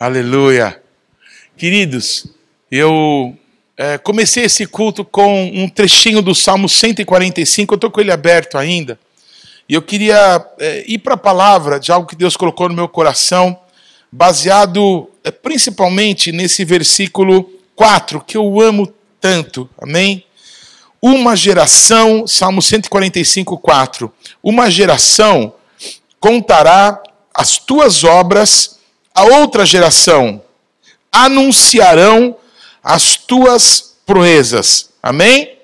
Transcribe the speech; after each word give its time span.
Aleluia. 0.00 0.80
Queridos, 1.56 2.28
eu 2.70 3.36
é, 3.76 3.98
comecei 3.98 4.44
esse 4.44 4.64
culto 4.64 5.04
com 5.04 5.46
um 5.46 5.68
trechinho 5.68 6.22
do 6.22 6.36
Salmo 6.36 6.68
145, 6.68 7.74
eu 7.74 7.76
estou 7.76 7.90
com 7.90 8.00
ele 8.00 8.12
aberto 8.12 8.56
ainda. 8.56 8.96
E 9.68 9.74
eu 9.74 9.82
queria 9.82 10.46
é, 10.60 10.84
ir 10.86 10.98
para 10.98 11.14
a 11.14 11.16
palavra 11.16 11.80
de 11.80 11.90
algo 11.90 12.06
que 12.06 12.14
Deus 12.14 12.36
colocou 12.36 12.68
no 12.68 12.76
meu 12.76 12.88
coração, 12.88 13.58
baseado 14.12 15.10
é, 15.24 15.32
principalmente 15.32 16.30
nesse 16.30 16.64
versículo 16.64 17.50
4, 17.74 18.20
que 18.20 18.36
eu 18.36 18.60
amo 18.60 18.94
tanto. 19.20 19.68
Amém? 19.82 20.24
Uma 21.02 21.34
geração, 21.34 22.24
Salmo 22.24 22.62
145, 22.62 23.58
4. 23.58 24.12
Uma 24.44 24.70
geração 24.70 25.54
contará 26.20 27.02
as 27.34 27.58
tuas 27.58 28.04
obras 28.04 28.77
a 29.18 29.24
outra 29.24 29.66
geração 29.66 30.40
anunciarão 31.10 32.36
as 32.80 33.16
tuas 33.16 33.96
proezas. 34.06 34.90
Amém? 35.02 35.58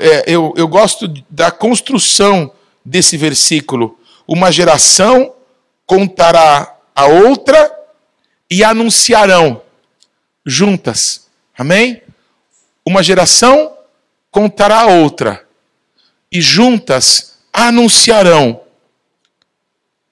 É, 0.00 0.24
eu, 0.28 0.54
eu 0.56 0.68
gosto 0.68 1.08
da 1.28 1.50
construção 1.50 2.52
desse 2.84 3.16
versículo. 3.16 3.98
Uma 4.28 4.52
geração 4.52 5.34
contará 5.84 6.76
a 6.94 7.06
outra 7.06 7.68
e 8.48 8.62
anunciarão 8.62 9.60
juntas. 10.46 11.26
Amém? 11.58 12.00
Uma 12.86 13.02
geração 13.02 13.72
contará 14.30 14.82
a 14.82 14.86
outra 14.86 15.44
e 16.30 16.40
juntas 16.40 17.38
anunciarão 17.52 18.60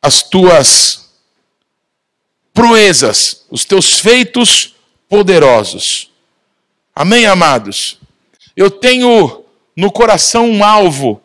as 0.02 0.24
tuas 0.24 1.05
proezas, 2.56 3.44
os 3.50 3.66
teus 3.66 4.00
feitos 4.00 4.74
poderosos. 5.10 6.10
Amém, 6.94 7.26
amados? 7.26 7.98
Eu 8.56 8.70
tenho 8.70 9.44
no 9.76 9.92
coração 9.92 10.50
um 10.50 10.64
alvo 10.64 11.20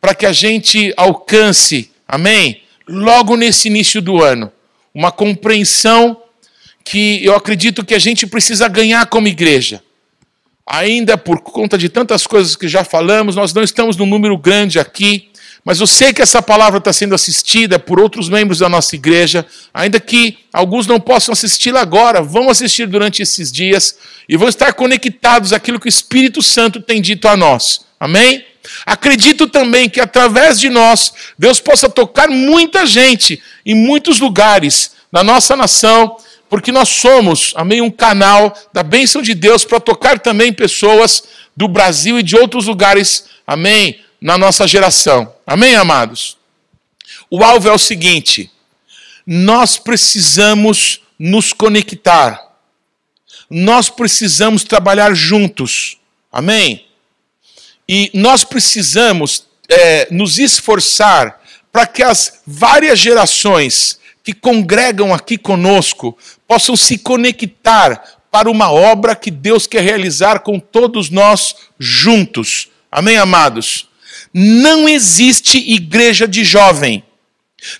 para 0.00 0.14
que 0.14 0.24
a 0.24 0.32
gente 0.32 0.94
alcance, 0.96 1.90
amém? 2.08 2.62
Logo 2.88 3.36
nesse 3.36 3.68
início 3.68 4.00
do 4.00 4.22
ano, 4.22 4.50
uma 4.94 5.12
compreensão 5.12 6.22
que 6.82 7.22
eu 7.22 7.36
acredito 7.36 7.84
que 7.84 7.94
a 7.94 7.98
gente 7.98 8.26
precisa 8.26 8.66
ganhar 8.66 9.04
como 9.06 9.28
igreja. 9.28 9.82
Ainda 10.66 11.18
por 11.18 11.42
conta 11.42 11.76
de 11.76 11.90
tantas 11.90 12.26
coisas 12.26 12.56
que 12.56 12.66
já 12.66 12.82
falamos, 12.82 13.36
nós 13.36 13.52
não 13.52 13.62
estamos 13.62 13.94
num 13.94 14.06
número 14.06 14.38
grande 14.38 14.80
aqui, 14.80 15.28
mas 15.64 15.78
eu 15.78 15.86
sei 15.86 16.12
que 16.12 16.20
essa 16.20 16.42
palavra 16.42 16.78
está 16.78 16.92
sendo 16.92 17.14
assistida 17.14 17.78
por 17.78 18.00
outros 18.00 18.28
membros 18.28 18.58
da 18.58 18.68
nossa 18.68 18.96
igreja, 18.96 19.46
ainda 19.72 20.00
que 20.00 20.38
alguns 20.52 20.86
não 20.86 20.98
possam 20.98 21.32
assisti-la 21.32 21.80
agora, 21.80 22.20
vão 22.20 22.50
assistir 22.50 22.86
durante 22.86 23.22
esses 23.22 23.52
dias 23.52 23.96
e 24.28 24.36
vão 24.36 24.48
estar 24.48 24.72
conectados 24.72 25.52
àquilo 25.52 25.78
que 25.78 25.86
o 25.86 25.88
Espírito 25.88 26.42
Santo 26.42 26.80
tem 26.80 27.00
dito 27.00 27.28
a 27.28 27.36
nós. 27.36 27.82
Amém? 28.00 28.44
Acredito 28.84 29.46
também 29.46 29.88
que 29.88 30.00
através 30.00 30.58
de 30.58 30.68
nós, 30.68 31.12
Deus 31.38 31.60
possa 31.60 31.88
tocar 31.88 32.28
muita 32.28 32.84
gente 32.84 33.40
em 33.64 33.74
muitos 33.74 34.18
lugares 34.18 34.92
na 35.12 35.22
nossa 35.22 35.54
nação, 35.54 36.16
porque 36.48 36.72
nós 36.72 36.88
somos, 36.88 37.52
amém, 37.56 37.80
um 37.80 37.90
canal 37.90 38.52
da 38.72 38.82
bênção 38.82 39.22
de 39.22 39.34
Deus 39.34 39.64
para 39.64 39.78
tocar 39.78 40.18
também 40.18 40.52
pessoas 40.52 41.22
do 41.56 41.68
Brasil 41.68 42.18
e 42.18 42.22
de 42.22 42.36
outros 42.36 42.66
lugares, 42.66 43.26
amém, 43.46 44.00
na 44.20 44.36
nossa 44.36 44.66
geração. 44.66 45.31
Amém, 45.46 45.74
amados? 45.74 46.36
O 47.30 47.42
alvo 47.42 47.68
é 47.68 47.72
o 47.72 47.78
seguinte: 47.78 48.50
nós 49.26 49.78
precisamos 49.78 51.02
nos 51.18 51.52
conectar, 51.52 52.40
nós 53.50 53.88
precisamos 53.88 54.64
trabalhar 54.64 55.14
juntos. 55.14 55.98
Amém? 56.30 56.86
E 57.88 58.10
nós 58.14 58.44
precisamos 58.44 59.46
é, 59.68 60.08
nos 60.10 60.38
esforçar 60.38 61.40
para 61.70 61.86
que 61.86 62.02
as 62.02 62.40
várias 62.46 62.98
gerações 62.98 63.98
que 64.22 64.32
congregam 64.32 65.12
aqui 65.12 65.36
conosco 65.36 66.16
possam 66.46 66.76
se 66.76 66.96
conectar 66.96 68.20
para 68.30 68.50
uma 68.50 68.70
obra 68.70 69.16
que 69.16 69.30
Deus 69.30 69.66
quer 69.66 69.82
realizar 69.82 70.40
com 70.40 70.58
todos 70.58 71.10
nós 71.10 71.54
juntos. 71.78 72.68
Amém, 72.90 73.16
amados? 73.18 73.88
Não 74.32 74.88
existe 74.88 75.58
igreja 75.58 76.26
de 76.26 76.44
jovem. 76.44 77.02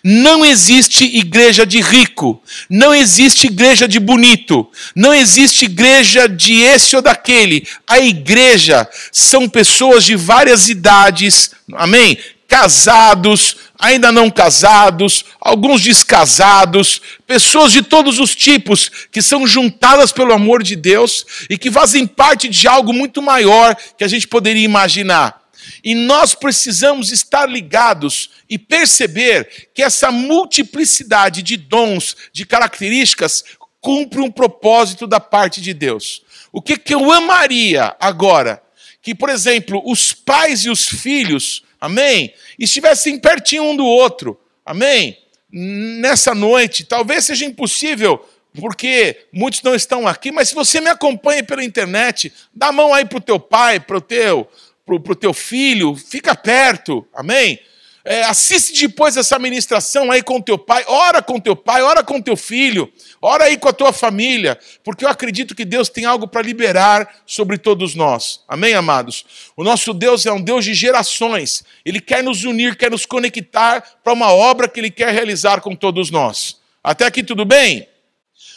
Não 0.04 0.44
existe 0.44 1.04
igreja 1.04 1.66
de 1.66 1.80
rico, 1.80 2.40
não 2.70 2.94
existe 2.94 3.48
igreja 3.48 3.88
de 3.88 3.98
bonito, 3.98 4.70
não 4.94 5.12
existe 5.12 5.64
igreja 5.64 6.28
de 6.28 6.60
esse 6.60 6.94
ou 6.94 7.02
daquele. 7.02 7.66
A 7.84 7.98
igreja 7.98 8.88
são 9.10 9.48
pessoas 9.48 10.04
de 10.04 10.14
várias 10.14 10.68
idades, 10.68 11.50
amém? 11.74 12.16
Casados, 12.46 13.56
ainda 13.76 14.12
não 14.12 14.30
casados, 14.30 15.24
alguns 15.40 15.82
descasados, 15.82 17.02
pessoas 17.26 17.72
de 17.72 17.82
todos 17.82 18.20
os 18.20 18.36
tipos 18.36 18.88
que 19.10 19.20
são 19.20 19.44
juntadas 19.44 20.12
pelo 20.12 20.32
amor 20.32 20.62
de 20.62 20.76
Deus 20.76 21.26
e 21.50 21.58
que 21.58 21.72
fazem 21.72 22.06
parte 22.06 22.48
de 22.48 22.68
algo 22.68 22.92
muito 22.92 23.20
maior 23.20 23.76
que 23.98 24.04
a 24.04 24.08
gente 24.08 24.28
poderia 24.28 24.64
imaginar. 24.64 25.41
E 25.82 25.94
nós 25.94 26.34
precisamos 26.34 27.10
estar 27.10 27.48
ligados 27.48 28.30
e 28.48 28.58
perceber 28.58 29.70
que 29.74 29.82
essa 29.82 30.10
multiplicidade 30.10 31.42
de 31.42 31.56
dons, 31.56 32.16
de 32.32 32.44
características, 32.44 33.44
cumpre 33.80 34.20
um 34.20 34.30
propósito 34.30 35.06
da 35.06 35.18
parte 35.18 35.60
de 35.60 35.74
Deus. 35.74 36.22
O 36.52 36.62
que, 36.62 36.76
que 36.76 36.94
eu 36.94 37.10
amaria 37.10 37.96
agora? 37.98 38.62
Que, 39.00 39.14
por 39.14 39.28
exemplo, 39.28 39.82
os 39.84 40.12
pais 40.12 40.64
e 40.64 40.70
os 40.70 40.86
filhos, 40.88 41.64
amém, 41.80 42.32
estivessem 42.58 43.18
pertinho 43.18 43.64
um 43.64 43.76
do 43.76 43.84
outro, 43.84 44.38
amém? 44.64 45.18
Nessa 45.50 46.34
noite, 46.34 46.84
talvez 46.84 47.24
seja 47.24 47.44
impossível 47.44 48.24
porque 48.60 49.26
muitos 49.32 49.62
não 49.62 49.74
estão 49.74 50.06
aqui, 50.06 50.30
mas 50.30 50.48
se 50.48 50.54
você 50.54 50.80
me 50.80 50.90
acompanha 50.90 51.42
pela 51.42 51.64
internet, 51.64 52.32
dá 52.54 52.68
a 52.68 52.72
mão 52.72 52.92
aí 52.92 53.04
para 53.04 53.18
o 53.18 53.22
teu 53.22 53.40
pai, 53.40 53.80
para 53.80 53.96
o 53.96 54.00
teu, 54.00 54.48
para 54.84 54.94
o 54.94 55.14
teu 55.14 55.32
filho, 55.32 55.94
fica 55.94 56.34
perto, 56.34 57.06
amém? 57.14 57.58
É, 58.04 58.24
assiste 58.24 58.88
depois 58.88 59.16
essa 59.16 59.38
ministração 59.38 60.10
aí 60.10 60.22
com 60.22 60.40
teu 60.40 60.58
pai, 60.58 60.84
ora 60.88 61.22
com 61.22 61.38
teu 61.38 61.54
pai, 61.54 61.82
ora 61.82 62.02
com 62.02 62.20
teu 62.20 62.36
filho, 62.36 62.92
ora 63.20 63.44
aí 63.44 63.56
com 63.56 63.68
a 63.68 63.72
tua 63.72 63.92
família, 63.92 64.58
porque 64.82 65.04
eu 65.04 65.08
acredito 65.08 65.54
que 65.54 65.64
Deus 65.64 65.88
tem 65.88 66.04
algo 66.04 66.26
para 66.26 66.42
liberar 66.42 67.22
sobre 67.24 67.58
todos 67.58 67.94
nós. 67.94 68.40
Amém, 68.48 68.74
amados? 68.74 69.52
O 69.56 69.62
nosso 69.62 69.94
Deus 69.94 70.26
é 70.26 70.32
um 70.32 70.42
Deus 70.42 70.64
de 70.64 70.74
gerações, 70.74 71.62
Ele 71.84 72.00
quer 72.00 72.24
nos 72.24 72.42
unir, 72.42 72.76
quer 72.76 72.90
nos 72.90 73.06
conectar 73.06 73.80
para 74.02 74.12
uma 74.12 74.32
obra 74.32 74.68
que 74.68 74.80
Ele 74.80 74.90
quer 74.90 75.12
realizar 75.12 75.60
com 75.60 75.76
todos 75.76 76.10
nós. 76.10 76.60
Até 76.82 77.06
aqui 77.06 77.22
tudo 77.22 77.44
bem? 77.44 77.86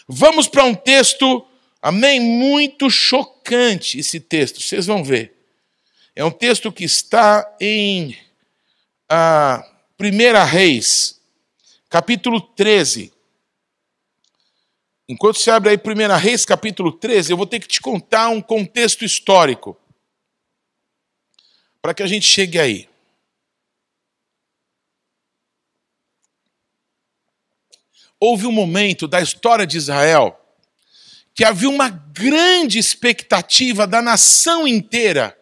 Vamos 0.07 0.47
para 0.47 0.63
um 0.63 0.73
texto, 0.73 1.45
amém, 1.79 2.19
muito 2.19 2.89
chocante 2.89 3.99
esse 3.99 4.19
texto, 4.19 4.59
vocês 4.59 4.87
vão 4.87 5.03
ver. 5.03 5.34
É 6.17 6.23
um 6.23 6.31
texto 6.31 6.71
que 6.71 6.85
está 6.85 7.57
em 7.59 8.17
a 9.09 9.69
Primeira 9.97 10.45
Reis, 10.45 11.21
capítulo 11.89 12.39
13. 12.39 13.11
Enquanto 15.09 15.39
você 15.39 15.51
abre 15.51 15.71
aí 15.71 15.77
Primeira 15.77 16.15
Reis, 16.15 16.45
capítulo 16.45 16.93
13, 16.93 17.33
eu 17.33 17.37
vou 17.37 17.45
ter 17.45 17.59
que 17.59 17.67
te 17.67 17.81
contar 17.81 18.29
um 18.29 18.41
contexto 18.41 19.03
histórico 19.03 19.77
para 21.81 21.93
que 21.93 22.01
a 22.01 22.07
gente 22.07 22.25
chegue 22.25 22.57
aí. 22.57 22.89
Houve 28.17 28.47
um 28.47 28.53
momento 28.53 29.05
da 29.05 29.19
história 29.19 29.67
de 29.67 29.75
Israel 29.75 30.39
que 31.33 31.43
havia 31.43 31.69
uma 31.69 31.89
grande 31.89 32.79
expectativa 32.79 33.85
da 33.85 34.01
nação 34.01 34.65
inteira 34.65 35.37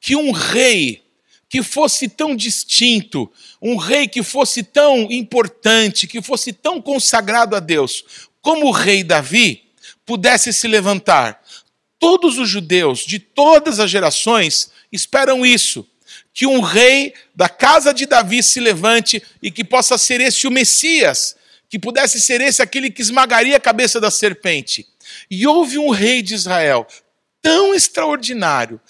que 0.00 0.16
um 0.16 0.30
rei 0.30 1.02
que 1.48 1.62
fosse 1.62 2.08
tão 2.08 2.36
distinto, 2.36 3.30
um 3.60 3.76
rei 3.76 4.06
que 4.06 4.22
fosse 4.22 4.62
tão 4.62 5.10
importante, 5.10 6.06
que 6.06 6.20
fosse 6.20 6.52
tão 6.52 6.80
consagrado 6.80 7.56
a 7.56 7.60
Deus, 7.60 8.28
como 8.42 8.66
o 8.66 8.70
rei 8.70 9.02
Davi, 9.02 9.64
pudesse 10.04 10.52
se 10.52 10.68
levantar. 10.68 11.42
Todos 11.98 12.38
os 12.38 12.48
judeus 12.48 13.00
de 13.00 13.18
todas 13.18 13.80
as 13.80 13.90
gerações 13.90 14.70
esperam 14.92 15.44
isso, 15.44 15.86
que 16.32 16.46
um 16.46 16.60
rei 16.60 17.14
da 17.34 17.48
casa 17.48 17.92
de 17.92 18.06
Davi 18.06 18.42
se 18.42 18.60
levante 18.60 19.22
e 19.42 19.50
que 19.50 19.64
possa 19.64 19.98
ser 19.98 20.20
esse 20.20 20.46
o 20.46 20.50
Messias, 20.50 21.36
que 21.68 21.78
pudesse 21.78 22.20
ser 22.20 22.40
esse 22.40 22.62
aquele 22.62 22.90
que 22.90 23.02
esmagaria 23.02 23.56
a 23.56 23.60
cabeça 23.60 24.00
da 24.00 24.10
serpente. 24.10 24.86
E 25.30 25.46
houve 25.46 25.78
um 25.78 25.90
rei 25.90 26.22
de 26.22 26.34
Israel 26.34 26.86
tão 27.42 27.74
extraordinário, 27.74 28.80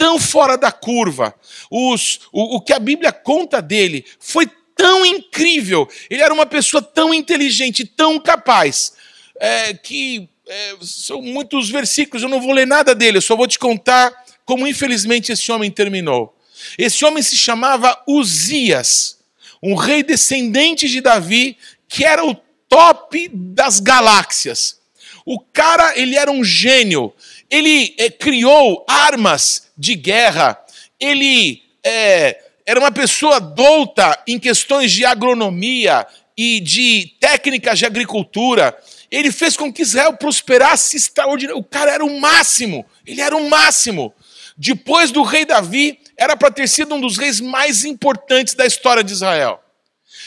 tão 0.00 0.18
fora 0.18 0.56
da 0.56 0.72
curva. 0.72 1.34
Os, 1.70 2.20
o, 2.32 2.56
o 2.56 2.60
que 2.62 2.72
a 2.72 2.78
Bíblia 2.78 3.12
conta 3.12 3.60
dele 3.60 4.02
foi 4.18 4.48
tão 4.74 5.04
incrível. 5.04 5.86
Ele 6.08 6.22
era 6.22 6.32
uma 6.32 6.46
pessoa 6.46 6.80
tão 6.80 7.12
inteligente, 7.12 7.84
tão 7.84 8.18
capaz. 8.18 8.94
é, 9.38 9.74
que 9.74 10.26
é, 10.48 10.74
são 10.80 11.20
muitos 11.20 11.68
versículos, 11.68 12.22
eu 12.22 12.30
não 12.30 12.40
vou 12.40 12.52
ler 12.52 12.66
nada 12.66 12.94
dele, 12.94 13.18
eu 13.18 13.22
só 13.22 13.36
vou 13.36 13.46
te 13.46 13.58
contar 13.58 14.10
como 14.46 14.66
infelizmente 14.66 15.30
esse 15.32 15.52
homem 15.52 15.70
terminou. 15.70 16.34
Esse 16.78 17.04
homem 17.04 17.22
se 17.22 17.36
chamava 17.36 18.02
Uzias, 18.08 19.18
um 19.62 19.74
rei 19.74 20.02
descendente 20.02 20.88
de 20.88 21.02
Davi, 21.02 21.58
que 21.86 22.06
era 22.06 22.24
o 22.24 22.34
top 22.68 23.30
das 23.32 23.80
galáxias. 23.80 24.80
O 25.26 25.38
cara, 25.38 25.98
ele 25.98 26.16
era 26.16 26.30
um 26.30 26.42
gênio. 26.42 27.12
Ele 27.50 27.94
é, 27.98 28.10
criou 28.10 28.84
armas 28.88 29.69
de 29.80 29.94
guerra. 29.94 30.62
Ele 31.00 31.62
é, 31.82 32.38
era 32.66 32.78
uma 32.78 32.92
pessoa 32.92 33.40
douta 33.40 34.22
em 34.26 34.38
questões 34.38 34.92
de 34.92 35.06
agronomia 35.06 36.06
e 36.36 36.60
de 36.60 37.14
técnicas 37.18 37.78
de 37.78 37.86
agricultura. 37.86 38.76
Ele 39.10 39.32
fez 39.32 39.56
com 39.56 39.72
que 39.72 39.80
Israel 39.80 40.12
prosperasse 40.12 40.98
extraordinariamente. 40.98 41.66
O 41.66 41.68
cara 41.68 41.92
era 41.92 42.04
o 42.04 42.20
máximo. 42.20 42.84
Ele 43.06 43.22
era 43.22 43.34
o 43.34 43.48
máximo. 43.48 44.14
Depois 44.54 45.10
do 45.10 45.22
rei 45.22 45.46
Davi, 45.46 45.98
era 46.16 46.36
para 46.36 46.50
ter 46.50 46.68
sido 46.68 46.94
um 46.94 47.00
dos 47.00 47.16
reis 47.16 47.40
mais 47.40 47.82
importantes 47.86 48.52
da 48.52 48.66
história 48.66 49.02
de 49.02 49.12
Israel. 49.12 49.58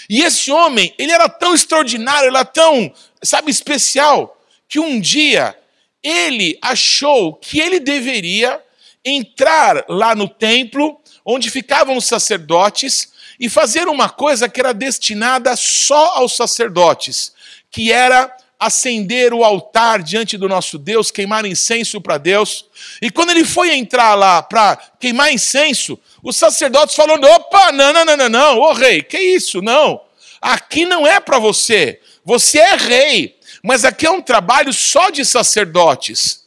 E 0.10 0.24
esse 0.24 0.51
homem, 0.51 0.93
ele 0.98 1.12
era 1.12 1.29
tão 1.29 1.53
extraordinário, 1.53 2.29
era 2.29 2.43
tão, 2.43 2.91
sabe, 3.22 3.51
especial, 3.51 4.43
que 4.67 4.79
um 4.79 5.00
dia 5.00 5.55
ele 6.01 6.57
achou 6.62 7.36
que 7.36 7.60
ele 7.60 7.79
deveria 7.79 8.60
entrar 9.03 9.86
lá 9.88 10.15
no 10.15 10.27
templo, 10.27 11.00
onde 11.25 11.50
ficavam 11.50 11.98
os 11.98 12.05
sacerdotes, 12.05 13.12
e 13.39 13.50
fazer 13.50 13.88
uma 13.88 14.10
coisa 14.10 14.48
que 14.48 14.60
era 14.60 14.74
destinada 14.74 15.55
só 15.55 16.17
aos 16.17 16.36
sacerdotes, 16.36 17.33
que 17.72 17.91
era 17.91 18.36
acender 18.60 19.33
o 19.33 19.43
altar 19.43 20.01
diante 20.01 20.38
do 20.38 20.48
nosso 20.48 20.77
Deus, 20.77 21.12
queimar 21.12 21.45
incenso 21.45 22.00
para 22.00 22.17
Deus. 22.17 22.65
E 23.01 23.12
quando 23.12 23.31
ele 23.31 23.43
foi 23.43 23.74
entrar 23.74 24.15
lá 24.15 24.41
para 24.41 24.77
queimar 25.00 25.33
incenso, 25.33 26.00
os 26.22 26.38
sacerdotes 26.38 26.95
falando: 26.95 27.25
opa, 27.25 27.72
não, 27.72 27.91
não, 27.91 28.05
não, 28.05 28.17
não, 28.17 28.29
não, 28.29 28.60
ô 28.60 28.74
rei, 28.74 29.01
que 29.03 29.19
isso? 29.19 29.62
Não, 29.62 30.01
aqui 30.41 30.86
não 30.86 31.05
é 31.05 31.19
para 31.19 31.39
você. 31.39 32.00
Você 32.24 32.60
é 32.60 32.75
rei, 32.75 33.38
mas 33.62 33.83
aqui 33.83 34.05
é 34.05 34.12
um 34.12 34.22
trabalho 34.22 34.72
só 34.72 35.10
de 35.10 35.25
sacerdotes. 35.25 36.45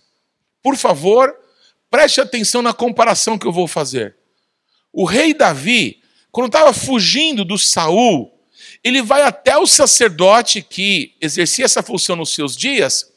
Por 0.63 0.77
favor, 0.77 1.37
preste 1.97 2.21
atenção 2.21 2.61
na 2.61 2.75
comparação 2.75 3.39
que 3.39 3.47
eu 3.47 3.53
vou 3.53 3.67
fazer. 3.67 4.17
O 4.93 5.07
rei 5.07 5.33
Davi, 5.33 6.03
quando 6.31 6.49
estava 6.49 6.71
fugindo 6.75 7.43
do 7.43 7.57
Saul, 7.57 8.31
ele 8.85 9.01
vai 9.01 9.23
até 9.23 9.57
o 9.57 9.67
sacerdote 9.67 10.61
que 10.61 11.15
exercia 11.23 11.65
essa 11.65 11.83
função 11.83 12.15
nos 12.15 12.35
seus 12.35 12.55
dias, 12.55 13.11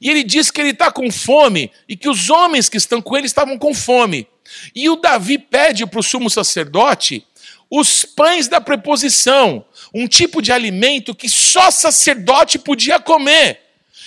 e 0.00 0.08
ele 0.08 0.24
diz 0.24 0.50
que 0.50 0.62
ele 0.62 0.70
está 0.70 0.90
com 0.90 1.10
fome 1.10 1.70
e 1.86 1.94
que 1.94 2.08
os 2.08 2.30
homens 2.30 2.70
que 2.70 2.78
estão 2.78 3.02
com 3.02 3.14
ele 3.18 3.26
estavam 3.26 3.58
com 3.58 3.74
fome. 3.74 4.26
E 4.74 4.88
o 4.88 4.96
Davi 4.96 5.36
pede 5.36 5.84
para 5.84 6.00
o 6.00 6.02
sumo 6.02 6.30
sacerdote 6.30 7.26
os 7.70 8.06
pães 8.06 8.48
da 8.48 8.62
preposição, 8.62 9.62
um 9.92 10.08
tipo 10.08 10.40
de 10.40 10.50
alimento 10.50 11.14
que 11.14 11.28
só 11.28 11.70
sacerdote 11.70 12.58
podia 12.58 12.98
comer. 12.98 13.60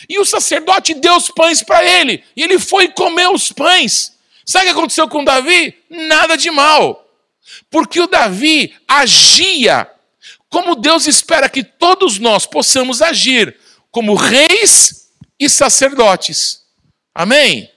E 0.09 0.17
o 0.17 0.25
sacerdote 0.25 0.95
deu 0.95 1.15
os 1.15 1.29
pães 1.29 1.61
para 1.61 1.85
ele, 1.85 2.23
e 2.35 2.41
ele 2.41 2.57
foi 2.57 2.87
comer 2.87 3.29
os 3.29 3.51
pães. 3.51 4.14
Sabe 4.45 4.65
o 4.65 4.67
que 4.67 4.77
aconteceu 4.77 5.07
com 5.09 5.23
Davi? 5.23 5.75
Nada 5.89 6.37
de 6.37 6.51
mal. 6.51 7.09
Porque 7.69 7.99
o 7.99 8.07
Davi 8.07 8.73
agia 8.87 9.89
como 10.49 10.75
Deus 10.75 11.07
espera 11.07 11.49
que 11.49 11.63
todos 11.63 12.19
nós 12.19 12.45
possamos 12.45 13.01
agir 13.01 13.57
como 13.91 14.15
reis 14.15 15.09
e 15.39 15.49
sacerdotes. 15.49 16.61
Amém? 17.13 17.69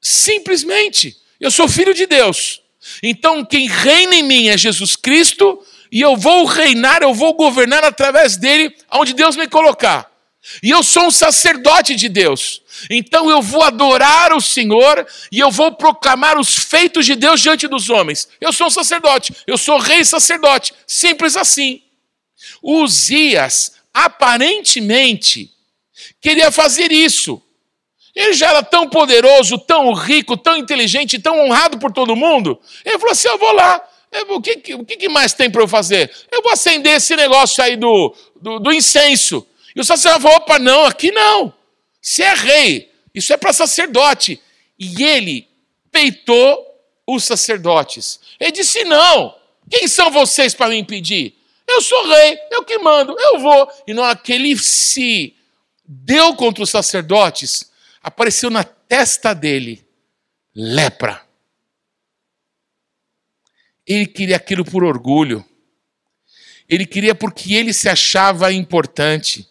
Simplesmente, 0.00 1.16
eu 1.40 1.50
sou 1.50 1.68
filho 1.68 1.94
de 1.94 2.06
Deus. 2.06 2.62
Então, 3.02 3.44
quem 3.44 3.68
reina 3.68 4.14
em 4.14 4.22
mim 4.22 4.48
é 4.48 4.56
Jesus 4.56 4.96
Cristo, 4.96 5.64
e 5.90 6.00
eu 6.00 6.16
vou 6.16 6.44
reinar, 6.44 7.02
eu 7.02 7.14
vou 7.14 7.34
governar 7.34 7.84
através 7.84 8.36
dele, 8.36 8.74
onde 8.90 9.12
Deus 9.12 9.36
me 9.36 9.46
colocar. 9.46 10.10
E 10.62 10.70
eu 10.70 10.82
sou 10.82 11.06
um 11.06 11.10
sacerdote 11.10 11.94
de 11.94 12.08
Deus. 12.08 12.62
Então 12.90 13.30
eu 13.30 13.40
vou 13.40 13.62
adorar 13.62 14.32
o 14.32 14.40
Senhor 14.40 15.06
e 15.30 15.38
eu 15.38 15.50
vou 15.50 15.72
proclamar 15.72 16.38
os 16.38 16.56
feitos 16.56 17.06
de 17.06 17.14
Deus 17.14 17.40
diante 17.40 17.66
dos 17.66 17.90
homens. 17.90 18.28
Eu 18.40 18.52
sou 18.52 18.66
um 18.66 18.70
sacerdote, 18.70 19.34
eu 19.46 19.58
sou 19.58 19.78
rei 19.78 20.04
sacerdote. 20.04 20.74
Simples 20.86 21.36
assim. 21.36 21.82
Uzias, 22.62 23.72
aparentemente, 23.92 25.50
queria 26.20 26.50
fazer 26.50 26.92
isso. 26.92 27.42
Ele 28.14 28.32
já 28.32 28.48
era 28.48 28.62
tão 28.62 28.88
poderoso, 28.88 29.58
tão 29.58 29.92
rico, 29.92 30.36
tão 30.36 30.56
inteligente, 30.56 31.18
tão 31.18 31.38
honrado 31.38 31.78
por 31.78 31.92
todo 31.92 32.16
mundo. 32.16 32.60
Ele 32.84 32.98
falou 32.98 33.12
assim: 33.12 33.28
Eu 33.28 33.38
vou 33.38 33.52
lá. 33.52 33.80
o, 34.28 34.40
que, 34.40 34.74
o 34.74 34.84
que 34.84 35.08
mais 35.08 35.32
tem 35.34 35.50
para 35.50 35.62
eu 35.62 35.68
fazer? 35.68 36.10
Eu 36.30 36.42
vou 36.42 36.52
acender 36.52 36.96
esse 36.96 37.14
negócio 37.14 37.62
aí 37.62 37.76
do, 37.76 38.14
do, 38.40 38.58
do 38.58 38.72
incenso. 38.72 39.46
E 39.74 39.80
o 39.80 39.84
sacerdote 39.84 40.22
falou: 40.22 40.38
opa, 40.38 40.58
não, 40.58 40.84
aqui 40.84 41.12
não. 41.12 41.54
Se 42.08 42.22
é 42.22 42.32
rei, 42.32 42.90
isso 43.14 43.34
é 43.34 43.36
para 43.36 43.52
sacerdote. 43.52 44.40
E 44.78 45.04
ele 45.04 45.46
peitou 45.92 46.66
os 47.06 47.22
sacerdotes. 47.22 48.18
Ele 48.40 48.50
disse: 48.50 48.82
não, 48.84 49.38
quem 49.68 49.86
são 49.86 50.10
vocês 50.10 50.54
para 50.54 50.70
me 50.70 50.78
impedir? 50.78 51.36
Eu 51.66 51.82
sou 51.82 52.08
rei, 52.08 52.38
eu 52.50 52.64
que 52.64 52.78
mando, 52.78 53.14
eu 53.18 53.40
vou. 53.40 53.70
E 53.86 53.92
não 53.92 54.02
aquele 54.02 54.56
se 54.56 55.36
deu 55.84 56.34
contra 56.34 56.64
os 56.64 56.70
sacerdotes, 56.70 57.70
apareceu 58.02 58.48
na 58.48 58.64
testa 58.64 59.34
dele 59.34 59.86
lepra. 60.56 61.20
Ele 63.86 64.06
queria 64.06 64.36
aquilo 64.36 64.64
por 64.64 64.82
orgulho. 64.82 65.44
Ele 66.66 66.86
queria 66.86 67.14
porque 67.14 67.52
ele 67.52 67.74
se 67.74 67.86
achava 67.86 68.50
importante 68.50 69.46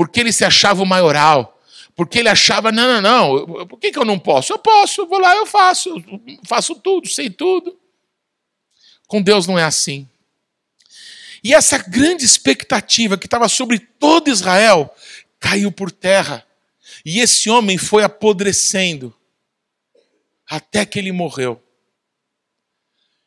porque 0.00 0.18
ele 0.18 0.32
se 0.32 0.46
achava 0.46 0.82
o 0.82 0.86
maioral, 0.86 1.59
porque 2.00 2.18
ele 2.18 2.30
achava, 2.30 2.72
não, 2.72 3.02
não, 3.02 3.02
não, 3.02 3.66
por 3.66 3.78
que, 3.78 3.92
que 3.92 3.98
eu 3.98 4.06
não 4.06 4.18
posso? 4.18 4.54
Eu 4.54 4.58
posso, 4.58 5.02
eu 5.02 5.06
vou 5.06 5.18
lá, 5.18 5.36
eu 5.36 5.44
faço, 5.44 5.90
eu 5.90 6.20
faço 6.46 6.74
tudo, 6.74 7.06
sei 7.06 7.28
tudo. 7.28 7.78
Com 9.06 9.20
Deus 9.20 9.46
não 9.46 9.58
é 9.58 9.64
assim. 9.64 10.08
E 11.44 11.52
essa 11.52 11.76
grande 11.76 12.24
expectativa 12.24 13.18
que 13.18 13.26
estava 13.26 13.50
sobre 13.50 13.78
todo 13.78 14.30
Israel 14.30 14.94
caiu 15.38 15.70
por 15.70 15.92
terra. 15.92 16.42
E 17.04 17.20
esse 17.20 17.50
homem 17.50 17.76
foi 17.76 18.02
apodrecendo 18.02 19.14
até 20.48 20.86
que 20.86 20.98
ele 20.98 21.12
morreu. 21.12 21.62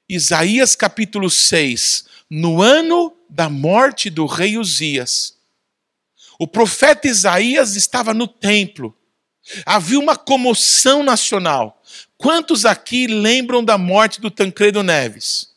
Isaías 0.10 0.76
capítulo 0.76 1.30
6, 1.30 2.06
no 2.28 2.60
ano 2.60 3.16
da 3.30 3.52
morte 3.52 4.10
do 4.10 4.26
rei 4.26 4.58
Uzias, 4.58 5.38
o 6.44 6.48
profeta 6.48 7.08
Isaías 7.08 7.78
estava 7.78 8.14
no 8.14 8.28
templo. 8.28 8.94
Havia 9.66 9.98
uma 9.98 10.18
comoção 10.18 11.02
nacional. 11.02 11.82
Quantos 12.18 12.66
aqui 12.66 13.08
lembram 13.08 13.64
da 13.64 13.78
morte 13.78 14.20
do 14.20 14.30
Tancredo 14.30 14.84
Neves? 14.84 15.54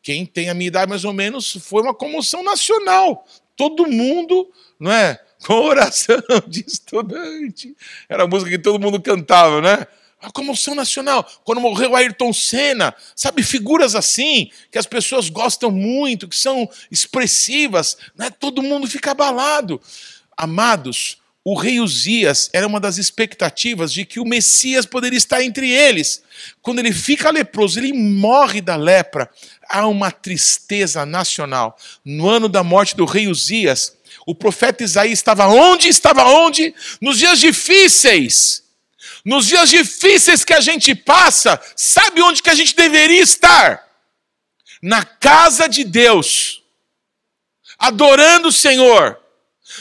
Quem 0.00 0.24
tem 0.24 0.48
a 0.48 0.54
minha 0.54 0.68
idade 0.68 0.88
mais 0.88 1.04
ou 1.04 1.12
menos, 1.12 1.56
foi 1.60 1.82
uma 1.82 1.92
comoção 1.92 2.44
nacional. 2.44 3.26
Todo 3.56 3.88
mundo, 3.88 4.48
não 4.78 4.92
é? 4.92 5.20
Coração 5.44 6.22
de 6.46 6.64
estudante. 6.64 7.76
Era 8.08 8.22
a 8.22 8.26
música 8.28 8.52
que 8.52 8.58
todo 8.58 8.78
mundo 8.78 9.02
cantava, 9.02 9.60
né? 9.60 9.88
A 10.24 10.30
comoção 10.30 10.74
nacional. 10.74 11.22
Quando 11.44 11.60
morreu 11.60 11.94
Ayrton 11.94 12.32
Senna, 12.32 12.94
sabe, 13.14 13.42
figuras 13.42 13.94
assim, 13.94 14.50
que 14.72 14.78
as 14.78 14.86
pessoas 14.86 15.28
gostam 15.28 15.70
muito, 15.70 16.26
que 16.26 16.36
são 16.36 16.68
expressivas, 16.90 17.96
né? 18.16 18.30
todo 18.30 18.62
mundo 18.62 18.88
fica 18.88 19.10
abalado. 19.10 19.80
Amados, 20.36 21.18
o 21.44 21.54
rei 21.54 21.78
Uzias 21.78 22.48
era 22.54 22.66
uma 22.66 22.80
das 22.80 22.96
expectativas 22.96 23.92
de 23.92 24.06
que 24.06 24.18
o 24.18 24.24
Messias 24.24 24.86
poderia 24.86 25.18
estar 25.18 25.42
entre 25.42 25.70
eles. 25.70 26.22
Quando 26.62 26.78
ele 26.78 26.90
fica 26.90 27.30
leproso, 27.30 27.78
ele 27.78 27.92
morre 27.92 28.62
da 28.62 28.76
lepra, 28.76 29.28
há 29.68 29.86
uma 29.86 30.10
tristeza 30.10 31.04
nacional. 31.04 31.76
No 32.02 32.30
ano 32.30 32.48
da 32.48 32.64
morte 32.64 32.96
do 32.96 33.04
rei 33.04 33.28
Uzias, 33.28 33.94
o 34.26 34.34
profeta 34.34 34.82
Isaías 34.82 35.18
estava 35.18 35.46
onde? 35.46 35.88
Estava 35.88 36.24
onde? 36.24 36.74
Nos 36.98 37.18
dias 37.18 37.38
difíceis 37.38 38.63
nos 39.24 39.46
dias 39.46 39.70
difíceis 39.70 40.44
que 40.44 40.52
a 40.52 40.60
gente 40.60 40.94
passa, 40.94 41.60
sabe 41.74 42.20
onde 42.20 42.42
que 42.42 42.50
a 42.50 42.54
gente 42.54 42.76
deveria 42.76 43.22
estar? 43.22 43.82
Na 44.82 45.02
casa 45.02 45.66
de 45.66 45.82
Deus, 45.82 46.62
adorando 47.78 48.48
o 48.48 48.52
Senhor. 48.52 49.18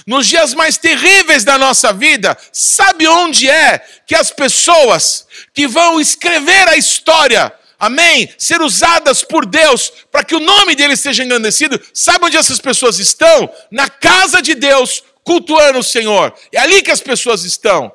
Nos 0.07 0.27
dias 0.27 0.53
mais 0.53 0.77
terríveis 0.77 1.43
da 1.43 1.57
nossa 1.57 1.91
vida, 1.91 2.37
sabe 2.53 3.05
onde 3.05 3.49
é 3.49 3.79
que 4.07 4.15
as 4.15 4.31
pessoas 4.31 5.27
que 5.53 5.67
vão 5.67 5.99
escrever 5.99 6.67
a 6.69 6.77
história, 6.77 7.53
amém, 7.77 8.33
ser 8.37 8.61
usadas 8.61 9.23
por 9.23 9.45
Deus 9.45 9.91
para 10.09 10.23
que 10.23 10.33
o 10.33 10.39
nome 10.39 10.73
dele 10.73 10.95
seja 10.95 11.23
engrandecido, 11.23 11.79
sabe 11.93 12.25
onde 12.25 12.37
essas 12.37 12.59
pessoas 12.59 12.97
estão? 12.97 13.53
Na 13.69 13.89
casa 13.89 14.41
de 14.41 14.55
Deus, 14.55 15.03
cultuando 15.21 15.79
o 15.79 15.83
Senhor. 15.83 16.33
É 16.51 16.59
ali 16.59 16.81
que 16.81 16.91
as 16.91 17.01
pessoas 17.01 17.43
estão. 17.43 17.93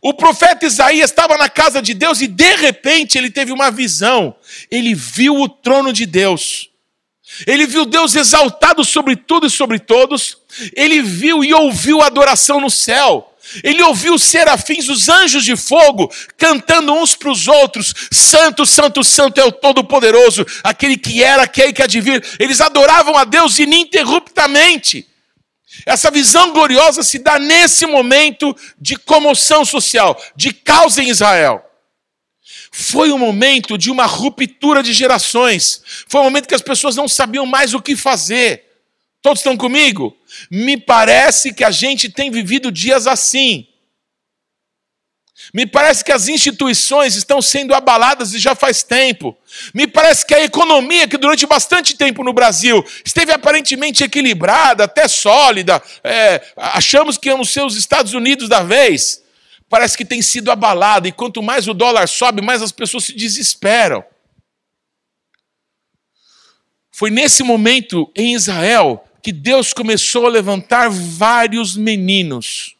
O 0.00 0.12
profeta 0.14 0.66
Isaías 0.66 1.10
estava 1.10 1.36
na 1.36 1.48
casa 1.48 1.80
de 1.80 1.94
Deus 1.94 2.20
e 2.20 2.26
de 2.26 2.54
repente 2.56 3.16
ele 3.18 3.30
teve 3.30 3.52
uma 3.52 3.70
visão. 3.70 4.34
Ele 4.70 4.94
viu 4.94 5.40
o 5.40 5.48
trono 5.48 5.92
de 5.92 6.06
Deus. 6.06 6.70
Ele 7.46 7.66
viu 7.66 7.84
Deus 7.84 8.14
exaltado 8.14 8.84
sobre 8.84 9.16
tudo 9.16 9.46
e 9.46 9.50
sobre 9.50 9.78
todos. 9.78 10.38
Ele 10.74 11.02
viu 11.02 11.42
e 11.42 11.52
ouviu 11.52 12.00
a 12.00 12.06
adoração 12.06 12.60
no 12.60 12.70
céu. 12.70 13.30
Ele 13.62 13.82
ouviu 13.82 14.14
os 14.14 14.22
serafins, 14.22 14.88
os 14.88 15.08
anjos 15.08 15.44
de 15.44 15.54
fogo, 15.54 16.10
cantando 16.36 16.92
uns 16.92 17.14
para 17.14 17.30
os 17.30 17.46
outros: 17.46 17.94
Santo, 18.10 18.64
Santo, 18.64 19.04
Santo 19.04 19.40
é 19.40 19.44
o 19.44 19.52
Todo-Poderoso, 19.52 20.46
aquele 20.62 20.96
que 20.96 21.22
era, 21.22 21.42
aquele 21.42 21.72
que 21.72 21.82
há 21.82 21.86
de 21.86 22.00
vir. 22.00 22.24
Eles 22.38 22.60
adoravam 22.60 23.16
a 23.16 23.24
Deus 23.24 23.58
ininterruptamente. 23.58 25.06
Essa 25.86 26.10
visão 26.10 26.52
gloriosa 26.52 27.02
se 27.02 27.18
dá 27.18 27.38
nesse 27.38 27.86
momento 27.86 28.56
de 28.80 28.96
comoção 28.96 29.64
social, 29.64 30.20
de 30.36 30.52
causa 30.52 31.02
em 31.02 31.08
Israel. 31.08 31.64
Foi 32.70 33.12
um 33.12 33.18
momento 33.18 33.78
de 33.78 33.90
uma 33.90 34.04
ruptura 34.06 34.82
de 34.82 34.92
gerações. 34.92 35.82
Foi 36.08 36.20
um 36.20 36.24
momento 36.24 36.48
que 36.48 36.54
as 36.54 36.62
pessoas 36.62 36.96
não 36.96 37.06
sabiam 37.06 37.46
mais 37.46 37.72
o 37.72 37.80
que 37.80 37.94
fazer. 37.94 38.64
Todos 39.22 39.38
estão 39.38 39.56
comigo? 39.56 40.16
Me 40.50 40.76
parece 40.76 41.54
que 41.54 41.64
a 41.64 41.70
gente 41.70 42.08
tem 42.08 42.30
vivido 42.30 42.72
dias 42.72 43.06
assim. 43.06 43.66
Me 45.52 45.66
parece 45.66 46.04
que 46.04 46.12
as 46.12 46.28
instituições 46.28 47.14
estão 47.14 47.42
sendo 47.42 47.74
abaladas 47.74 48.32
e 48.32 48.38
já 48.38 48.54
faz 48.54 48.82
tempo. 48.82 49.36
Me 49.72 49.86
parece 49.86 50.24
que 50.24 50.34
a 50.34 50.42
economia, 50.42 51.06
que 51.06 51.18
durante 51.18 51.46
bastante 51.46 51.96
tempo 51.96 52.24
no 52.24 52.32
Brasil 52.32 52.84
esteve 53.04 53.32
aparentemente 53.32 54.02
equilibrada, 54.02 54.84
até 54.84 55.06
sólida, 55.08 55.82
é, 56.02 56.40
achamos 56.56 57.18
que 57.18 57.28
íamos 57.28 57.50
ser 57.50 57.64
os 57.64 57.76
Estados 57.76 58.14
Unidos 58.14 58.48
da 58.48 58.62
vez 58.62 59.24
parece 59.68 59.96
que 59.96 60.04
tem 60.04 60.22
sido 60.22 60.52
abalada, 60.52 61.08
e 61.08 61.12
quanto 61.12 61.42
mais 61.42 61.66
o 61.66 61.74
dólar 61.74 62.06
sobe, 62.06 62.40
mais 62.40 62.62
as 62.62 62.70
pessoas 62.70 63.06
se 63.06 63.12
desesperam. 63.12 64.04
Foi 66.92 67.10
nesse 67.10 67.42
momento 67.42 68.08
em 68.14 68.34
Israel 68.34 69.04
que 69.20 69.32
Deus 69.32 69.72
começou 69.72 70.26
a 70.26 70.30
levantar 70.30 70.88
vários 70.88 71.76
meninos. 71.76 72.73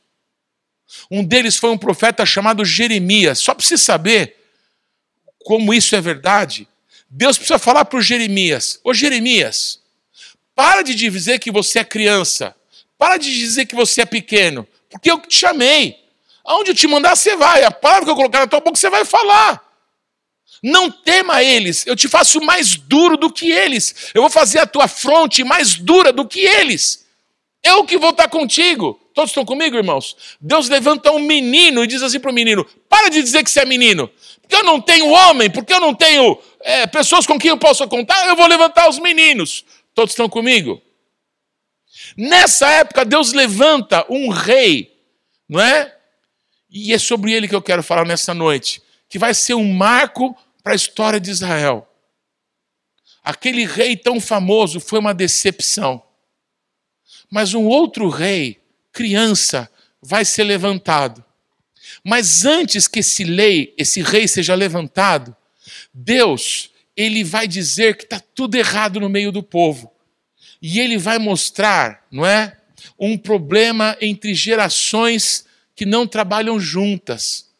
Um 1.11 1.25
deles 1.25 1.57
foi 1.57 1.71
um 1.71 1.79
profeta 1.79 2.25
chamado 2.25 2.65
Jeremias. 2.65 3.39
Só 3.39 3.55
para 3.55 3.65
você 3.65 3.77
saber 3.77 4.37
como 5.45 5.75
isso 5.75 5.95
é 5.95 6.01
verdade, 6.01 6.67
Deus 7.09 7.37
precisa 7.37 7.59
falar 7.59 7.85
para 7.85 7.99
o 7.99 8.03
Jeremias: 8.03 8.81
Ô 8.83 8.95
Jeremias, 8.95 9.81
para 10.55 10.83
de 10.83 10.95
dizer 10.95 11.39
que 11.39 11.51
você 11.51 11.81
é 11.81 11.85
criança, 11.85 12.55
para 12.99 13.17
de 13.17 13.37
dizer 13.37 13.67
que 13.67 13.75
você 13.75 14.03
é 14.03 14.07
pequeno, 14.07 14.67
porque 14.91 15.11
eu 15.11 15.19
te 15.21 15.39
chamei. 15.39 16.03
Aonde 16.45 16.73
eu 16.73 16.75
te 16.75 16.87
mandar, 16.87 17.17
você 17.17 17.37
vai. 17.37 17.65
A 17.65 17.71
palavra 17.71 18.05
que 18.05 18.11
eu 18.11 18.17
colocar 18.17 18.41
na 18.41 18.47
tua 18.47 18.61
boca, 18.61 18.77
você 18.77 18.91
vai 18.91 19.05
falar. 19.05 19.63
Não 20.63 20.91
tema 20.91 21.43
eles, 21.43 21.87
eu 21.87 21.95
te 21.95 22.09
faço 22.09 22.41
mais 22.41 22.77
duro 22.77 23.17
do 23.17 23.31
que 23.31 23.51
eles. 23.51 24.11
Eu 24.15 24.23
vou 24.23 24.31
fazer 24.31 24.59
a 24.59 24.67
tua 24.67 24.89
fronte 24.89 25.45
mais 25.45 25.75
dura 25.75 26.13
do 26.13 26.27
que 26.27 26.41
eles. 26.41 27.04
Eu 27.65 27.85
que 27.85 27.97
vou 27.97 28.11
estar 28.11 28.29
contigo. 28.29 29.01
Todos 29.15 29.31
estão 29.31 29.45
comigo, 29.45 29.77
irmãos? 29.77 30.37
Deus 30.39 30.69
levanta 30.69 31.11
um 31.11 31.19
menino 31.19 31.83
e 31.83 31.87
diz 31.87 32.03
assim 32.03 32.21
para 32.21 32.31
o 32.31 32.35
menino: 32.35 32.65
para 32.89 33.09
de 33.09 33.23
dizer 33.23 33.43
que 33.43 33.51
você 33.51 33.61
é 33.61 33.65
menino. 33.65 34.11
Porque 34.43 34.55
eu 34.55 34.65
não 34.65 34.81
tenho 34.81 35.09
homem, 35.09 35.49
porque 35.49 35.73
eu 35.73 35.81
não 35.81 35.95
tenho 35.95 36.39
é, 36.61 36.87
pessoas 36.87 37.27
com 37.27 37.39
quem 37.39 37.49
eu 37.49 37.57
possa 37.57 37.87
contar, 37.87 38.27
eu 38.27 38.37
vou 38.37 38.47
levantar 38.47 38.89
os 38.89 38.99
meninos. 38.99 39.65
Todos 39.95 40.13
estão 40.13 40.29
comigo? 40.29 40.83
Nessa 42.17 42.69
época, 42.69 43.05
Deus 43.05 43.33
levanta 43.33 44.05
um 44.11 44.29
rei, 44.29 44.93
não 45.49 45.61
é? 45.61 45.97
E 46.69 46.93
é 46.93 46.99
sobre 46.99 47.33
ele 47.33 47.49
que 47.49 47.55
eu 47.55 47.63
quero 47.63 47.83
falar 47.83 48.05
nessa 48.05 48.35
noite, 48.35 48.83
que 49.09 49.19
vai 49.19 49.33
ser 49.33 49.55
um 49.55 49.73
marco 49.73 50.37
para 50.63 50.73
a 50.73 50.77
história 50.77 51.21
de 51.21 51.31
Israel. 51.31 51.89
Aquele 53.23 53.65
rei 53.65 53.97
tão 53.97 54.21
famoso 54.21 54.81
foi 54.81 54.99
uma 54.99 55.15
decepção. 55.15 56.03
Mas 57.35 57.53
um 57.53 57.65
outro 57.65 58.09
rei, 58.09 58.61
criança, 58.93 59.69
vai 60.01 60.25
ser 60.25 60.45
levantado. 60.45 61.25
Mas 62.05 62.45
antes 62.45 62.87
que 62.87 63.01
esse 63.01 63.25
lei, 63.25 63.75
esse 63.77 64.03
rei 64.03 64.29
seja 64.29 64.55
levantado, 64.55 65.35
Deus, 65.93 66.71
ele 66.97 67.25
vai 67.25 67.49
dizer 67.49 67.97
que 67.97 68.05
está 68.05 68.21
tudo 68.21 68.55
errado 68.55 69.01
no 69.01 69.09
meio 69.09 69.33
do 69.33 69.43
povo. 69.43 69.93
E 70.63 70.79
ele 70.79 70.97
vai 70.97 71.19
mostrar, 71.19 72.07
não 72.09 72.25
é? 72.25 72.57
Um 72.97 73.19
problema 73.19 73.97
entre 74.01 74.33
gerações 74.33 75.45
que 75.75 75.85
não 75.85 76.07
trabalham 76.07 76.61
juntas, 76.61 77.51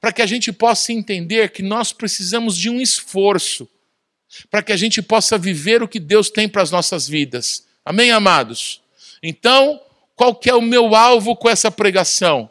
para 0.00 0.12
que 0.12 0.22
a 0.22 0.26
gente 0.26 0.50
possa 0.52 0.92
entender 0.92 1.52
que 1.52 1.62
nós 1.62 1.92
precisamos 1.92 2.56
de 2.56 2.68
um 2.68 2.80
esforço, 2.80 3.68
para 4.50 4.60
que 4.60 4.72
a 4.72 4.76
gente 4.76 5.00
possa 5.00 5.38
viver 5.38 5.84
o 5.84 5.88
que 5.88 6.00
Deus 6.00 6.30
tem 6.30 6.48
para 6.48 6.62
as 6.62 6.72
nossas 6.72 7.06
vidas. 7.06 7.64
Amém, 7.84 8.10
amados? 8.10 8.79
Então, 9.22 9.80
qual 10.16 10.34
que 10.34 10.50
é 10.50 10.54
o 10.54 10.62
meu 10.62 10.94
alvo 10.94 11.36
com 11.36 11.48
essa 11.48 11.70
pregação? 11.70 12.50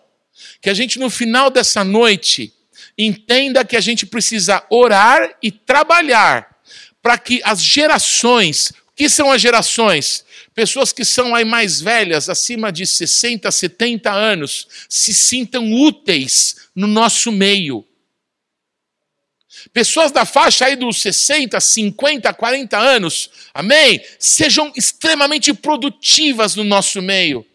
Que 0.61 0.69
a 0.69 0.73
gente 0.73 0.99
no 0.99 1.09
final 1.09 1.49
dessa 1.49 1.83
noite 1.83 2.53
entenda 2.97 3.65
que 3.65 3.77
a 3.77 3.81
gente 3.81 4.05
precisa 4.05 4.63
orar 4.69 5.35
e 5.41 5.51
trabalhar 5.51 6.57
para 7.01 7.17
que 7.17 7.41
as 7.43 7.61
gerações, 7.61 8.71
o 8.89 8.93
que 8.95 9.09
são 9.09 9.31
as 9.31 9.41
gerações? 9.41 10.25
pessoas 10.59 10.91
que 10.91 11.05
são 11.05 11.33
aí 11.33 11.45
mais 11.45 11.79
velhas, 11.79 12.27
acima 12.27 12.69
de 12.69 12.85
60, 12.85 13.49
70 13.49 14.11
anos, 14.11 14.67
se 14.89 15.13
sintam 15.13 15.71
úteis 15.71 16.67
no 16.75 16.85
nosso 16.85 17.31
meio. 17.31 17.85
Pessoas 19.71 20.11
da 20.11 20.25
faixa 20.25 20.65
aí 20.65 20.75
dos 20.75 21.01
60, 21.01 21.59
50, 21.59 22.33
40 22.33 22.77
anos, 22.77 23.29
amém? 23.53 24.01
Sejam 24.17 24.71
extremamente 24.75 25.53
produtivas 25.53 26.55
no 26.55 26.63
nosso 26.63 27.01
meio. 27.01 27.45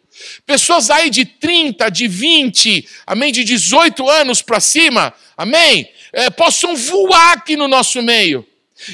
Pessoas 0.47 0.91
aí 0.91 1.11
de 1.11 1.25
30, 1.25 1.91
de 1.91 2.07
20, 2.07 2.89
amém? 3.07 3.33
De 3.33 3.43
18 3.43 4.09
anos 4.09 4.43
para 4.43 4.61
cima, 4.61 5.13
amém? 5.37 5.91
É, 6.13 6.31
possam 6.31 6.77
voar 6.77 7.33
aqui 7.33 7.57
no 7.57 7.67
nosso 7.67 8.01
meio. 8.01 8.47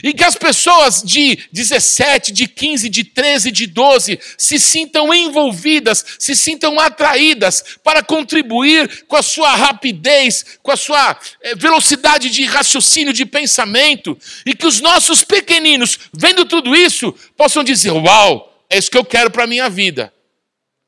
E 0.02 0.12
que 0.12 0.24
as 0.24 0.34
pessoas 0.34 1.02
de 1.02 1.38
17, 1.52 2.32
de 2.32 2.46
15, 2.46 2.88
de 2.88 3.04
13, 3.04 3.50
de 3.50 3.66
12 3.66 4.18
se 4.38 4.58
sintam 4.58 5.12
envolvidas, 5.12 6.04
se 6.18 6.34
sintam 6.34 6.78
atraídas 6.78 7.64
para 7.82 8.02
contribuir 8.02 9.04
com 9.06 9.16
a 9.16 9.22
sua 9.22 9.54
rapidez, 9.54 10.44
com 10.62 10.70
a 10.70 10.76
sua 10.76 11.18
eh, 11.42 11.54
velocidade 11.54 12.30
de 12.30 12.44
raciocínio, 12.44 13.12
de 13.12 13.26
pensamento, 13.26 14.16
e 14.46 14.54
que 14.54 14.66
os 14.66 14.80
nossos 14.80 15.24
pequeninos, 15.24 15.98
vendo 16.12 16.44
tudo 16.44 16.74
isso, 16.74 17.12
possam 17.36 17.64
dizer: 17.64 17.90
Uau, 17.90 18.64
é 18.68 18.78
isso 18.78 18.90
que 18.90 18.98
eu 18.98 19.04
quero 19.04 19.30
para 19.30 19.44
a 19.44 19.46
minha 19.46 19.68
vida. 19.68 20.12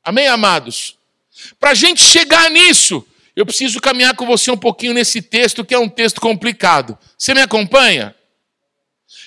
Amém, 0.03 0.27
amados? 0.27 0.97
Para 1.59 1.71
a 1.71 1.75
gente 1.75 2.01
chegar 2.01 2.49
nisso, 2.49 3.05
eu 3.35 3.45
preciso 3.45 3.79
caminhar 3.81 4.15
com 4.15 4.25
você 4.25 4.51
um 4.51 4.57
pouquinho 4.57 4.93
nesse 4.93 5.21
texto, 5.21 5.65
que 5.65 5.73
é 5.73 5.79
um 5.79 5.89
texto 5.89 6.21
complicado. 6.21 6.97
Você 7.17 7.33
me 7.33 7.41
acompanha? 7.41 8.15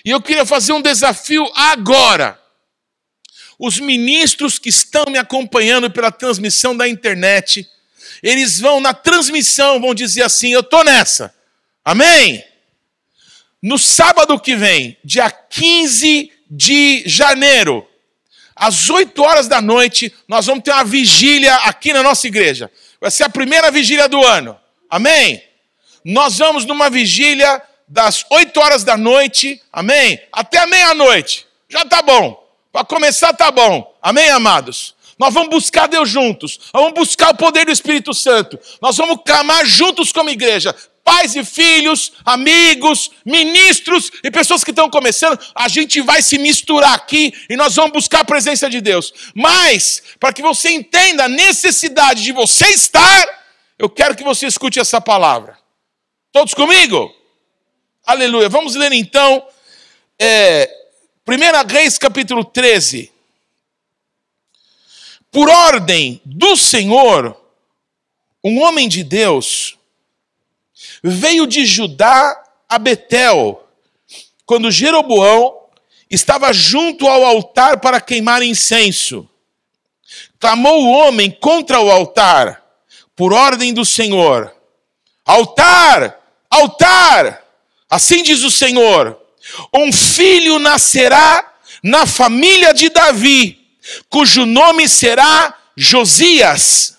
E 0.07 0.11
eu 0.11 0.23
queria 0.23 0.47
fazer 0.47 0.73
um 0.73 0.81
desafio 0.81 1.45
agora. 1.53 2.41
Os 3.59 3.81
ministros 3.81 4.57
que 4.57 4.69
estão 4.69 5.07
me 5.07 5.19
acompanhando 5.19 5.91
pela 5.91 6.13
transmissão 6.13 6.77
da 6.77 6.87
internet, 6.87 7.69
eles 8.23 8.61
vão 8.61 8.81
na 8.81 8.95
transmissão, 8.95 9.81
vão 9.81 9.93
dizer 9.93 10.23
assim: 10.23 10.53
Eu 10.53 10.61
estou 10.61 10.85
nessa. 10.85 11.35
Amém? 11.85 12.45
No 13.61 13.77
sábado 13.77 14.39
que 14.39 14.55
vem, 14.55 14.97
dia 15.05 15.29
15 15.29 16.31
de 16.49 17.03
janeiro, 17.05 17.85
às 18.55 18.89
8 18.89 19.21
horas 19.21 19.49
da 19.49 19.61
noite, 19.61 20.15
nós 20.29 20.47
vamos 20.47 20.63
ter 20.63 20.71
uma 20.71 20.85
vigília 20.85 21.53
aqui 21.57 21.93
na 21.93 22.05
nossa 22.05 22.29
igreja. 22.29 22.71
Vai 23.01 23.11
ser 23.11 23.25
a 23.25 23.29
primeira 23.29 23.73
vigília 23.73 24.09
do 24.09 24.23
ano. 24.25 24.57
Amém? 24.89 25.43
Nós 26.05 26.39
vamos 26.39 26.65
numa 26.65 26.89
vigília 26.89 27.61
das 27.89 28.25
8 28.31 28.61
horas 28.61 28.85
da 28.85 28.97
noite, 28.97 29.63
amém? 29.73 30.21
Até 30.33 30.67
meia-noite. 30.67 31.47
Já 31.69 31.85
tá 31.85 32.03
bom. 32.03 32.45
Para 32.73 32.85
começar 32.85 33.33
tá 33.33 33.51
bom. 33.51 33.95
Amém, 34.03 34.29
amados? 34.31 34.95
Nós 35.19 35.33
vamos 35.33 35.49
buscar 35.49 35.87
Deus 35.87 36.09
juntos. 36.09 36.59
Nós 36.75 36.83
vamos 36.83 36.99
buscar 36.99 37.33
o 37.33 37.37
poder 37.37 37.65
do 37.65 37.73
Espírito 37.73 38.13
Santo. 38.13 38.59
Nós 38.83 38.97
vamos 38.97 39.21
clamar 39.25 39.65
juntos 39.65 40.13
como 40.13 40.29
igreja. 40.29 40.75
Pais 41.03 41.37
e 41.37 41.45
filhos, 41.45 42.13
amigos, 42.25 43.13
ministros 43.25 44.11
e 44.25 44.31
pessoas 44.31 44.65
que 44.65 44.73
estão 44.73 44.91
começando, 44.91 45.39
a 45.55 45.69
gente 45.69 46.01
vai 46.01 46.21
se 46.21 46.37
misturar 46.37 46.95
aqui 46.95 47.33
e 47.49 47.57
nós 47.57 47.77
vamos 47.77 47.93
buscar 47.93 48.21
a 48.21 48.25
presença 48.25 48.69
de 48.69 48.81
Deus. 48.81 49.15
Mas, 49.33 50.03
para 50.19 50.33
que 50.33 50.43
você 50.43 50.71
entenda 50.71 51.25
a 51.25 51.29
necessidade 51.29 52.25
de 52.25 52.33
você 52.33 52.67
estar, 52.71 53.25
eu 53.79 53.89
quero 53.89 54.17
que 54.17 54.25
você 54.25 54.47
escute 54.47 54.81
essa 54.81 55.01
palavra. 55.01 55.57
Todos 56.33 56.55
comigo? 56.55 57.15
Aleluia. 58.07 58.49
Vamos 58.49 58.77
ler 58.77 58.93
então, 58.93 59.45
é, 60.17 60.73
1 61.27 61.69
Reis 61.69 61.99
capítulo 61.99 62.45
13. 62.45 63.11
Por 65.29 65.51
ordem 65.51 66.21
do 66.25 66.57
Senhor, 66.57 67.37
um 68.45 68.63
homem 68.63 68.89
de 68.89 69.03
Deus 69.03 69.77
veio 71.03 71.49
de 71.49 71.67
Judá 71.67 72.45
a 72.69 72.79
Betel, 72.79 73.69
quando 74.45 74.71
Jeroboão 74.71 75.63
estava 76.09 76.53
junto 76.53 77.09
ao 77.09 77.25
altar 77.25 77.81
para 77.81 78.01
queimar 78.01 78.41
incenso. 78.41 79.29
Clamou 80.39 80.85
o 80.85 80.93
homem 80.93 81.29
contra 81.29 81.81
o 81.81 81.91
altar, 81.91 82.65
por 83.17 83.33
ordem 83.33 83.75
do 83.75 83.85
Senhor: 83.85 84.55
Altar, 85.25 86.21
altar! 86.49 87.46
Assim 87.89 88.23
diz 88.23 88.43
o 88.43 88.51
Senhor: 88.51 89.17
Um 89.73 89.93
filho 89.93 90.59
nascerá 90.59 91.53
na 91.83 92.07
família 92.07 92.75
de 92.75 92.89
Davi, 92.89 93.59
cujo 94.09 94.45
nome 94.45 94.89
será 94.89 95.57
Josias, 95.77 96.97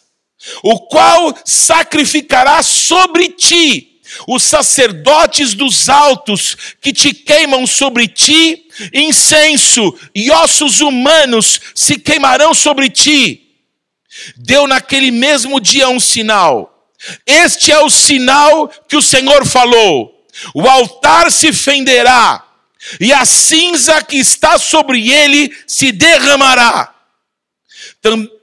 o 0.64 0.80
qual 0.80 1.38
sacrificará 1.46 2.64
sobre 2.64 3.30
ti 3.30 3.98
os 4.28 4.44
sacerdotes 4.44 5.54
dos 5.54 5.90
altos 5.90 6.56
que 6.82 6.94
te 6.94 7.14
queimam 7.14 7.68
sobre 7.68 8.08
ti, 8.08 8.68
incenso 8.94 9.94
e 10.16 10.32
ossos 10.32 10.80
humanos 10.80 11.60
se 11.76 12.00
queimarão 12.00 12.54
sobre 12.54 12.90
ti. 12.90 13.44
Deu 14.38 14.66
naquele 14.68 15.12
mesmo 15.12 15.60
dia 15.60 15.90
um 15.90 16.00
sinal. 16.00 16.92
Este 17.26 17.72
é 17.72 17.80
o 17.80 17.90
sinal 17.90 18.72
que 18.88 18.96
o 18.96 19.02
Senhor 19.02 19.46
falou: 19.46 20.17
o 20.54 20.68
altar 20.68 21.32
se 21.32 21.52
fenderá, 21.52 22.44
e 23.00 23.12
a 23.12 23.26
cinza 23.26 24.02
que 24.04 24.18
está 24.18 24.58
sobre 24.58 25.12
ele 25.12 25.56
se 25.66 25.92
derramará. 25.92 26.94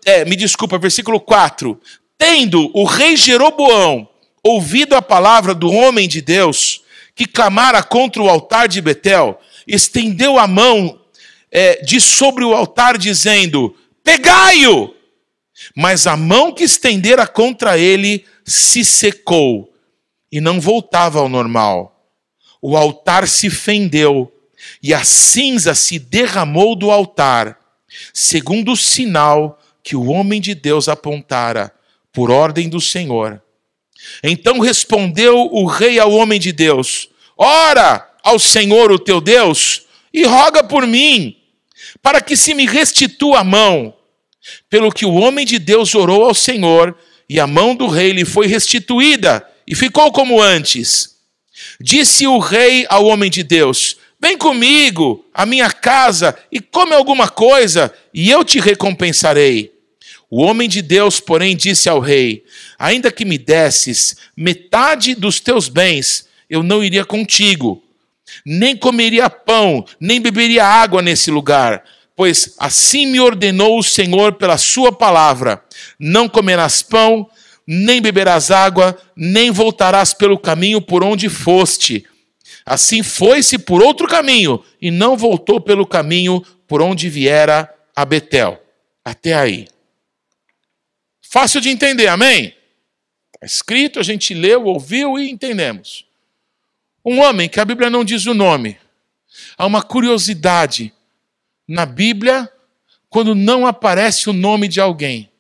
é, 0.04 0.24
me 0.24 0.36
desculpa, 0.36 0.78
versículo 0.78 1.20
4. 1.20 1.80
Tendo 2.18 2.70
o 2.74 2.84
rei 2.84 3.16
Jeroboão 3.16 4.08
ouvido 4.42 4.94
a 4.94 5.02
palavra 5.02 5.54
do 5.54 5.70
homem 5.70 6.08
de 6.08 6.20
Deus, 6.20 6.82
que 7.14 7.26
clamara 7.26 7.82
contra 7.82 8.22
o 8.22 8.28
altar 8.28 8.68
de 8.68 8.80
Betel, 8.80 9.40
estendeu 9.66 10.38
a 10.38 10.46
mão 10.46 11.00
é, 11.50 11.82
de 11.82 12.00
sobre 12.00 12.44
o 12.44 12.52
altar, 12.52 12.98
dizendo: 12.98 13.74
Pegai-o! 14.02 14.94
Mas 15.74 16.06
a 16.06 16.16
mão 16.16 16.52
que 16.52 16.64
estendera 16.64 17.26
contra 17.26 17.78
ele 17.78 18.24
se 18.44 18.84
secou 18.84 19.73
e 20.34 20.40
não 20.40 20.60
voltava 20.60 21.20
ao 21.20 21.28
normal. 21.28 22.10
O 22.60 22.76
altar 22.76 23.28
se 23.28 23.48
fendeu 23.48 24.32
e 24.82 24.92
a 24.92 25.04
cinza 25.04 25.76
se 25.76 25.96
derramou 25.96 26.74
do 26.74 26.90
altar, 26.90 27.56
segundo 28.12 28.72
o 28.72 28.76
sinal 28.76 29.60
que 29.80 29.94
o 29.94 30.06
homem 30.06 30.40
de 30.40 30.52
Deus 30.52 30.88
apontara, 30.88 31.72
por 32.12 32.32
ordem 32.32 32.68
do 32.68 32.80
Senhor. 32.80 33.40
Então 34.24 34.58
respondeu 34.58 35.38
o 35.52 35.66
rei 35.66 36.00
ao 36.00 36.10
homem 36.10 36.40
de 36.40 36.50
Deus: 36.50 37.08
Ora 37.38 38.04
ao 38.20 38.40
Senhor 38.40 38.90
o 38.90 38.98
teu 38.98 39.20
Deus 39.20 39.82
e 40.12 40.24
roga 40.24 40.64
por 40.64 40.84
mim, 40.84 41.36
para 42.02 42.20
que 42.20 42.36
se 42.36 42.54
me 42.54 42.66
restitua 42.66 43.38
a 43.38 43.44
mão. 43.44 43.94
Pelo 44.68 44.90
que 44.90 45.06
o 45.06 45.14
homem 45.14 45.46
de 45.46 45.60
Deus 45.60 45.94
orou 45.94 46.24
ao 46.24 46.34
Senhor, 46.34 46.98
e 47.28 47.38
a 47.38 47.46
mão 47.46 47.76
do 47.76 47.86
rei 47.86 48.10
lhe 48.10 48.24
foi 48.24 48.48
restituída, 48.48 49.48
e 49.66 49.74
ficou 49.74 50.12
como 50.12 50.40
antes. 50.40 51.14
Disse 51.80 52.26
o 52.26 52.38
rei 52.38 52.86
ao 52.88 53.04
homem 53.06 53.30
de 53.30 53.42
Deus: 53.42 53.96
Vem 54.20 54.36
comigo 54.36 55.24
à 55.34 55.44
minha 55.44 55.70
casa 55.70 56.36
e 56.50 56.60
come 56.60 56.94
alguma 56.94 57.28
coisa, 57.28 57.92
e 58.12 58.30
eu 58.30 58.44
te 58.44 58.58
recompensarei. 58.58 59.72
O 60.30 60.42
homem 60.42 60.68
de 60.68 60.82
Deus, 60.82 61.20
porém, 61.20 61.56
disse 61.56 61.88
ao 61.88 62.00
rei: 62.00 62.44
Ainda 62.78 63.12
que 63.12 63.24
me 63.24 63.38
desses 63.38 64.16
metade 64.36 65.14
dos 65.14 65.40
teus 65.40 65.68
bens, 65.68 66.26
eu 66.48 66.62
não 66.62 66.82
iria 66.82 67.04
contigo, 67.04 67.82
nem 68.44 68.76
comeria 68.76 69.28
pão, 69.30 69.84
nem 70.00 70.20
beberia 70.20 70.64
água 70.64 71.02
nesse 71.02 71.30
lugar, 71.30 71.84
pois 72.16 72.54
assim 72.58 73.06
me 73.06 73.20
ordenou 73.20 73.78
o 73.78 73.82
Senhor 73.82 74.34
pela 74.34 74.56
sua 74.56 74.90
palavra: 74.90 75.62
não 75.98 76.28
comerás 76.28 76.82
pão, 76.82 77.28
nem 77.66 78.00
beberás 78.00 78.50
água, 78.50 78.98
nem 79.16 79.50
voltarás 79.50 80.12
pelo 80.12 80.38
caminho 80.38 80.80
por 80.80 81.02
onde 81.02 81.28
foste. 81.28 82.06
Assim 82.64 83.02
foi-se 83.02 83.58
por 83.58 83.82
outro 83.82 84.06
caminho 84.06 84.62
e 84.80 84.90
não 84.90 85.16
voltou 85.16 85.60
pelo 85.60 85.86
caminho 85.86 86.40
por 86.66 86.80
onde 86.80 87.08
viera 87.08 87.72
a 87.94 88.04
Betel. 88.04 88.60
Até 89.04 89.34
aí. 89.34 89.68
Fácil 91.20 91.60
de 91.60 91.68
entender, 91.68 92.06
amém? 92.06 92.54
Está 93.34 93.46
escrito, 93.46 94.00
a 94.00 94.02
gente 94.02 94.32
leu, 94.32 94.64
ouviu 94.64 95.18
e 95.18 95.30
entendemos. 95.30 96.06
Um 97.04 97.20
homem 97.20 97.48
que 97.48 97.60
a 97.60 97.64
Bíblia 97.64 97.90
não 97.90 98.04
diz 98.04 98.24
o 98.26 98.32
nome. 98.32 98.78
Há 99.58 99.66
uma 99.66 99.82
curiosidade 99.82 100.92
na 101.68 101.84
Bíblia 101.84 102.50
quando 103.10 103.34
não 103.34 103.66
aparece 103.66 104.30
o 104.30 104.32
nome 104.32 104.68
de 104.68 104.80
alguém. 104.80 105.30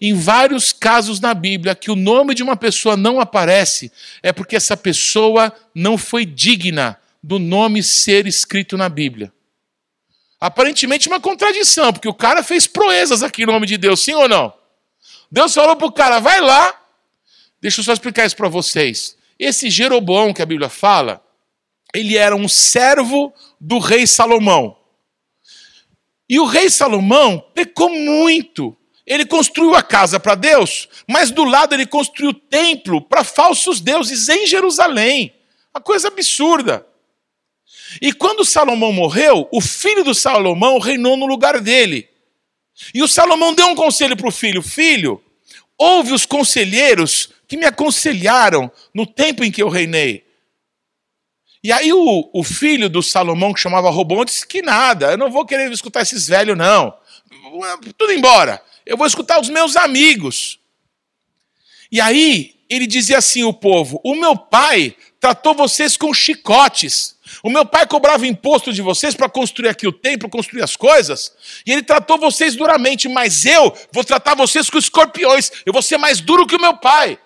Em 0.00 0.14
vários 0.14 0.72
casos 0.72 1.20
na 1.20 1.34
Bíblia 1.34 1.74
que 1.74 1.90
o 1.90 1.96
nome 1.96 2.34
de 2.34 2.42
uma 2.42 2.56
pessoa 2.56 2.96
não 2.96 3.20
aparece, 3.20 3.92
é 4.22 4.32
porque 4.32 4.56
essa 4.56 4.76
pessoa 4.76 5.52
não 5.74 5.98
foi 5.98 6.24
digna 6.24 6.98
do 7.22 7.38
nome 7.38 7.82
ser 7.82 8.26
escrito 8.26 8.76
na 8.76 8.88
Bíblia. 8.88 9.32
Aparentemente 10.40 11.06
uma 11.06 11.20
contradição, 11.20 11.92
porque 11.92 12.08
o 12.08 12.14
cara 12.14 12.42
fez 12.42 12.66
proezas 12.66 13.22
aqui 13.22 13.44
no 13.44 13.52
nome 13.52 13.66
de 13.66 13.76
Deus, 13.76 14.00
sim 14.00 14.14
ou 14.14 14.28
não? 14.28 14.52
Deus 15.30 15.54
falou 15.54 15.76
para 15.76 15.86
o 15.86 15.92
cara: 15.92 16.18
vai 16.18 16.40
lá. 16.40 16.74
Deixa 17.60 17.80
eu 17.80 17.84
só 17.84 17.92
explicar 17.92 18.24
isso 18.24 18.36
para 18.36 18.48
vocês. 18.48 19.16
Esse 19.38 19.68
Jeroboão 19.68 20.32
que 20.32 20.40
a 20.40 20.46
Bíblia 20.46 20.70
fala, 20.70 21.22
ele 21.94 22.16
era 22.16 22.34
um 22.34 22.48
servo 22.48 23.34
do 23.60 23.78
rei 23.78 24.06
Salomão. 24.06 24.76
E 26.28 26.38
o 26.38 26.46
rei 26.46 26.70
Salomão 26.70 27.44
pecou 27.54 27.90
muito. 27.90 28.76
Ele 29.10 29.26
construiu 29.26 29.74
a 29.74 29.82
casa 29.82 30.20
para 30.20 30.36
Deus, 30.36 30.88
mas 31.04 31.32
do 31.32 31.42
lado 31.42 31.74
ele 31.74 31.84
construiu 31.84 32.32
templo 32.32 33.02
para 33.02 33.24
falsos 33.24 33.80
deuses 33.80 34.28
em 34.28 34.46
Jerusalém. 34.46 35.34
Uma 35.74 35.80
coisa 35.82 36.06
absurda. 36.06 36.86
E 38.00 38.12
quando 38.12 38.44
Salomão 38.44 38.92
morreu, 38.92 39.48
o 39.50 39.60
filho 39.60 40.04
do 40.04 40.14
Salomão 40.14 40.78
reinou 40.78 41.16
no 41.16 41.26
lugar 41.26 41.60
dele. 41.60 42.08
E 42.94 43.02
o 43.02 43.08
Salomão 43.08 43.52
deu 43.52 43.66
um 43.66 43.74
conselho 43.74 44.16
para 44.16 44.28
o 44.28 44.32
filho: 44.32 44.62
Filho, 44.62 45.20
ouve 45.76 46.12
os 46.12 46.24
conselheiros 46.24 47.30
que 47.48 47.56
me 47.56 47.66
aconselharam 47.66 48.70
no 48.94 49.04
tempo 49.04 49.42
em 49.42 49.50
que 49.50 49.60
eu 49.60 49.68
reinei. 49.68 50.24
E 51.64 51.72
aí 51.72 51.92
o, 51.92 52.30
o 52.32 52.44
filho 52.44 52.88
do 52.88 53.02
Salomão, 53.02 53.52
que 53.52 53.58
chamava 53.58 53.90
Robão, 53.90 54.24
disse 54.24 54.46
que 54.46 54.62
nada, 54.62 55.10
eu 55.10 55.18
não 55.18 55.32
vou 55.32 55.44
querer 55.44 55.68
escutar 55.72 56.02
esses 56.02 56.28
velhos, 56.28 56.56
não. 56.56 56.94
Tudo 57.98 58.12
embora. 58.12 58.62
Eu 58.84 58.96
vou 58.96 59.06
escutar 59.06 59.40
os 59.40 59.48
meus 59.48 59.76
amigos. 59.76 60.58
E 61.90 62.00
aí 62.00 62.54
ele 62.68 62.86
dizia 62.86 63.18
assim: 63.18 63.42
o 63.42 63.52
povo, 63.52 64.00
o 64.04 64.14
meu 64.14 64.36
pai 64.36 64.94
tratou 65.18 65.54
vocês 65.54 65.96
com 65.96 66.14
chicotes. 66.14 67.18
O 67.42 67.50
meu 67.50 67.64
pai 67.64 67.86
cobrava 67.86 68.26
imposto 68.26 68.72
de 68.72 68.82
vocês 68.82 69.14
para 69.14 69.28
construir 69.28 69.68
aqui 69.68 69.86
o 69.86 69.92
templo, 69.92 70.28
construir 70.28 70.62
as 70.62 70.74
coisas, 70.74 71.32
e 71.64 71.72
ele 71.72 71.82
tratou 71.82 72.18
vocês 72.18 72.56
duramente, 72.56 73.08
mas 73.08 73.46
eu 73.46 73.72
vou 73.92 74.02
tratar 74.02 74.34
vocês 74.34 74.68
com 74.68 74.76
escorpiões, 74.76 75.50
eu 75.64 75.72
vou 75.72 75.80
ser 75.80 75.96
mais 75.96 76.20
duro 76.20 76.46
que 76.46 76.56
o 76.56 76.60
meu 76.60 76.76
pai. 76.76 77.18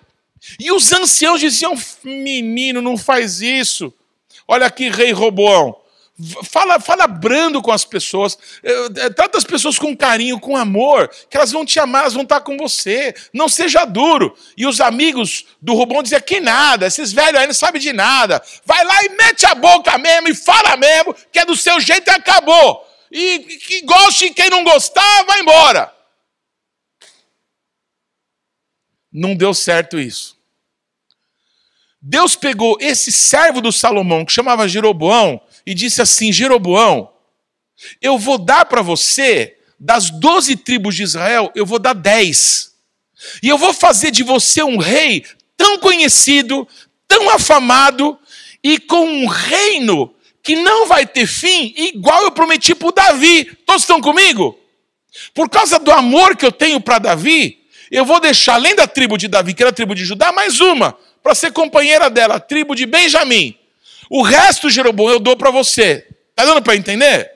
E 0.60 0.70
os 0.70 0.92
anciãos 0.92 1.40
diziam: 1.40 1.74
menino, 2.02 2.82
não 2.82 2.96
faz 2.96 3.40
isso. 3.40 3.92
Olha 4.46 4.66
aqui, 4.66 4.90
rei 4.90 5.12
Roboão. 5.12 5.74
Fala, 6.44 6.78
fala 6.78 7.08
brando 7.08 7.60
com 7.60 7.72
as 7.72 7.84
pessoas, 7.84 8.38
eh, 8.62 9.10
trata 9.10 9.36
as 9.36 9.42
pessoas 9.42 9.76
com 9.76 9.96
carinho, 9.96 10.38
com 10.38 10.56
amor, 10.56 11.10
que 11.28 11.36
elas 11.36 11.50
vão 11.50 11.66
te 11.66 11.80
amar, 11.80 12.02
elas 12.02 12.14
vão 12.14 12.22
estar 12.22 12.40
com 12.40 12.56
você. 12.56 13.12
Não 13.32 13.48
seja 13.48 13.84
duro. 13.84 14.36
E 14.56 14.64
os 14.64 14.80
amigos 14.80 15.44
do 15.60 15.74
Rubão 15.74 16.04
diziam 16.04 16.20
que 16.20 16.38
nada, 16.38 16.86
esses 16.86 17.12
velhos 17.12 17.40
aí 17.40 17.48
não 17.48 17.54
sabem 17.54 17.82
de 17.82 17.92
nada. 17.92 18.40
Vai 18.64 18.84
lá 18.84 19.04
e 19.04 19.08
mete 19.08 19.44
a 19.44 19.56
boca 19.56 19.98
mesmo 19.98 20.28
e 20.28 20.34
fala 20.36 20.76
mesmo, 20.76 21.16
que 21.32 21.40
é 21.40 21.44
do 21.44 21.56
seu 21.56 21.80
jeito 21.80 22.08
e 22.08 22.14
acabou. 22.14 22.88
E 23.10 23.40
que 23.40 23.82
goste, 23.82 24.30
quem 24.30 24.50
não 24.50 24.62
gostar, 24.62 25.24
vai 25.24 25.40
embora. 25.40 25.92
Não 29.12 29.34
deu 29.34 29.52
certo 29.52 29.98
isso. 29.98 30.36
Deus 32.00 32.36
pegou 32.36 32.76
esse 32.80 33.10
servo 33.10 33.60
do 33.60 33.72
Salomão, 33.72 34.24
que 34.26 34.32
chamava 34.32 34.68
Jeroboão, 34.68 35.40
e 35.66 35.74
disse 35.74 36.02
assim: 36.02 36.32
Jeroboão, 36.32 37.10
eu 38.00 38.18
vou 38.18 38.38
dar 38.38 38.64
para 38.64 38.82
você, 38.82 39.56
das 39.78 40.10
doze 40.10 40.56
tribos 40.56 40.94
de 40.94 41.02
Israel, 41.02 41.50
eu 41.54 41.66
vou 41.66 41.78
dar 41.78 41.94
dez. 41.94 42.72
E 43.42 43.48
eu 43.48 43.58
vou 43.58 43.72
fazer 43.72 44.10
de 44.10 44.22
você 44.22 44.62
um 44.62 44.76
rei 44.76 45.24
tão 45.56 45.78
conhecido, 45.78 46.66
tão 47.08 47.30
afamado, 47.30 48.18
e 48.62 48.78
com 48.78 49.04
um 49.04 49.26
reino 49.26 50.14
que 50.42 50.56
não 50.56 50.86
vai 50.86 51.06
ter 51.06 51.26
fim, 51.26 51.72
igual 51.76 52.22
eu 52.22 52.30
prometi 52.30 52.74
para 52.74 52.90
Davi. 52.90 53.44
Todos 53.66 53.82
estão 53.82 54.00
comigo? 54.00 54.58
Por 55.32 55.48
causa 55.48 55.78
do 55.78 55.90
amor 55.90 56.36
que 56.36 56.44
eu 56.44 56.52
tenho 56.52 56.80
para 56.80 56.98
Davi, 56.98 57.58
eu 57.90 58.04
vou 58.04 58.20
deixar, 58.20 58.54
além 58.54 58.74
da 58.74 58.86
tribo 58.86 59.16
de 59.16 59.28
Davi, 59.28 59.54
que 59.54 59.62
era 59.62 59.70
a 59.70 59.74
tribo 59.74 59.94
de 59.94 60.04
Judá, 60.04 60.32
mais 60.32 60.60
uma, 60.60 60.98
para 61.22 61.34
ser 61.34 61.52
companheira 61.52 62.10
dela, 62.10 62.34
a 62.36 62.40
tribo 62.40 62.74
de 62.74 62.84
Benjamim. 62.84 63.56
O 64.10 64.22
resto, 64.22 64.70
Jeroboão, 64.70 65.10
eu 65.10 65.20
dou 65.20 65.36
para 65.36 65.50
você. 65.50 66.06
Está 66.30 66.44
dando 66.44 66.62
para 66.62 66.76
entender? 66.76 67.30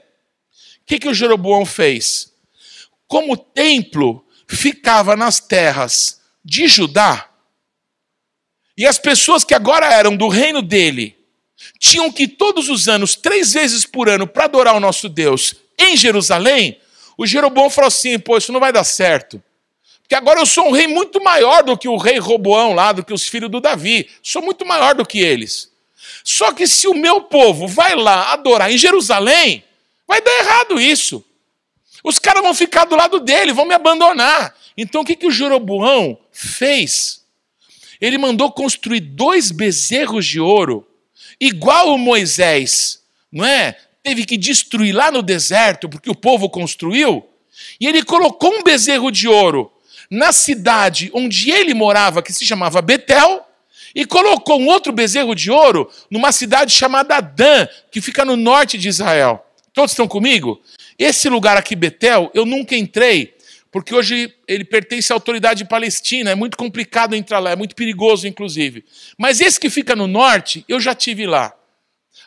O 0.83 0.87
que, 0.87 0.99
que 0.99 1.09
o 1.09 1.15
Jeroboão 1.15 1.65
fez? 1.65 2.33
Como 3.07 3.33
o 3.33 3.37
templo 3.37 4.25
ficava 4.47 5.15
nas 5.17 5.41
terras 5.41 6.21
de 6.45 6.67
Judá, 6.67 7.29
e 8.79 8.87
as 8.87 8.97
pessoas 8.97 9.43
que 9.43 9.55
agora 9.55 9.93
eram 9.93 10.17
do 10.17 10.29
reino 10.29 10.63
dele 10.63 11.19
tinham 11.81 12.13
que 12.13 12.29
todos 12.29 12.69
os 12.69 12.87
anos, 12.87 13.17
três 13.17 13.53
vezes 13.53 13.85
por 13.85 14.09
ano, 14.09 14.25
para 14.25 14.45
adorar 14.45 14.77
o 14.77 14.81
nosso 14.81 15.09
Deus 15.09 15.57
em 15.77 15.97
Jerusalém, 15.97 16.81
o 17.17 17.27
Jeroboão 17.27 17.69
falou 17.69 17.89
assim: 17.89 18.17
pô, 18.21 18.39
isso 18.39 18.53
não 18.53 18.61
vai 18.61 18.73
dar 18.73 18.85
certo. 18.85 19.43
Porque 20.01 20.15
agora 20.15 20.41
eu 20.41 20.47
sou 20.47 20.69
um 20.69 20.71
rei 20.71 20.87
muito 20.87 21.23
maior 21.23 21.65
do 21.65 21.77
que 21.77 21.89
o 21.89 21.97
rei 21.97 22.19
Roboão 22.19 22.73
lá, 22.73 22.93
do 22.93 23.05
que 23.05 23.13
os 23.13 23.27
filhos 23.27 23.51
do 23.51 23.61
Davi. 23.61 24.09
Sou 24.23 24.41
muito 24.41 24.65
maior 24.65 24.95
do 24.95 25.05
que 25.05 25.19
eles. 25.19 25.71
Só 26.31 26.53
que 26.53 26.67
se 26.67 26.87
o 26.87 26.93
meu 26.93 27.23
povo 27.23 27.67
vai 27.67 27.95
lá 27.95 28.35
adorar 28.35 28.71
em 28.71 28.77
Jerusalém, 28.77 29.65
vai 30.07 30.21
dar 30.21 30.39
errado 30.41 30.79
isso. 30.79 31.25
Os 32.05 32.19
caras 32.19 32.43
vão 32.43 32.53
ficar 32.53 32.85
do 32.85 32.95
lado 32.95 33.19
dele, 33.19 33.55
vão 33.55 33.65
me 33.65 33.73
abandonar. 33.73 34.55
Então 34.77 35.01
o 35.01 35.05
que, 35.07 35.17
que 35.17 35.27
o 35.27 35.31
Jeroboão 35.31 36.19
fez? 36.31 37.25
Ele 37.99 38.19
mandou 38.19 38.53
construir 38.53 39.01
dois 39.01 39.51
bezerros 39.51 40.27
de 40.27 40.39
ouro, 40.39 40.87
igual 41.41 41.95
o 41.95 41.99
Moisés, 41.99 43.03
não 43.33 43.47
é? 43.47 43.79
Teve 44.03 44.27
que 44.27 44.37
destruir 44.37 44.95
lá 44.95 45.11
no 45.11 45.23
deserto, 45.23 45.89
porque 45.89 46.11
o 46.11 46.15
povo 46.15 46.51
construiu. 46.51 47.27
E 47.81 47.87
ele 47.87 48.05
colocou 48.05 48.53
um 48.53 48.63
bezerro 48.63 49.11
de 49.11 49.27
ouro 49.27 49.73
na 50.11 50.31
cidade 50.31 51.11
onde 51.15 51.51
ele 51.51 51.73
morava, 51.73 52.23
que 52.23 52.35
se 52.35 52.45
chamava 52.45 52.83
Betel, 52.83 53.48
e 53.99 54.07
colocou 54.07 54.61
um 54.61 54.69
outro 54.69 54.93
bezerro 54.93 55.35
de 55.35 55.51
ouro 55.51 55.91
numa 56.09 56.31
cidade 56.31 56.73
chamada 56.73 57.21
Dan, 57.21 57.67
que 57.91 58.01
fica 58.01 58.25
no 58.25 58.37
norte 58.37 58.79
de 58.79 58.89
Israel. 58.89 59.45
Todos 59.73 59.91
estão 59.91 60.07
comigo? 60.07 60.63
Esse 60.97 61.29
lugar 61.29 61.57
aqui, 61.57 61.75
Betel, 61.75 62.31
eu 62.33 62.47
nunca 62.47 62.77
entrei, 62.77 63.35
porque 63.73 63.93
hoje 63.93 64.33
ele 64.47 64.63
pertence 64.65 65.13
à 65.13 65.17
autoridade 65.17 65.65
palestina, 65.65 66.31
é 66.31 66.37
muito 66.37 66.57
complicado 66.57 67.17
entrar 67.17 67.41
lá, 67.41 67.51
é 67.51 67.57
muito 67.57 67.75
perigoso, 67.75 68.29
inclusive. 68.29 68.85
Mas 69.19 69.41
esse 69.41 69.59
que 69.59 69.69
fica 69.69 69.97
no 69.97 70.07
norte, 70.07 70.65
eu 70.69 70.79
já 70.79 70.95
tive 70.95 71.27
lá. 71.27 71.53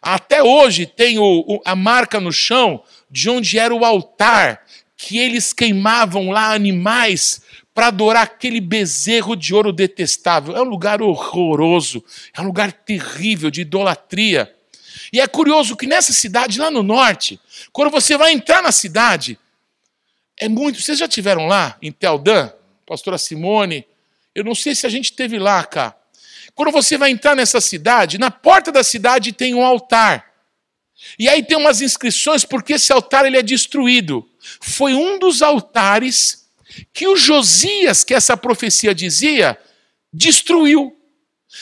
Até 0.01 0.43
hoje 0.43 0.85
tem 0.85 1.19
o, 1.19 1.23
o, 1.23 1.61
a 1.63 1.73
marca 1.73 2.19
no 2.19 2.33
chão 2.33 2.83
de 3.09 3.29
onde 3.29 3.57
era 3.57 3.73
o 3.73 3.85
altar, 3.85 4.61
que 4.97 5.17
eles 5.17 5.53
queimavam 5.53 6.31
lá 6.31 6.53
animais 6.53 7.41
para 7.73 7.87
adorar 7.87 8.23
aquele 8.23 8.59
bezerro 8.59 9.35
de 9.35 9.53
ouro 9.53 9.71
detestável. 9.71 10.55
É 10.55 10.61
um 10.61 10.65
lugar 10.65 11.01
horroroso, 11.01 12.03
é 12.33 12.41
um 12.41 12.45
lugar 12.45 12.71
terrível 12.71 13.49
de 13.49 13.61
idolatria. 13.61 14.53
E 15.11 15.19
é 15.19 15.27
curioso 15.27 15.75
que 15.75 15.87
nessa 15.87 16.13
cidade, 16.13 16.59
lá 16.59 16.69
no 16.69 16.83
norte, 16.83 17.39
quando 17.71 17.89
você 17.89 18.17
vai 18.17 18.31
entrar 18.31 18.61
na 18.61 18.71
cidade, 18.71 19.37
é 20.37 20.47
muito. 20.49 20.81
Vocês 20.81 20.97
já 20.97 21.07
tiveram 21.07 21.47
lá, 21.47 21.77
em 21.81 21.91
Teldã, 21.91 22.51
pastora 22.85 23.17
Simone? 23.17 23.85
Eu 24.33 24.43
não 24.43 24.55
sei 24.55 24.75
se 24.75 24.85
a 24.85 24.89
gente 24.89 25.13
teve 25.13 25.37
lá, 25.37 25.63
cá. 25.63 25.95
Quando 26.55 26.71
você 26.71 26.97
vai 26.97 27.11
entrar 27.11 27.35
nessa 27.35 27.61
cidade, 27.61 28.17
na 28.17 28.31
porta 28.31 28.71
da 28.71 28.83
cidade 28.83 29.31
tem 29.31 29.53
um 29.53 29.63
altar. 29.65 30.31
E 31.17 31.27
aí 31.27 31.43
tem 31.43 31.57
umas 31.57 31.81
inscrições 31.81 32.45
porque 32.45 32.73
esse 32.73 32.91
altar 32.91 33.25
ele 33.25 33.37
é 33.37 33.41
destruído. 33.41 34.27
Foi 34.59 34.93
um 34.93 35.17
dos 35.17 35.41
altares 35.41 36.40
que 36.93 37.07
o 37.07 37.15
Josias, 37.15 38.03
que 38.03 38.13
essa 38.13 38.35
profecia 38.37 38.93
dizia, 38.93 39.57
destruiu. 40.13 40.95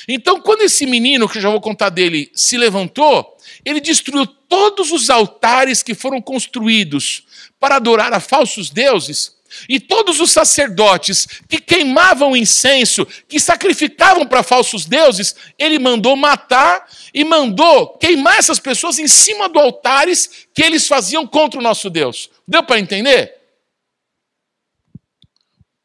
Então, 0.07 0.39
quando 0.41 0.61
esse 0.61 0.85
menino, 0.85 1.27
que 1.27 1.37
eu 1.37 1.41
já 1.41 1.49
vou 1.49 1.61
contar 1.61 1.89
dele, 1.89 2.31
se 2.33 2.57
levantou, 2.57 3.37
ele 3.65 3.79
destruiu 3.79 4.25
todos 4.25 4.91
os 4.91 5.09
altares 5.09 5.81
que 5.81 5.95
foram 5.95 6.21
construídos 6.21 7.23
para 7.59 7.75
adorar 7.75 8.13
a 8.13 8.19
falsos 8.19 8.69
deuses, 8.69 9.39
e 9.67 9.79
todos 9.79 10.19
os 10.19 10.31
sacerdotes 10.31 11.27
que 11.47 11.59
queimavam 11.59 12.35
incenso, 12.35 13.05
que 13.27 13.39
sacrificavam 13.39 14.25
para 14.25 14.43
falsos 14.43 14.85
deuses, 14.85 15.35
ele 15.57 15.79
mandou 15.79 16.15
matar 16.15 16.87
e 17.13 17.23
mandou 17.23 17.97
queimar 17.97 18.37
essas 18.37 18.59
pessoas 18.59 18.99
em 18.99 19.07
cima 19.07 19.49
do 19.49 19.59
altares 19.59 20.47
que 20.53 20.61
eles 20.61 20.87
faziam 20.87 21.25
contra 21.25 21.59
o 21.59 21.63
nosso 21.63 21.89
Deus. 21.89 22.29
Deu 22.47 22.63
para 22.63 22.79
entender? 22.79 23.38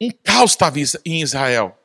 Um 0.00 0.10
caos 0.10 0.52
estava 0.52 0.78
em 1.04 1.22
Israel. 1.22 1.78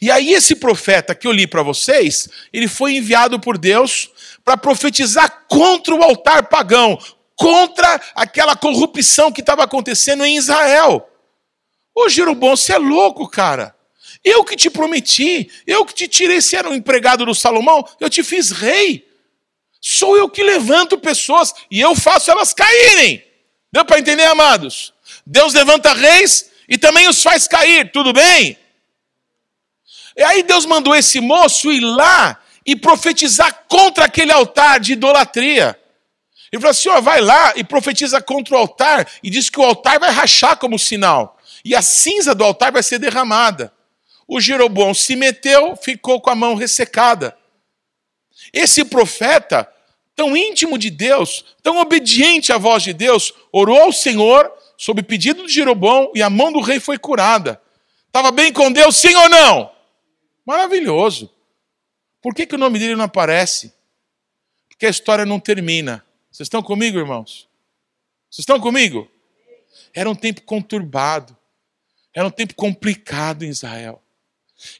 E 0.00 0.10
aí 0.10 0.32
esse 0.32 0.56
profeta 0.56 1.14
que 1.14 1.26
eu 1.26 1.32
li 1.32 1.46
para 1.46 1.62
vocês, 1.62 2.28
ele 2.52 2.66
foi 2.66 2.96
enviado 2.96 3.38
por 3.38 3.58
Deus 3.58 4.10
para 4.44 4.56
profetizar 4.56 5.44
contra 5.48 5.94
o 5.94 6.02
altar 6.02 6.48
pagão, 6.48 6.98
contra 7.34 8.00
aquela 8.14 8.56
corrupção 8.56 9.30
que 9.30 9.40
estava 9.40 9.64
acontecendo 9.64 10.24
em 10.24 10.36
Israel. 10.36 11.08
Ô 11.94 12.08
Jeroboão, 12.08 12.56
você 12.56 12.72
é 12.72 12.78
louco, 12.78 13.28
cara. 13.28 13.74
Eu 14.24 14.42
que 14.44 14.56
te 14.56 14.70
prometi, 14.70 15.50
eu 15.66 15.84
que 15.84 15.94
te 15.94 16.08
tirei, 16.08 16.40
se 16.40 16.56
era 16.56 16.68
um 16.68 16.74
empregado 16.74 17.24
do 17.24 17.34
Salomão, 17.34 17.86
eu 18.00 18.08
te 18.08 18.22
fiz 18.22 18.50
rei. 18.50 19.06
Sou 19.80 20.16
eu 20.16 20.28
que 20.28 20.42
levanto 20.42 20.98
pessoas 20.98 21.54
e 21.70 21.80
eu 21.80 21.94
faço 21.94 22.30
elas 22.30 22.52
caírem. 22.52 23.22
Deu 23.70 23.84
para 23.84 23.98
entender, 23.98 24.24
amados? 24.24 24.92
Deus 25.24 25.52
levanta 25.54 25.92
reis 25.92 26.50
e 26.68 26.76
também 26.76 27.08
os 27.08 27.22
faz 27.22 27.46
cair, 27.46 27.90
tudo 27.92 28.12
bem? 28.12 28.58
E 30.16 30.22
aí 30.22 30.42
Deus 30.42 30.64
mandou 30.64 30.94
esse 30.94 31.20
moço 31.20 31.70
ir 31.70 31.80
lá 31.80 32.40
e 32.64 32.74
profetizar 32.74 33.64
contra 33.68 34.06
aquele 34.06 34.32
altar 34.32 34.80
de 34.80 34.94
idolatria. 34.94 35.78
Ele 36.50 36.60
falou 36.60 36.70
assim: 36.70 36.88
ó, 36.88 37.00
vai 37.00 37.20
lá 37.20 37.52
e 37.54 37.62
profetiza 37.62 38.20
contra 38.20 38.54
o 38.54 38.58
altar 38.58 39.06
e 39.22 39.30
diz 39.30 39.50
que 39.50 39.60
o 39.60 39.64
altar 39.64 40.00
vai 40.00 40.10
rachar 40.10 40.56
como 40.56 40.78
sinal. 40.78 41.38
E 41.64 41.74
a 41.74 41.82
cinza 41.82 42.34
do 42.34 42.44
altar 42.44 42.72
vai 42.72 42.82
ser 42.82 42.98
derramada. 42.98 43.72
O 44.26 44.40
Jeroboão 44.40 44.94
se 44.94 45.14
meteu, 45.14 45.76
ficou 45.76 46.20
com 46.20 46.30
a 46.30 46.34
mão 46.34 46.54
ressecada. 46.54 47.36
Esse 48.52 48.84
profeta, 48.84 49.68
tão 50.14 50.36
íntimo 50.36 50.78
de 50.78 50.90
Deus, 50.90 51.44
tão 51.62 51.78
obediente 51.78 52.52
à 52.52 52.58
voz 52.58 52.82
de 52.82 52.92
Deus, 52.92 53.32
orou 53.52 53.80
ao 53.80 53.92
Senhor 53.92 54.50
sob 54.76 55.02
pedido 55.02 55.46
de 55.46 55.52
Jeroboão 55.52 56.12
e 56.14 56.22
a 56.22 56.30
mão 56.30 56.52
do 56.52 56.60
rei 56.60 56.78
foi 56.80 56.98
curada. 56.98 57.60
Estava 58.06 58.30
bem 58.30 58.52
com 58.52 58.72
Deus, 58.72 58.96
sim 58.96 59.14
ou 59.14 59.28
não? 59.28 59.72
Maravilhoso. 60.44 61.30
Por 62.22 62.34
que, 62.34 62.46
que 62.46 62.54
o 62.54 62.58
nome 62.58 62.78
dele 62.78 62.96
não 62.96 63.04
aparece? 63.04 63.72
Porque 64.68 64.86
a 64.86 64.90
história 64.90 65.24
não 65.24 65.40
termina. 65.40 66.04
Vocês 66.30 66.46
estão 66.46 66.62
comigo, 66.62 66.98
irmãos? 66.98 67.48
Vocês 68.30 68.40
estão 68.40 68.60
comigo? 68.60 69.10
Era 69.94 70.10
um 70.10 70.14
tempo 70.14 70.42
conturbado. 70.42 71.36
Era 72.14 72.26
um 72.26 72.30
tempo 72.30 72.54
complicado 72.54 73.44
em 73.44 73.48
Israel. 73.48 74.02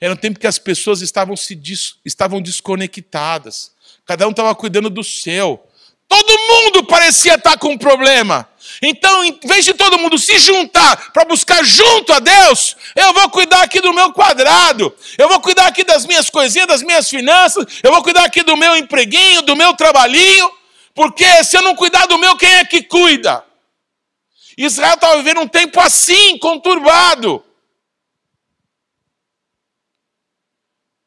Era 0.01 0.13
um 0.13 0.17
tempo 0.17 0.39
que 0.39 0.47
as 0.47 0.59
pessoas 0.59 1.03
estavam, 1.03 1.37
se 1.37 1.61
estavam 2.05 2.41
desconectadas. 2.41 3.75
Cada 4.05 4.27
um 4.27 4.31
estava 4.31 4.55
cuidando 4.55 4.89
do 4.89 5.05
seu. 5.05 5.66
Todo 6.09 6.39
mundo 6.49 6.85
parecia 6.85 7.35
estar 7.35 7.59
com 7.59 7.71
um 7.71 7.79
problema. 7.79 8.49
Então, 8.83 9.25
em 9.25 9.39
vez 9.45 9.65
de 9.65 9.75
todo 9.75 9.99
mundo 9.99 10.19
se 10.19 10.39
juntar 10.39 11.13
para 11.13 11.25
buscar 11.25 11.65
junto 11.65 12.13
a 12.13 12.19
Deus, 12.19 12.77
eu 12.95 13.13
vou 13.13 13.31
cuidar 13.31 13.63
aqui 13.63 13.81
do 13.81 13.93
meu 13.93 14.13
quadrado, 14.13 14.95
eu 15.17 15.29
vou 15.29 15.41
cuidar 15.41 15.67
aqui 15.67 15.83
das 15.83 16.05
minhas 16.05 16.29
coisinhas, 16.29 16.69
das 16.69 16.83
minhas 16.83 17.09
finanças, 17.09 17.65
eu 17.83 17.91
vou 17.91 18.03
cuidar 18.03 18.25
aqui 18.25 18.43
do 18.43 18.57
meu 18.57 18.77
empreguinho, 18.77 19.43
do 19.43 19.57
meu 19.57 19.75
trabalhinho, 19.75 20.51
porque 20.95 21.45
se 21.45 21.57
eu 21.57 21.63
não 21.63 21.75
cuidar 21.75 22.07
do 22.07 22.19
meu, 22.19 22.37
quem 22.37 22.55
é 22.55 22.65
que 22.65 22.83
cuida? 22.83 23.45
Israel 24.57 24.95
estava 24.95 25.17
vivendo 25.17 25.41
um 25.41 25.49
tempo 25.49 25.79
assim, 25.81 26.39
conturbado. 26.39 27.45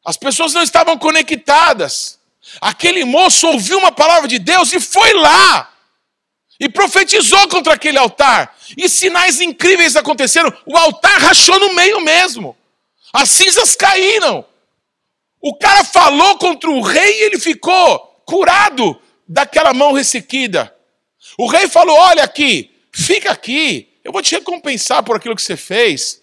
As 0.05 0.17
pessoas 0.17 0.53
não 0.53 0.61
estavam 0.61 0.97
conectadas. 0.97 2.18
Aquele 2.61 3.05
moço 3.05 3.47
ouviu 3.47 3.77
uma 3.77 3.91
palavra 3.91 4.27
de 4.27 4.39
Deus 4.39 4.73
e 4.73 4.79
foi 4.79 5.13
lá 5.13 5.71
e 6.59 6.67
profetizou 6.67 7.47
contra 7.47 7.73
aquele 7.73 7.97
altar. 7.97 8.55
E 8.77 8.89
sinais 8.89 9.39
incríveis 9.39 9.95
aconteceram. 9.95 10.55
O 10.65 10.77
altar 10.77 11.19
rachou 11.21 11.59
no 11.59 11.73
meio 11.73 12.01
mesmo. 12.01 12.55
As 13.13 13.29
cinzas 13.29 13.75
caíram. 13.75 14.45
O 15.41 15.55
cara 15.55 15.83
falou 15.83 16.37
contra 16.37 16.69
o 16.69 16.81
rei 16.81 17.19
e 17.19 17.23
ele 17.23 17.39
ficou 17.39 17.99
curado 18.25 18.99
daquela 19.27 19.73
mão 19.73 19.93
ressequida. 19.93 20.75
O 21.37 21.47
rei 21.47 21.67
falou: 21.67 21.97
Olha 21.97 22.23
aqui, 22.23 22.71
fica 22.91 23.31
aqui, 23.31 23.89
eu 24.03 24.11
vou 24.11 24.21
te 24.21 24.35
recompensar 24.35 25.01
por 25.03 25.15
aquilo 25.15 25.35
que 25.35 25.41
você 25.41 25.55
fez. 25.55 26.21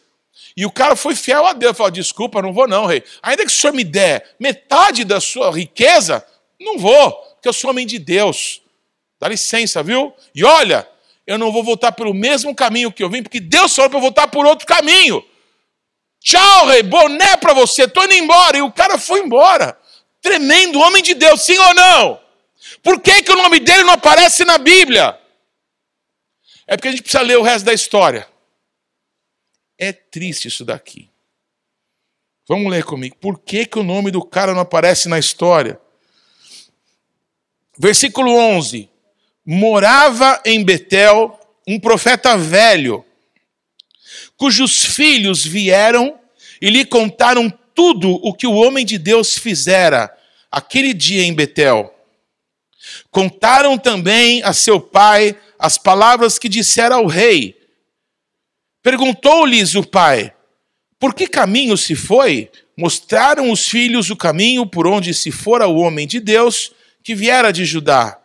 E 0.57 0.65
o 0.65 0.71
cara 0.71 0.97
foi 0.97 1.15
fiel 1.15 1.45
a 1.45 1.53
Deus, 1.53 1.77
falou: 1.77 1.91
Desculpa, 1.91 2.41
não 2.41 2.53
vou 2.53 2.67
não, 2.67 2.87
rei. 2.87 3.05
Ainda 3.23 3.45
que 3.45 3.51
o 3.51 3.55
senhor 3.55 3.75
me 3.75 3.85
der 3.85 4.35
metade 4.41 5.05
da 5.05 5.21
sua 5.21 5.51
riqueza, 5.51 6.27
não 6.59 6.79
vou, 6.79 7.13
porque 7.35 7.49
eu 7.49 7.53
sou 7.53 7.71
homem 7.71 7.87
de 7.87 7.99
Deus. 7.99 8.63
Dá 9.21 9.29
licença, 9.29 9.83
viu? 9.83 10.15
E 10.35 10.45
olha, 10.45 10.89
eu 11.27 11.37
não 11.37 11.53
vou 11.53 11.63
voltar 11.63 11.93
pelo 11.93 12.15
mesmo 12.15 12.55
caminho 12.55 12.93
que 12.93 13.03
eu 13.03 13.11
vim, 13.11 13.23
porque 13.23 13.41
Deus 13.41 13.75
falou 13.75 13.91
para 13.91 13.99
eu 13.99 14.03
voltar 14.03 14.29
por 14.29 14.47
outro 14.47 14.67
caminho. 14.67 15.23
Tchau, 16.23 16.67
rei, 16.67 16.83
boné 16.83 17.37
para 17.37 17.53
você, 17.53 17.87
tô 17.87 18.03
indo 18.05 18.15
embora. 18.15 18.57
E 18.57 18.63
o 18.63 18.73
cara 18.73 18.99
foi 18.99 19.21
embora. 19.21 19.79
Tremendo 20.23 20.81
homem 20.81 21.03
de 21.03 21.15
Deus, 21.15 21.43
sim 21.43 21.59
ou 21.59 21.75
não? 21.75 22.21
Por 22.83 23.01
que, 23.01 23.23
que 23.23 23.31
o 23.31 23.37
nome 23.37 23.61
dele 23.61 23.85
não 23.85 23.93
aparece 23.93 24.45
na 24.45 24.59
Bíblia? 24.59 25.19
É 26.67 26.77
porque 26.77 26.89
a 26.89 26.91
gente 26.91 27.03
precisa 27.03 27.23
ler 27.23 27.39
o 27.39 27.43
resto 27.43 27.65
da 27.65 27.73
história. 27.73 28.27
É 29.79 29.93
triste 29.93 30.49
isso 30.49 30.65
daqui. 30.65 31.09
Vamos 32.49 32.71
ler 32.71 32.85
comigo. 32.85 33.17
Por 33.17 33.39
que, 33.39 33.67
que 33.67 33.79
o 33.79 33.83
nome 33.83 34.11
do 34.11 34.25
cara 34.25 34.55
não 34.55 34.61
aparece 34.61 35.09
na 35.09 35.19
história? 35.19 35.81
Versículo 37.79 38.33
11. 38.33 38.89
Morava 39.45 40.41
em 40.45 40.65
Betel 40.65 41.39
um 41.67 41.81
profeta 41.81 42.37
velho, 42.37 43.05
cujos 44.37 44.85
filhos 44.85 45.45
vieram 45.45 46.19
e 46.61 46.71
lhe 46.71 46.85
contaram 46.85 47.51
tudo 47.75 48.13
o 48.23 48.33
que 48.33 48.47
o 48.47 48.55
homem 48.55 48.85
de 48.85 48.99
Deus 48.99 49.37
fizera 49.37 50.17
aquele 50.51 50.95
dia 50.95 51.25
em 51.25 51.35
Betel. 51.35 51.93
Contaram 53.11 53.77
também 53.77 54.43
a 54.43 54.53
seu 54.53 54.81
pai 54.81 55.37
as 55.59 55.77
palavras 55.77 56.39
que 56.39 56.49
dissera 56.49 56.95
ao 56.95 57.07
rei. 57.07 57.66
Perguntou-lhes 58.87 59.75
o 59.75 59.83
pai: 59.83 60.33
por 60.97 61.13
que 61.13 61.27
caminho 61.27 61.77
se 61.77 61.97
foi? 61.97 62.49
Mostraram 62.77 63.51
os 63.51 63.69
filhos 63.69 64.11
o 64.11 64.17
caminho 64.17 64.65
por 64.65 64.87
onde 64.87 65.13
se 65.13 65.33
fora 65.33 65.67
o 65.67 65.79
homem 65.79 66.07
de 66.07 66.21
Deus 66.21 66.71
que 67.03 67.13
viera 67.13 67.53
de 67.53 67.65
Judá. 67.65 68.17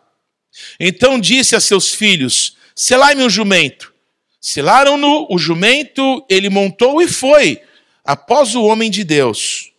Então 0.78 1.18
disse 1.18 1.56
a 1.56 1.60
seus 1.60 1.92
filhos: 1.92 2.56
Selai-me 2.76 3.24
um 3.24 3.28
jumento. 3.28 3.92
Selaram-no 4.40 5.26
o 5.28 5.36
jumento, 5.36 6.24
ele 6.28 6.48
montou 6.48 7.02
e 7.02 7.08
foi, 7.08 7.60
após 8.04 8.54
o 8.54 8.62
homem 8.62 8.88
de 8.88 9.02
Deus. 9.02 9.72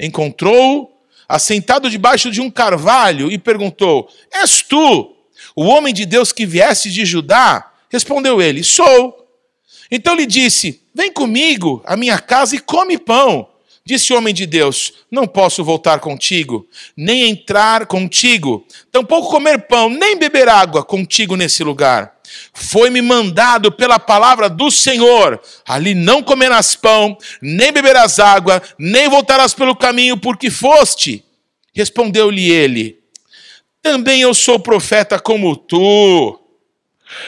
Encontrou-o 0.00 0.90
assentado 1.28 1.88
debaixo 1.88 2.32
de 2.32 2.40
um 2.40 2.50
carvalho 2.50 3.30
e 3.30 3.38
perguntou: 3.38 4.10
És 4.32 4.62
tu 4.62 5.14
o 5.54 5.62
homem 5.66 5.94
de 5.94 6.04
Deus 6.04 6.32
que 6.32 6.44
vieste 6.44 6.90
de 6.90 7.04
Judá? 7.04 7.72
Respondeu 7.88 8.42
ele: 8.42 8.64
Sou. 8.64 9.23
Então 9.90 10.14
lhe 10.14 10.26
disse: 10.26 10.82
Vem 10.94 11.12
comigo 11.12 11.82
à 11.84 11.96
minha 11.96 12.18
casa 12.18 12.56
e 12.56 12.60
come 12.60 12.98
pão. 12.98 13.48
Disse 13.86 14.12
o 14.12 14.16
homem 14.16 14.32
de 14.32 14.46
Deus: 14.46 14.94
Não 15.10 15.26
posso 15.26 15.62
voltar 15.62 16.00
contigo, 16.00 16.66
nem 16.96 17.28
entrar 17.28 17.84
contigo, 17.86 18.66
tampouco 18.90 19.30
comer 19.30 19.66
pão, 19.66 19.90
nem 19.90 20.16
beber 20.16 20.48
água 20.48 20.82
contigo 20.82 21.36
nesse 21.36 21.62
lugar. 21.62 22.14
Foi-me 22.54 23.02
mandado 23.02 23.70
pela 23.70 23.98
palavra 23.98 24.48
do 24.48 24.70
Senhor: 24.70 25.38
ali 25.66 25.94
não 25.94 26.22
comerás 26.22 26.74
pão, 26.74 27.16
nem 27.42 27.72
beberás 27.72 28.18
água, 28.18 28.62
nem 28.78 29.08
voltarás 29.08 29.52
pelo 29.52 29.76
caminho 29.76 30.16
porque 30.16 30.50
foste. 30.50 31.22
Respondeu-lhe 31.74 32.50
ele: 32.50 32.98
Também 33.82 34.22
eu 34.22 34.32
sou 34.32 34.58
profeta 34.58 35.18
como 35.18 35.54
tu. 35.54 36.40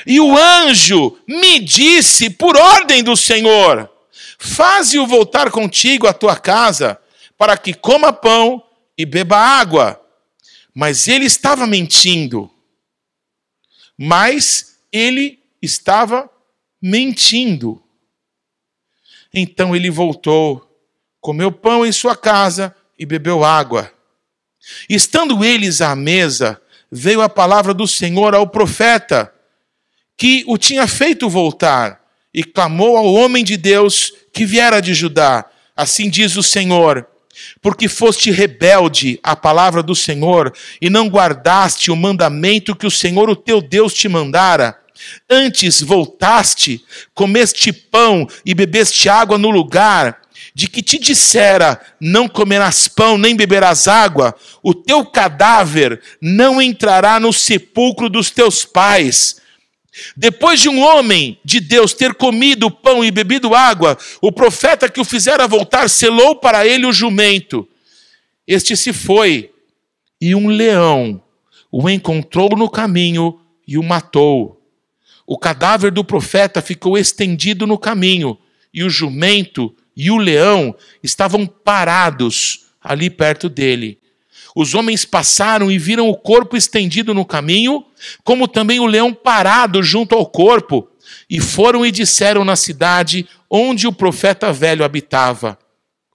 E 0.07 0.19
o 0.21 0.37
anjo 0.37 1.19
me 1.27 1.59
disse, 1.59 2.31
por 2.31 2.57
ordem 2.57 3.03
do 3.03 3.17
Senhor: 3.17 3.91
Faze-o 4.39 5.07
voltar 5.07 5.51
contigo 5.51 6.07
à 6.07 6.13
tua 6.13 6.37
casa, 6.37 6.99
para 7.37 7.57
que 7.57 7.75
coma 7.75 8.13
pão 8.13 8.63
e 8.97 9.05
beba 9.05 9.37
água. 9.37 10.01
Mas 10.75 11.09
ele 11.09 11.25
estava 11.25 11.67
mentindo. 11.67 12.51
Mas 13.99 14.79
ele 14.93 15.39
estava 15.61 16.31
mentindo. 16.81 17.83
Então 19.33 19.75
ele 19.75 19.91
voltou, 19.91 20.63
comeu 21.21 21.51
pão 21.51 21.85
em 21.85 21.93
sua 21.93 22.17
casa 22.17 22.75
e 22.99 23.05
bebeu 23.05 23.45
água. 23.45 23.93
Estando 24.89 25.45
eles 25.45 25.81
à 25.81 25.95
mesa, 25.95 26.61
veio 26.91 27.21
a 27.21 27.29
palavra 27.29 27.73
do 27.73 27.87
Senhor 27.87 28.35
ao 28.35 28.47
profeta 28.47 29.33
que 30.17 30.45
o 30.47 30.57
tinha 30.57 30.87
feito 30.87 31.29
voltar, 31.29 32.01
e 32.37 32.45
clamou 32.45 32.99
ao 32.99 33.15
homem 33.15 33.43
de 33.43 33.57
Deus 33.57 34.13
que 34.33 34.45
viera 34.45 34.81
de 34.81 34.93
Judá. 34.93 35.47
Assim 35.75 36.11
diz 36.11 36.37
o 36.37 36.43
Senhor: 36.43 37.07
porque 37.63 37.89
foste 37.89 38.31
rebelde 38.31 39.19
à 39.23 39.35
palavra 39.35 39.83
do 39.83 39.95
Senhor 39.95 40.53
e 40.81 40.91
não 40.91 41.09
guardaste 41.09 41.91
o 41.91 41.97
mandamento 41.97 42.77
que 42.77 42.87
o 42.87 42.91
Senhor, 42.91 43.31
o 43.31 43.37
teu 43.37 43.63
Deus, 43.63 43.95
te 43.95 44.09
mandara. 44.09 44.79
Antes 45.29 45.83
voltaste, 45.83 46.83
comeste 47.15 47.73
pão 47.73 48.27
e 48.45 48.55
bebeste 48.55 49.09
água 49.09 49.37
no 49.37 49.51
lugar 49.51 50.21
de 50.55 50.69
que 50.69 50.83
te 50.83 50.99
dissera: 50.99 51.81
não 52.01 52.29
comerás 52.29 52.87
pão 52.89 53.17
nem 53.17 53.35
beberás 53.35 53.89
água, 53.89 54.35
o 54.63 54.75
teu 54.75 55.05
cadáver 55.07 56.01
não 56.21 56.61
entrará 56.61 57.19
no 57.19 57.33
sepulcro 57.33 58.09
dos 58.09 58.31
teus 58.31 58.65
pais 58.65 59.37
depois 60.17 60.61
de 60.61 60.69
um 60.69 60.81
homem 60.81 61.39
de 61.45 61.61
Deus 61.61 61.93
ter 61.93 62.15
comido 62.15 62.71
pão 62.71 63.05
e 63.05 63.11
bebido 63.11 63.55
água, 63.55 63.97
o 64.21 64.31
profeta 64.33 64.89
que 64.89 65.01
o 65.01 65.05
fizera 65.05 65.47
voltar 65.47 65.89
selou 65.89 66.37
para 66.37 66.67
ele 66.67 66.87
o 66.87 66.93
jumento. 66.93 67.69
Este 68.47 68.77
se 68.77 68.93
foi, 68.93 69.51
e 70.21 70.35
um 70.35 70.49
leão 70.49 71.23
o 71.71 71.91
encontrou 71.91 72.51
no 72.57 72.71
caminho 72.71 73.41
e 73.67 73.77
o 73.77 73.83
matou. 73.83 74.63
O 75.27 75.37
cadáver 75.37 75.91
do 75.91 76.05
profeta 76.05 76.63
ficou 76.63 76.97
estendido 76.97 77.67
no 77.67 77.77
caminho, 77.77 78.39
e 78.73 78.85
o 78.85 78.91
jumento 78.91 79.75
e 79.97 80.11
o 80.11 80.17
leão 80.17 80.75
estavam 81.03 81.47
parados 81.47 82.67
ali 82.81 83.11
perto 83.11 83.49
dele. 83.49 83.99
Os 84.59 84.75
homens 84.75 85.05
passaram 85.05 85.71
e 85.71 85.79
viram 85.79 86.09
o 86.09 86.17
corpo 86.17 86.57
estendido 86.57 87.13
no 87.13 87.27
caminho, 87.27 87.85
como 88.25 88.49
também 88.49 88.81
o 88.81 88.87
leão 88.87 89.13
parado 89.13 89.83
junto 89.83 90.15
ao 90.15 90.25
corpo, 90.25 90.89
e 91.29 91.39
foram 91.39 91.85
e 91.85 91.91
disseram 91.91 92.43
na 92.43 92.57
cidade 92.57 93.29
onde 93.51 93.87
o 93.87 93.93
profeta 93.93 94.51
velho 94.55 94.83
habitava. 94.83 95.59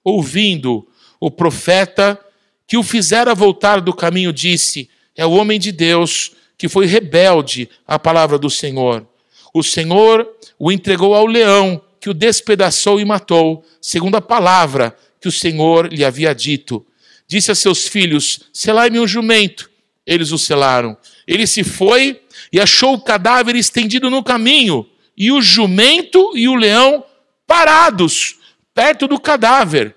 Ouvindo, 0.02 0.84
o 1.20 1.30
profeta 1.30 2.18
que 2.66 2.76
o 2.76 2.82
fizera 2.82 3.32
voltar 3.32 3.80
do 3.80 3.94
caminho 3.94 4.32
disse: 4.32 4.90
É 5.16 5.24
o 5.24 5.30
homem 5.30 5.60
de 5.60 5.70
Deus 5.70 6.32
que 6.58 6.68
foi 6.68 6.86
rebelde 6.86 7.70
à 7.86 7.96
palavra 7.96 8.40
do 8.40 8.50
Senhor. 8.50 9.06
O 9.54 9.62
Senhor 9.62 10.28
o 10.58 10.72
entregou 10.72 11.14
ao 11.14 11.26
leão, 11.26 11.80
que 12.00 12.10
o 12.10 12.14
despedaçou 12.14 12.98
e 12.98 13.04
matou, 13.04 13.64
segundo 13.80 14.16
a 14.16 14.20
palavra 14.20 14.96
que 15.20 15.28
o 15.28 15.32
Senhor 15.32 15.92
lhe 15.92 16.04
havia 16.04 16.34
dito 16.34 16.84
disse 17.26 17.50
a 17.50 17.54
seus 17.54 17.86
filhos: 17.86 18.40
Selai-me 18.52 19.00
um 19.00 19.06
jumento. 19.06 19.70
Eles 20.06 20.32
o 20.32 20.38
selaram. 20.38 20.96
Ele 21.26 21.46
se 21.46 21.62
foi 21.62 22.20
e 22.52 22.60
achou 22.60 22.94
o 22.94 23.00
cadáver 23.00 23.56
estendido 23.56 24.10
no 24.10 24.22
caminho, 24.22 24.86
e 25.16 25.30
o 25.30 25.40
jumento 25.40 26.32
e 26.36 26.48
o 26.48 26.54
leão 26.54 27.04
parados, 27.46 28.36
perto 28.74 29.06
do 29.06 29.20
cadáver. 29.20 29.94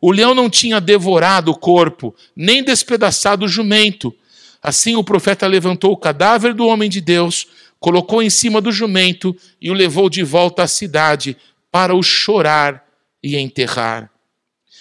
O 0.00 0.10
leão 0.10 0.34
não 0.34 0.48
tinha 0.48 0.80
devorado 0.80 1.50
o 1.50 1.56
corpo, 1.56 2.14
nem 2.34 2.62
despedaçado 2.62 3.44
o 3.44 3.48
jumento. 3.48 4.14
Assim 4.62 4.96
o 4.96 5.04
profeta 5.04 5.46
levantou 5.46 5.92
o 5.92 5.96
cadáver 5.96 6.54
do 6.54 6.66
homem 6.66 6.88
de 6.88 7.00
Deus, 7.00 7.46
colocou 7.78 8.22
em 8.22 8.30
cima 8.30 8.60
do 8.60 8.70
jumento 8.70 9.34
e 9.60 9.70
o 9.70 9.74
levou 9.74 10.10
de 10.10 10.22
volta 10.22 10.62
à 10.62 10.66
cidade 10.66 11.36
para 11.70 11.94
o 11.94 12.02
chorar 12.02 12.84
e 13.22 13.36
enterrar. 13.36 14.10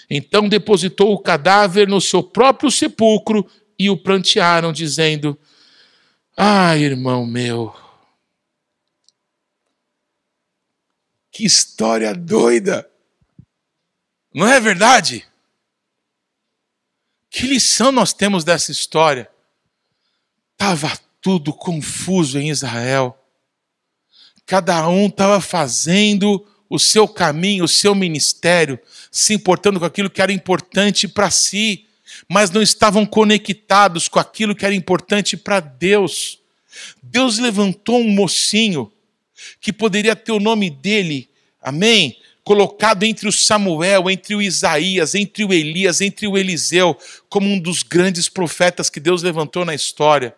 Então 0.10 0.50
depositou 0.50 1.14
o 1.14 1.20
cadáver 1.20 1.88
no 1.88 2.02
seu 2.02 2.24
próprio 2.24 2.72
sepulcro 2.72 3.50
e 3.78 3.90
o 3.90 3.98
prantearam, 3.98 4.74
dizendo: 4.74 5.38
Ah, 6.36 6.76
irmão 6.76 7.26
meu, 7.26 7.74
que 11.32 11.46
história 11.46 12.14
doida! 12.16 12.90
Não 14.34 14.48
é 14.48 14.60
verdade? 14.60 15.28
Que 17.30 17.46
lição 17.46 17.92
nós 17.92 18.12
temos 18.14 18.44
dessa 18.44 18.72
história? 18.72 19.30
Estava 20.54 20.92
tudo 21.22 21.54
confuso 21.54 22.40
em 22.40 22.50
Israel. 22.50 23.16
Cada 24.46 24.88
um 24.90 25.08
estava 25.08 25.40
fazendo 25.40 26.46
o 26.70 26.78
seu 26.78 27.08
caminho, 27.08 27.64
o 27.64 27.68
seu 27.68 27.96
ministério, 27.96 28.80
se 29.12 29.34
importando 29.34 29.80
com 29.80 29.86
aquilo 29.86 30.10
que 30.10 30.22
era 30.22 30.32
importante 30.32 31.08
para 31.08 31.32
si, 31.32 31.86
mas 32.28 32.52
não 32.52 32.62
estavam 32.62 33.06
conectados 33.06 34.08
com 34.08 34.20
aquilo 34.20 34.56
que 34.56 34.66
era 34.66 34.76
importante 34.76 35.36
para 35.36 35.60
Deus. 35.60 36.40
Deus 37.02 37.40
levantou 37.40 38.00
um 38.00 38.10
mocinho 38.10 38.92
que 39.60 39.74
poderia 39.74 40.16
ter 40.16 40.32
o 40.32 40.40
nome 40.40 40.70
dele, 40.70 41.28
amém? 41.62 42.18
Colocado 42.44 43.04
entre 43.04 43.28
o 43.28 43.32
Samuel, 43.32 44.10
entre 44.10 44.36
o 44.36 44.42
Isaías, 44.42 45.16
entre 45.16 45.44
o 45.44 45.54
Elias, 45.54 46.02
entre 46.02 46.28
o 46.28 46.38
Eliseu, 46.38 46.98
como 47.30 47.48
um 47.48 47.60
dos 47.60 47.84
grandes 47.84 48.30
profetas 48.30 48.90
que 48.90 49.00
Deus 49.00 49.24
levantou 49.24 49.66
na 49.66 49.74
história. 49.74 50.36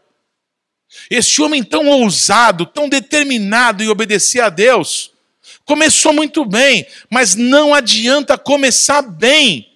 Este 1.09 1.41
homem 1.41 1.63
tão 1.63 1.87
ousado, 1.87 2.65
tão 2.65 2.89
determinado 2.89 3.81
em 3.83 3.87
obedecer 3.87 4.41
a 4.41 4.49
Deus, 4.49 5.10
começou 5.65 6.13
muito 6.13 6.45
bem, 6.45 6.85
mas 7.09 7.35
não 7.35 7.73
adianta 7.73 8.37
começar 8.37 9.01
bem. 9.01 9.71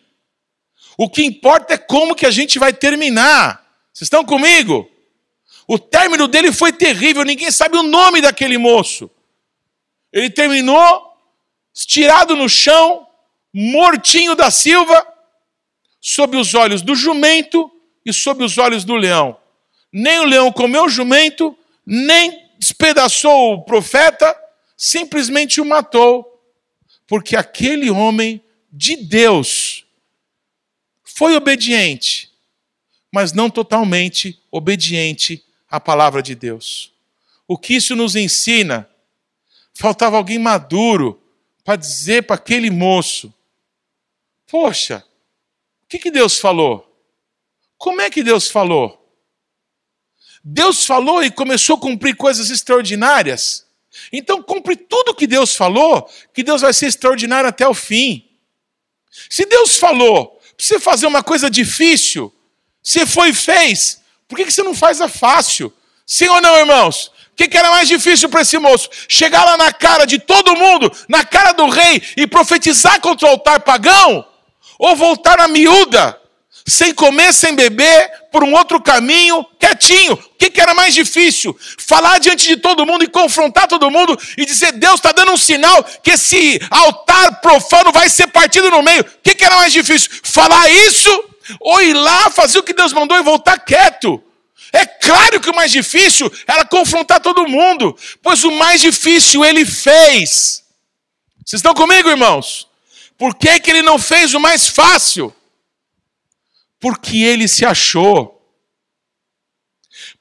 O 0.98 1.10
que 1.10 1.24
importa 1.24 1.74
é 1.74 1.78
como 1.78 2.16
que 2.16 2.26
a 2.26 2.32
gente 2.32 2.58
vai 2.58 2.74
terminar. 2.74 3.66
Vocês 3.94 4.08
estão 4.08 4.24
comigo? 4.24 4.90
O 5.68 5.80
término 5.80 6.28
dele 6.28 6.52
foi 6.52 6.72
terrível, 6.72 7.24
ninguém 7.24 7.52
sabe 7.52 7.78
o 7.78 7.84
nome 7.84 8.22
daquele 8.22 8.58
moço. 8.58 9.10
Ele 10.14 10.30
terminou 10.30 11.14
estirado 11.74 12.36
no 12.36 12.48
chão, 12.48 13.06
mortinho 13.54 14.36
da 14.36 14.50
Silva, 14.52 15.06
sob 16.00 16.38
os 16.38 16.54
olhos 16.54 16.82
do 16.82 16.96
jumento 16.96 17.70
e 18.06 18.14
sob 18.14 18.44
os 18.44 18.58
olhos 18.58 18.86
do 18.86 18.96
leão. 18.96 19.38
Nem 19.92 20.20
o 20.20 20.26
leão 20.26 20.52
comeu 20.52 20.86
o 20.86 20.90
jumento, 20.90 21.58
nem 21.86 22.48
despedaçou 22.60 23.54
o 23.54 23.64
profeta, 23.64 24.38
simplesmente 24.76 25.62
o 25.62 25.66
matou. 25.66 26.32
Porque 27.08 27.36
aquele 27.36 27.90
homem 27.90 28.44
de 28.72 28.96
Deus 28.96 29.86
foi 31.04 31.36
obediente, 31.36 32.32
mas 33.12 33.32
não 33.32 33.50
totalmente 33.50 34.42
obediente 34.52 35.44
à 35.70 35.80
palavra 35.80 36.22
de 36.22 36.36
Deus. 36.36 36.92
O 37.48 37.58
que 37.58 37.76
isso 37.76 37.96
nos 37.96 38.16
ensina? 38.16 38.90
Faltava 39.74 40.18
alguém 40.18 40.40
maduro 40.40 41.22
para 41.64 41.76
dizer 41.76 42.24
para 42.24 42.36
aquele 42.36 42.70
moço: 42.70 43.34
Poxa, 44.48 45.06
o 45.84 45.88
que, 45.88 46.00
que 46.00 46.12
Deus 46.12 46.38
falou? 46.38 46.92
Como 47.78 48.02
é 48.02 48.10
que 48.10 48.24
Deus 48.24 48.50
falou? 48.50 49.02
Deus 50.44 50.86
falou 50.86 51.24
e 51.24 51.32
começou 51.32 51.76
a 51.76 51.80
cumprir 51.80 52.16
coisas 52.16 52.50
extraordinárias. 52.50 53.65
Então, 54.12 54.42
cumpre 54.42 54.76
tudo 54.76 55.14
que 55.14 55.28
Deus 55.28 55.56
falou, 55.56 56.10
que 56.34 56.44
Deus 56.44 56.62
vai 56.62 56.74
ser 56.74 56.88
extraordinário 56.88 57.50
até 57.50 57.68
o 57.68 57.74
fim. 57.74 58.26
Se 59.30 59.46
Deus 59.46 59.78
falou 59.78 60.28
para 60.28 60.66
você 60.66 60.80
fazer 60.80 61.08
uma 61.08 61.24
coisa 61.24 61.50
difícil, 61.50 62.34
você 62.82 63.06
foi 63.06 63.30
e 63.30 63.34
fez, 63.34 64.02
por 64.28 64.38
que 64.38 64.50
você 64.50 64.64
não 64.64 64.76
faz 64.76 65.02
a 65.02 65.08
fácil? 65.08 65.74
Sim 66.06 66.28
ou 66.28 66.42
não, 66.42 66.58
irmãos? 66.58 67.12
O 67.32 67.36
que 67.36 67.58
era 67.58 67.70
mais 67.70 67.90
difícil 67.90 68.30
para 68.30 68.42
esse 68.42 68.58
moço? 68.58 68.90
Chegar 69.10 69.44
lá 69.44 69.58
na 69.58 69.74
cara 69.74 70.06
de 70.06 70.20
todo 70.20 70.56
mundo, 70.56 70.90
na 71.10 71.26
cara 71.26 71.52
do 71.52 71.68
rei, 71.68 72.02
e 72.16 72.26
profetizar 72.26 73.02
contra 73.02 73.28
o 73.28 73.32
altar 73.32 73.60
pagão? 73.60 74.26
Ou 74.80 74.96
voltar 74.96 75.40
a 75.40 75.48
miúda, 75.48 76.20
sem 76.68 76.94
comer, 76.94 77.32
sem 77.32 77.54
beber, 77.54 78.12
por 78.32 78.44
um 78.44 78.54
outro 78.54 78.82
caminho, 78.82 79.46
quietinho. 79.60 80.14
O 80.14 80.36
que, 80.38 80.60
era 80.60 80.74
mais 80.74 80.94
difícil? 80.94 81.56
Falar 81.78 82.18
diante 82.20 82.48
de 82.48 82.58
todo 82.58 82.86
mundo 82.86 83.04
e 83.04 83.08
confrontar 83.08 83.68
todo 83.68 83.92
mundo 83.92 84.18
e 84.38 84.46
dizer: 84.46 84.72
Deus 84.74 84.96
está 84.96 85.12
dando 85.12 85.32
um 85.34 85.38
sinal 85.38 85.84
que 86.02 86.12
esse 86.12 86.60
altar 86.72 87.40
profano 87.40 87.92
vai 87.92 88.10
ser 88.10 88.28
partido 88.28 88.72
no 88.72 88.82
meio. 88.82 89.02
O 89.02 89.06
que, 89.24 89.36
que 89.36 89.46
era 89.46 89.58
mais 89.58 89.72
difícil? 89.72 90.10
Falar 90.24 90.70
isso 90.70 91.26
ou 91.60 91.82
ir 91.82 91.94
lá 91.94 92.32
fazer 92.32 92.58
o 92.60 92.64
que 92.64 92.74
Deus 92.74 92.94
mandou 92.94 93.18
e 93.18 93.22
voltar 93.22 93.60
quieto? 93.60 94.22
É 94.74 94.86
claro 94.86 95.40
que 95.40 95.50
o 95.50 95.56
mais 95.56 95.72
difícil 95.72 96.32
era 96.48 96.66
confrontar 96.66 97.20
todo 97.20 97.48
mundo, 97.48 97.96
pois 98.24 98.44
o 98.44 98.52
mais 98.52 98.82
difícil 98.82 99.46
ele 99.46 99.66
fez. 99.66 100.64
Vocês 101.46 101.60
estão 101.60 101.76
comigo, 101.76 102.10
irmãos? 102.10 102.68
Por 103.18 103.36
que, 103.36 103.60
que 103.60 103.70
ele 103.70 103.84
não 103.84 104.00
fez 104.00 104.34
o 104.34 104.40
mais 104.40 104.68
fácil? 104.68 105.34
Porque 106.86 107.24
ele 107.24 107.48
se 107.48 107.66
achou. 107.66 108.48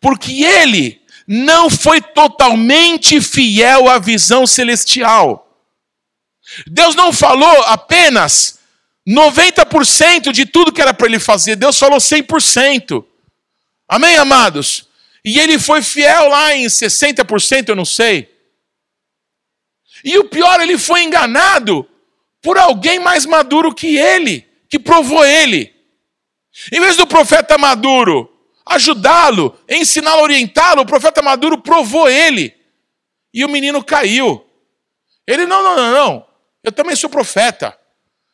Porque 0.00 0.42
ele 0.42 1.02
não 1.26 1.68
foi 1.68 2.00
totalmente 2.00 3.20
fiel 3.20 3.86
à 3.86 3.98
visão 3.98 4.46
celestial. 4.46 5.46
Deus 6.66 6.94
não 6.94 7.12
falou 7.12 7.54
apenas 7.64 8.60
90% 9.06 10.32
de 10.32 10.46
tudo 10.46 10.72
que 10.72 10.80
era 10.80 10.94
para 10.94 11.06
ele 11.06 11.18
fazer, 11.18 11.54
Deus 11.54 11.78
falou 11.78 11.98
100%. 11.98 13.04
Amém, 13.86 14.16
amados? 14.16 14.88
E 15.22 15.38
ele 15.38 15.58
foi 15.58 15.82
fiel 15.82 16.30
lá 16.30 16.54
em 16.54 16.64
60%, 16.64 17.68
eu 17.68 17.76
não 17.76 17.84
sei. 17.84 18.34
E 20.02 20.16
o 20.16 20.30
pior, 20.30 20.62
ele 20.62 20.78
foi 20.78 21.02
enganado 21.02 21.86
por 22.40 22.56
alguém 22.56 22.98
mais 22.98 23.26
maduro 23.26 23.74
que 23.74 23.98
ele, 23.98 24.48
que 24.66 24.78
provou 24.78 25.22
ele. 25.26 25.73
Em 26.72 26.80
vez 26.80 26.96
do 26.96 27.06
profeta 27.06 27.58
maduro 27.58 28.30
ajudá-lo, 28.66 29.58
ensiná-lo, 29.68 30.22
orientá-lo, 30.22 30.82
o 30.82 30.86
profeta 30.86 31.20
maduro 31.20 31.58
provou 31.58 32.08
ele. 32.08 32.54
E 33.32 33.44
o 33.44 33.48
menino 33.48 33.84
caiu. 33.84 34.44
Ele, 35.26 35.46
não, 35.46 35.62
não, 35.62 35.76
não, 35.76 35.92
não. 35.92 36.26
Eu 36.62 36.72
também 36.72 36.96
sou 36.96 37.10
profeta. 37.10 37.76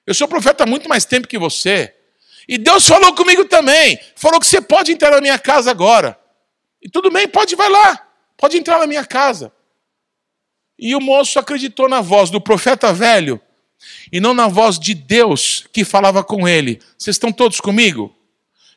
Eu 0.07 0.15
sou 0.15 0.29
profeta 0.29 0.65
há 0.65 0.67
muito 0.67 0.89
mais 0.89 1.05
tempo 1.05 1.27
que 1.27 1.39
você. 1.39 1.95
E 2.47 2.59
Deus 2.59 2.87
falou 2.87 3.15
comigo 3.15 3.45
também. 3.45 3.99
Falou 4.15 4.39
que 4.39 4.47
você 4.47 4.61
pode 4.61 4.93
entrar 4.93 5.11
na 5.11 5.21
minha 5.21 5.39
casa 5.39 5.71
agora. 5.71 6.19
E 6.83 6.89
tudo 6.89 7.11
bem, 7.11 7.27
pode, 7.29 7.57
vai 7.57 7.69
lá. 7.69 8.07
Pode 8.37 8.57
entrar 8.57 8.79
na 8.79 8.87
minha 8.87 9.05
casa. 9.05 9.53
E 10.79 10.95
o 10.95 11.01
moço 11.01 11.39
acreditou 11.39 11.89
na 11.89 12.01
voz 12.01 12.31
do 12.31 12.41
profeta 12.41 12.93
velho 12.93 13.41
e 14.13 14.21
não 14.21 14.35
na 14.35 14.49
voz 14.49 14.79
de 14.79 14.95
Deus 14.95 15.67
que 15.73 15.85
falava 15.85 16.23
com 16.23 16.47
ele. 16.49 16.81
Vocês 16.97 17.17
estão 17.17 17.33
todos 17.33 17.61
comigo? 17.61 18.15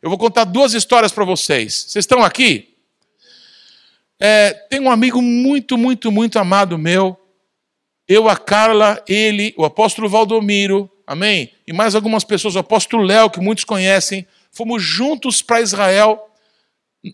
Eu 0.02 0.10
vou 0.10 0.18
contar 0.18 0.44
duas 0.44 0.74
histórias 0.74 1.12
para 1.12 1.24
vocês. 1.24 1.86
Vocês 1.88 2.04
estão 2.04 2.24
aqui? 2.24 2.76
É, 4.20 4.54
tem 4.70 4.80
um 4.80 4.92
amigo 4.92 5.22
muito, 5.22 5.78
muito, 5.78 6.12
muito 6.12 6.40
amado 6.40 6.78
meu. 6.78 7.20
Eu, 8.08 8.28
a 8.28 8.36
Carla, 8.36 9.02
ele, 9.08 9.54
o 9.58 9.64
apóstolo 9.64 10.10
Valdomiro, 10.10 10.90
amém? 11.08 11.52
E 11.66 11.74
mais 11.74 11.96
algumas 11.96 12.24
pessoas, 12.24 12.56
o 12.56 12.60
apóstolo 12.60 13.04
Léo, 13.04 13.30
que 13.30 13.40
muitos 13.40 13.64
conhecem, 13.64 14.28
fomos 14.52 14.84
juntos 14.84 15.42
para 15.42 15.62
Israel 15.62 16.30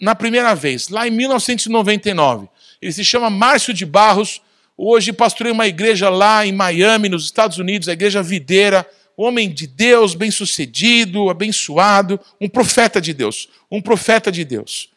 na 0.02 0.14
primeira 0.14 0.54
vez, 0.54 0.90
lá 0.90 1.08
em 1.08 1.12
1999. 1.12 2.48
Ele 2.82 2.92
se 2.92 3.04
chama 3.04 3.30
Márcio 3.30 3.74
de 3.74 3.86
Barros, 3.86 4.42
Hoje 4.82 5.12
pastorei 5.12 5.52
uma 5.52 5.68
igreja 5.68 6.10
lá 6.10 6.46
em 6.46 6.54
Miami, 6.54 7.10
nos 7.10 7.26
Estados 7.26 7.58
Unidos, 7.58 7.90
a 7.90 7.92
igreja 7.92 8.24
Videira, 8.24 8.90
homem 9.18 9.50
de 9.50 9.68
Deus, 9.68 10.16
bem-sucedido, 10.16 11.30
abençoado, 11.30 12.18
um 12.40 12.48
profeta 12.48 13.02
de 13.02 13.14
Deus, 13.14 13.50
um 13.70 13.82
profeta 13.82 14.32
de 14.32 14.46
Deus. 14.46 14.90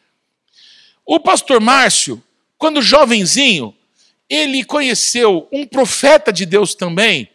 O 1.05 1.19
pastor 1.19 1.59
Márcio, 1.59 2.23
quando 2.57 2.81
jovenzinho, 2.81 3.75
ele 4.29 4.63
conheceu 4.63 5.49
um 5.51 5.65
profeta 5.65 6.31
de 6.31 6.45
Deus 6.45 6.73
também, 6.73 7.27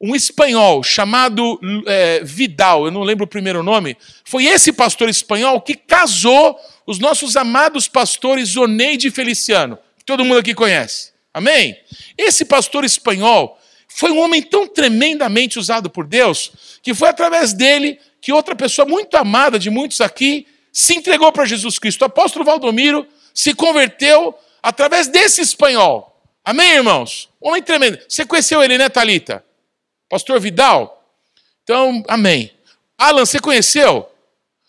um 0.00 0.14
espanhol 0.14 0.84
chamado 0.84 1.58
é, 1.84 2.20
Vidal, 2.22 2.84
eu 2.84 2.92
não 2.92 3.02
lembro 3.02 3.24
o 3.24 3.28
primeiro 3.28 3.60
nome. 3.60 3.96
Foi 4.24 4.44
esse 4.44 4.72
pastor 4.72 5.08
espanhol 5.08 5.60
que 5.60 5.74
casou 5.74 6.56
os 6.86 7.00
nossos 7.00 7.34
amados 7.36 7.88
pastores 7.88 8.56
Oneide 8.56 9.08
e 9.08 9.10
Feliciano, 9.10 9.76
que 9.98 10.04
todo 10.04 10.24
mundo 10.24 10.38
aqui 10.38 10.54
conhece. 10.54 11.17
Amém? 11.38 11.80
Esse 12.16 12.44
pastor 12.44 12.84
espanhol 12.84 13.56
foi 13.86 14.10
um 14.10 14.18
homem 14.18 14.42
tão 14.42 14.66
tremendamente 14.66 15.56
usado 15.56 15.88
por 15.88 16.04
Deus 16.04 16.50
que 16.82 16.92
foi 16.92 17.08
através 17.08 17.52
dele 17.52 18.00
que 18.20 18.32
outra 18.32 18.56
pessoa 18.56 18.86
muito 18.86 19.16
amada 19.16 19.56
de 19.56 19.70
muitos 19.70 20.00
aqui 20.00 20.48
se 20.72 20.96
entregou 20.96 21.30
para 21.30 21.44
Jesus 21.44 21.78
Cristo. 21.78 22.02
O 22.02 22.06
apóstolo 22.06 22.44
Valdomiro 22.44 23.06
se 23.32 23.54
converteu 23.54 24.36
através 24.60 25.06
desse 25.06 25.40
espanhol. 25.40 26.20
Amém, 26.44 26.72
irmãos? 26.72 27.28
Homem 27.40 27.62
tremendo. 27.62 28.00
Você 28.08 28.26
conheceu 28.26 28.60
ele, 28.60 28.76
né, 28.76 28.88
Talita? 28.88 29.44
Pastor 30.08 30.40
Vidal? 30.40 31.08
Então, 31.62 32.02
amém. 32.08 32.50
Alan, 32.98 33.24
você 33.24 33.38
conheceu? 33.38 34.10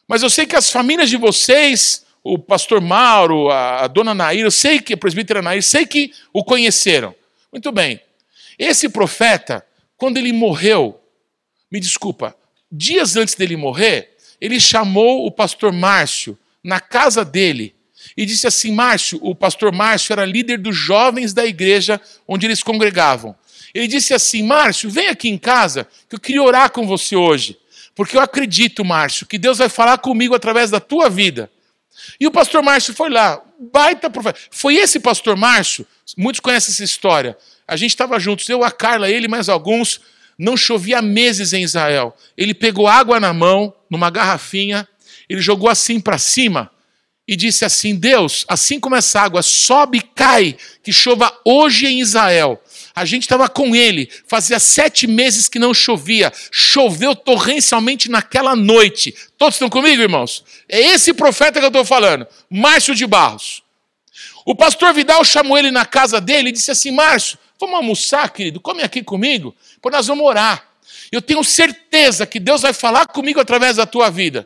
Mas 0.07 0.21
eu 0.21 0.29
sei 0.29 0.45
que 0.45 0.55
as 0.55 0.69
famílias 0.69 1.09
de 1.09 1.17
vocês 1.17 2.05
o 2.23 2.37
pastor 2.37 2.81
Mauro, 2.81 3.49
a, 3.49 3.85
a 3.85 3.87
dona 3.87 4.13
Nair, 4.13 4.41
eu 4.41 4.51
sei 4.51 4.79
que 4.79 4.93
a 4.93 4.97
presbítera 4.97 5.41
Nair, 5.41 5.63
sei 5.63 5.85
que 5.85 6.11
o 6.33 6.43
conheceram. 6.43 7.15
Muito 7.51 7.71
bem. 7.71 7.99
Esse 8.57 8.89
profeta, 8.89 9.65
quando 9.97 10.17
ele 10.17 10.33
morreu, 10.33 10.99
me 11.71 11.79
desculpa, 11.79 12.35
dias 12.71 13.15
antes 13.15 13.35
dele 13.35 13.55
morrer, 13.55 14.17
ele 14.39 14.59
chamou 14.59 15.25
o 15.25 15.31
pastor 15.31 15.71
Márcio 15.71 16.37
na 16.63 16.79
casa 16.79 17.23
dele 17.23 17.75
e 18.15 18.25
disse 18.25 18.47
assim: 18.47 18.71
Márcio, 18.71 19.19
o 19.21 19.33
pastor 19.33 19.71
Márcio 19.71 20.13
era 20.13 20.25
líder 20.25 20.57
dos 20.57 20.75
jovens 20.75 21.33
da 21.33 21.45
igreja 21.45 21.99
onde 22.27 22.45
eles 22.45 22.63
congregavam. 22.63 23.35
Ele 23.73 23.87
disse 23.87 24.13
assim: 24.13 24.43
Márcio, 24.43 24.89
vem 24.89 25.07
aqui 25.07 25.29
em 25.29 25.37
casa 25.37 25.87
que 26.07 26.15
eu 26.15 26.19
queria 26.19 26.43
orar 26.43 26.71
com 26.71 26.85
você 26.85 27.15
hoje. 27.15 27.57
Porque 27.95 28.15
eu 28.15 28.21
acredito, 28.21 28.85
Márcio, 28.85 29.25
que 29.25 29.37
Deus 29.37 29.57
vai 29.57 29.67
falar 29.67 29.97
comigo 29.97 30.33
através 30.33 30.71
da 30.71 30.79
tua 30.79 31.09
vida. 31.09 31.51
E 32.19 32.27
o 32.27 32.31
pastor 32.31 32.63
Márcio 32.63 32.93
foi 32.93 33.09
lá, 33.09 33.41
baita 33.71 34.09
profeta. 34.09 34.39
Foi 34.51 34.75
esse 34.75 34.99
pastor 34.99 35.35
Márcio, 35.35 35.85
muitos 36.17 36.39
conhecem 36.39 36.71
essa 36.71 36.83
história. 36.83 37.37
A 37.67 37.75
gente 37.75 37.91
estava 37.91 38.19
juntos, 38.19 38.47
eu, 38.49 38.63
a 38.63 38.71
Carla, 38.71 39.09
ele 39.09 39.27
mais 39.27 39.49
alguns. 39.49 40.01
Não 40.37 40.55
chovia 40.55 41.01
meses 41.01 41.51
em 41.51 41.63
Israel. 41.63 42.15
Ele 42.37 42.53
pegou 42.53 42.87
água 42.87 43.19
na 43.19 43.33
mão, 43.33 43.73
numa 43.89 44.09
garrafinha, 44.09 44.87
ele 45.27 45.41
jogou 45.41 45.69
assim 45.69 45.99
para 45.99 46.17
cima 46.17 46.71
e 47.27 47.35
disse 47.35 47.63
assim: 47.63 47.95
Deus, 47.95 48.43
assim 48.47 48.79
como 48.79 48.95
essa 48.95 49.21
água 49.21 49.43
sobe 49.43 49.99
e 49.99 50.01
cai, 50.01 50.57
que 50.83 50.91
chova 50.91 51.31
hoje 51.45 51.85
em 51.85 51.99
Israel. 51.99 52.59
A 52.99 53.05
gente 53.05 53.21
estava 53.23 53.47
com 53.47 53.73
ele, 53.73 54.09
fazia 54.27 54.59
sete 54.59 55.07
meses 55.07 55.47
que 55.47 55.57
não 55.57 55.73
chovia, 55.73 56.33
choveu 56.51 57.15
torrencialmente 57.15 58.11
naquela 58.11 58.57
noite. 58.57 59.15
Todos 59.37 59.55
estão 59.55 59.69
comigo, 59.69 60.01
irmãos? 60.01 60.43
É 60.67 60.81
esse 60.81 61.13
profeta 61.13 61.59
que 61.59 61.65
eu 61.65 61.69
estou 61.69 61.85
falando, 61.85 62.27
Márcio 62.49 62.93
de 62.93 63.07
Barros. 63.07 63.63
O 64.45 64.53
pastor 64.53 64.93
Vidal 64.93 65.23
chamou 65.23 65.57
ele 65.57 65.71
na 65.71 65.85
casa 65.85 66.19
dele 66.19 66.49
e 66.49 66.51
disse 66.51 66.71
assim: 66.71 66.91
Márcio, 66.91 67.37
vamos 67.57 67.77
almoçar, 67.77 68.29
querido, 68.31 68.59
come 68.59 68.83
aqui 68.83 69.01
comigo, 69.01 69.55
pois 69.81 69.95
nós 69.95 70.07
vamos 70.07 70.25
orar. 70.25 70.67
Eu 71.09 71.21
tenho 71.21 71.41
certeza 71.41 72.27
que 72.27 72.37
Deus 72.37 72.63
vai 72.63 72.73
falar 72.73 73.07
comigo 73.07 73.39
através 73.39 73.77
da 73.77 73.85
tua 73.85 74.09
vida. 74.09 74.45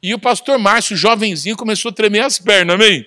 E 0.00 0.14
o 0.14 0.20
pastor 0.20 0.56
Márcio, 0.56 0.96
jovenzinho, 0.96 1.56
começou 1.56 1.88
a 1.88 1.94
tremer 1.94 2.20
as 2.20 2.38
pernas, 2.38 2.76
amém? 2.76 3.04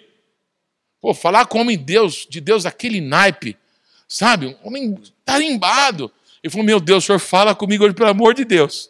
Pô, 1.00 1.14
falar 1.14 1.46
com 1.46 1.62
homem 1.62 1.78
Deus, 1.78 2.28
de 2.30 2.42
Deus 2.42 2.66
aquele 2.66 3.00
naipe, 3.00 3.58
sabe? 4.12 4.48
Um 4.48 4.68
homem 4.68 5.02
tarimbado. 5.24 6.12
Ele 6.44 6.52
falou: 6.52 6.66
Meu 6.66 6.80
Deus, 6.80 7.04
o 7.04 7.08
senhor 7.08 7.20
fala 7.20 7.56
comigo 7.56 7.86
hoje, 7.86 7.94
pelo 7.94 8.10
amor 8.10 8.34
de 8.34 8.44
Deus. 8.44 8.90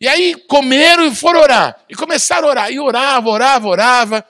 E 0.00 0.06
aí 0.06 0.34
comeram 0.46 1.06
e 1.06 1.14
foram 1.14 1.40
orar. 1.40 1.80
E 1.88 1.94
começaram 1.94 2.48
a 2.48 2.50
orar. 2.50 2.72
E 2.72 2.78
orava, 2.78 3.28
orava, 3.28 3.68
orava. 3.68 4.26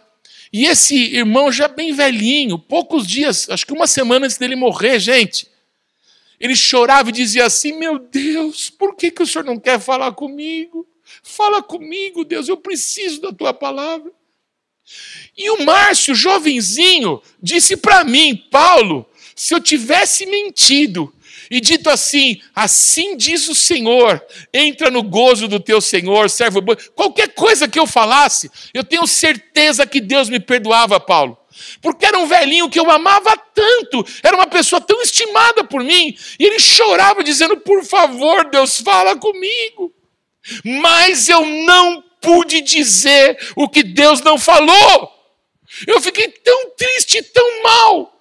E 0.53 0.67
esse 0.67 0.97
irmão 1.15 1.51
já 1.51 1.69
bem 1.69 1.93
velhinho, 1.93 2.59
poucos 2.59 3.07
dias, 3.07 3.49
acho 3.51 3.65
que 3.65 3.73
uma 3.73 3.87
semana 3.87 4.27
antes 4.27 4.37
dele 4.37 4.57
morrer, 4.57 4.99
gente, 4.99 5.47
ele 6.41 6.57
chorava 6.57 7.09
e 7.09 7.13
dizia 7.13 7.47
assim: 7.47 7.73
Meu 7.73 7.99
Deus, 7.99 8.71
por 8.71 8.95
que, 8.95 9.11
que 9.11 9.23
o 9.23 9.27
senhor 9.27 9.45
não 9.45 9.59
quer 9.59 9.81
falar 9.81 10.13
comigo? 10.13 10.87
Fala 11.23 11.63
comigo, 11.63 12.25
Deus, 12.25 12.49
eu 12.49 12.57
preciso 12.57 13.21
da 13.21 13.33
tua 13.33 13.53
palavra. 13.53 14.13
E 15.37 15.51
o 15.51 15.65
Márcio, 15.65 16.15
jovenzinho, 16.15 17.23
disse 17.43 17.77
para 17.77 18.05
mim, 18.05 18.37
Paulo, 18.51 19.07
se 19.41 19.55
eu 19.55 19.61
tivesse 19.61 20.27
mentido 20.27 21.13
e 21.51 21.61
dito 21.61 21.89
assim, 21.91 22.41
assim 22.55 23.17
diz 23.17 23.49
o 23.49 23.55
Senhor, 23.55 24.23
entra 24.53 24.91
no 24.91 25.03
gozo 25.03 25.49
do 25.49 25.59
teu 25.59 25.81
Senhor, 25.81 26.29
servo 26.31 26.61
bom, 26.61 26.75
qualquer 26.95 27.29
coisa 27.35 27.67
que 27.67 27.79
eu 27.79 27.87
falasse, 27.87 28.51
eu 28.73 28.85
tenho 28.85 29.07
certeza 29.07 29.87
que 29.87 30.01
Deus 30.01 30.29
me 30.29 30.39
perdoava, 30.39 31.01
Paulo. 31.01 31.37
Porque 31.83 32.07
era 32.07 32.19
um 32.19 32.27
velhinho 32.27 32.71
que 32.71 32.79
eu 32.79 32.91
amava 32.91 33.37
tanto, 33.37 34.05
era 34.23 34.37
uma 34.37 34.47
pessoa 34.47 34.81
tão 34.81 35.03
estimada 35.03 35.65
por 35.65 35.83
mim, 35.83 36.17
e 36.39 36.45
ele 36.45 36.59
chorava 36.59 37.23
dizendo: 37.23 37.57
Por 37.57 37.85
favor, 37.85 38.49
Deus, 38.49 38.81
fala 38.81 39.17
comigo 39.17 39.93
mas 40.65 41.29
eu 41.29 41.45
não 41.45 42.03
pude 42.21 42.61
dizer 42.61 43.39
o 43.57 43.69
que 43.69 43.83
Deus 43.83 44.21
não 44.21 44.39
falou. 44.39 45.11
Eu 45.87 46.01
fiquei 46.01 46.29
tão 46.29 46.71
triste, 46.71 47.23
tão 47.23 47.63
mal, 47.63 48.20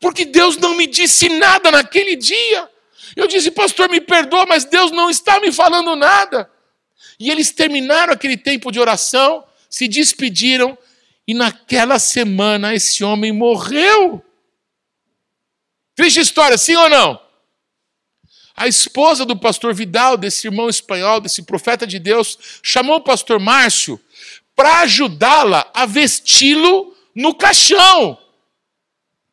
porque 0.00 0.24
Deus 0.24 0.56
não 0.56 0.74
me 0.74 0.86
disse 0.86 1.28
nada 1.28 1.70
naquele 1.70 2.16
dia. 2.16 2.70
Eu 3.14 3.26
disse, 3.26 3.50
pastor, 3.50 3.88
me 3.88 4.00
perdoa, 4.00 4.46
mas 4.46 4.64
Deus 4.64 4.90
não 4.90 5.08
está 5.08 5.40
me 5.40 5.50
falando 5.50 5.96
nada. 5.96 6.50
E 7.18 7.30
eles 7.30 7.50
terminaram 7.50 8.12
aquele 8.12 8.36
tempo 8.36 8.70
de 8.70 8.78
oração, 8.78 9.44
se 9.70 9.88
despediram, 9.88 10.76
e 11.26 11.32
naquela 11.32 11.98
semana 11.98 12.74
esse 12.74 13.02
homem 13.02 13.32
morreu. 13.32 14.22
Triste 15.94 16.20
história, 16.20 16.58
sim 16.58 16.76
ou 16.76 16.88
não? 16.88 17.20
A 18.54 18.68
esposa 18.68 19.24
do 19.24 19.36
pastor 19.36 19.74
Vidal, 19.74 20.16
desse 20.16 20.46
irmão 20.46 20.68
espanhol, 20.68 21.20
desse 21.20 21.42
profeta 21.42 21.86
de 21.86 21.98
Deus, 21.98 22.38
chamou 22.62 22.96
o 22.96 23.02
pastor 23.02 23.40
Márcio 23.40 24.00
para 24.54 24.80
ajudá-la 24.80 25.70
a 25.74 25.84
vesti-lo 25.84 26.96
no 27.14 27.34
caixão. 27.34 28.18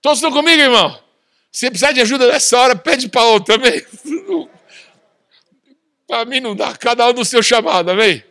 Todos 0.03 0.17
estão 0.17 0.33
comigo, 0.33 0.61
irmão? 0.61 1.01
Se 1.49 1.69
precisar 1.69 1.93
de 1.93 2.01
ajuda 2.01 2.27
nessa 2.27 2.59
hora, 2.59 2.75
pede 2.75 3.07
para 3.07 3.23
outro 3.23 3.55
também. 3.55 3.81
para 6.05 6.25
mim 6.25 6.41
não 6.41 6.53
dá, 6.53 6.75
cada 6.75 7.07
um 7.07 7.13
do 7.13 7.23
seu 7.23 7.41
chamado, 7.41 7.89
amém? 7.89 8.21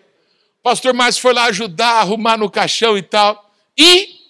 O 0.59 0.63
pastor 0.63 0.93
Márcio 0.93 1.23
foi 1.23 1.33
lá 1.33 1.45
ajudar 1.47 2.01
arrumar 2.01 2.37
no 2.37 2.51
caixão 2.51 2.99
e 2.99 3.03
tal. 3.03 3.51
E 3.77 4.21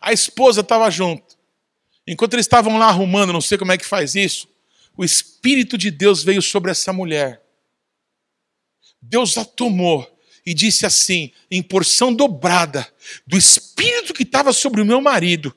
a 0.00 0.12
esposa 0.12 0.60
estava 0.60 0.88
junto. 0.88 1.36
Enquanto 2.06 2.34
eles 2.34 2.46
estavam 2.46 2.78
lá 2.78 2.86
arrumando, 2.86 3.32
não 3.32 3.40
sei 3.40 3.58
como 3.58 3.72
é 3.72 3.76
que 3.76 3.84
faz 3.84 4.14
isso, 4.14 4.48
o 4.96 5.04
Espírito 5.04 5.76
de 5.76 5.90
Deus 5.90 6.22
veio 6.22 6.40
sobre 6.40 6.70
essa 6.70 6.92
mulher. 6.92 7.42
Deus 9.02 9.36
a 9.36 9.44
tomou 9.44 10.08
e 10.44 10.54
disse 10.54 10.86
assim, 10.86 11.32
em 11.50 11.62
porção 11.62 12.12
dobrada, 12.12 12.86
do 13.26 13.36
Espírito 13.36 14.14
que 14.14 14.22
estava 14.22 14.52
sobre 14.52 14.80
o 14.80 14.86
meu 14.86 15.00
marido, 15.00 15.54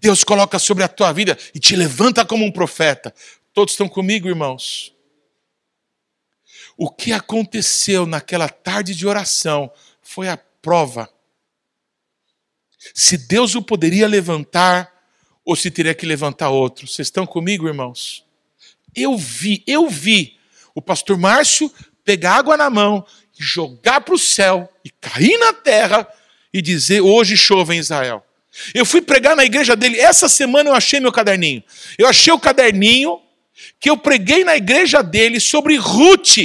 Deus 0.00 0.24
coloca 0.24 0.58
sobre 0.58 0.84
a 0.84 0.88
tua 0.88 1.12
vida 1.12 1.36
e 1.54 1.58
te 1.58 1.74
levanta 1.76 2.24
como 2.24 2.44
um 2.44 2.52
profeta. 2.52 3.14
Todos 3.52 3.72
estão 3.74 3.88
comigo, 3.88 4.28
irmãos? 4.28 4.94
O 6.76 6.90
que 6.90 7.12
aconteceu 7.12 8.06
naquela 8.06 8.48
tarde 8.48 8.94
de 8.94 9.06
oração 9.06 9.70
foi 10.02 10.28
a 10.28 10.36
prova. 10.36 11.08
Se 12.94 13.16
Deus 13.16 13.54
o 13.54 13.62
poderia 13.62 14.06
levantar 14.06 14.96
ou 15.46 15.54
se 15.54 15.70
teria 15.70 15.94
que 15.94 16.04
levantar 16.04 16.50
outro. 16.50 16.88
Vocês 16.88 17.06
estão 17.06 17.24
comigo, 17.24 17.68
irmãos? 17.68 18.24
Eu 18.94 19.16
vi, 19.16 19.62
eu 19.64 19.88
vi 19.88 20.36
o 20.74 20.82
pastor 20.82 21.16
Márcio 21.16 21.72
pegar 22.04 22.34
água 22.34 22.56
na 22.56 22.68
mão 22.68 23.06
e 23.38 23.42
jogar 23.42 24.00
para 24.00 24.14
o 24.14 24.18
céu 24.18 24.68
e 24.84 24.90
cair 24.90 25.38
na 25.38 25.52
terra 25.52 26.06
e 26.52 26.60
dizer: 26.60 27.00
Hoje 27.00 27.36
chova 27.36 27.74
em 27.74 27.78
Israel. 27.78 28.25
Eu 28.74 28.84
fui 28.84 29.00
pregar 29.00 29.36
na 29.36 29.44
igreja 29.44 29.76
dele. 29.76 30.00
Essa 30.00 30.28
semana 30.28 30.70
eu 30.70 30.74
achei 30.74 31.00
meu 31.00 31.12
caderninho. 31.12 31.62
Eu 31.98 32.08
achei 32.08 32.32
o 32.32 32.38
caderninho 32.38 33.20
que 33.80 33.88
eu 33.90 33.96
preguei 33.96 34.44
na 34.44 34.56
igreja 34.56 35.02
dele 35.02 35.40
sobre 35.40 35.76
Ruth, 35.76 36.38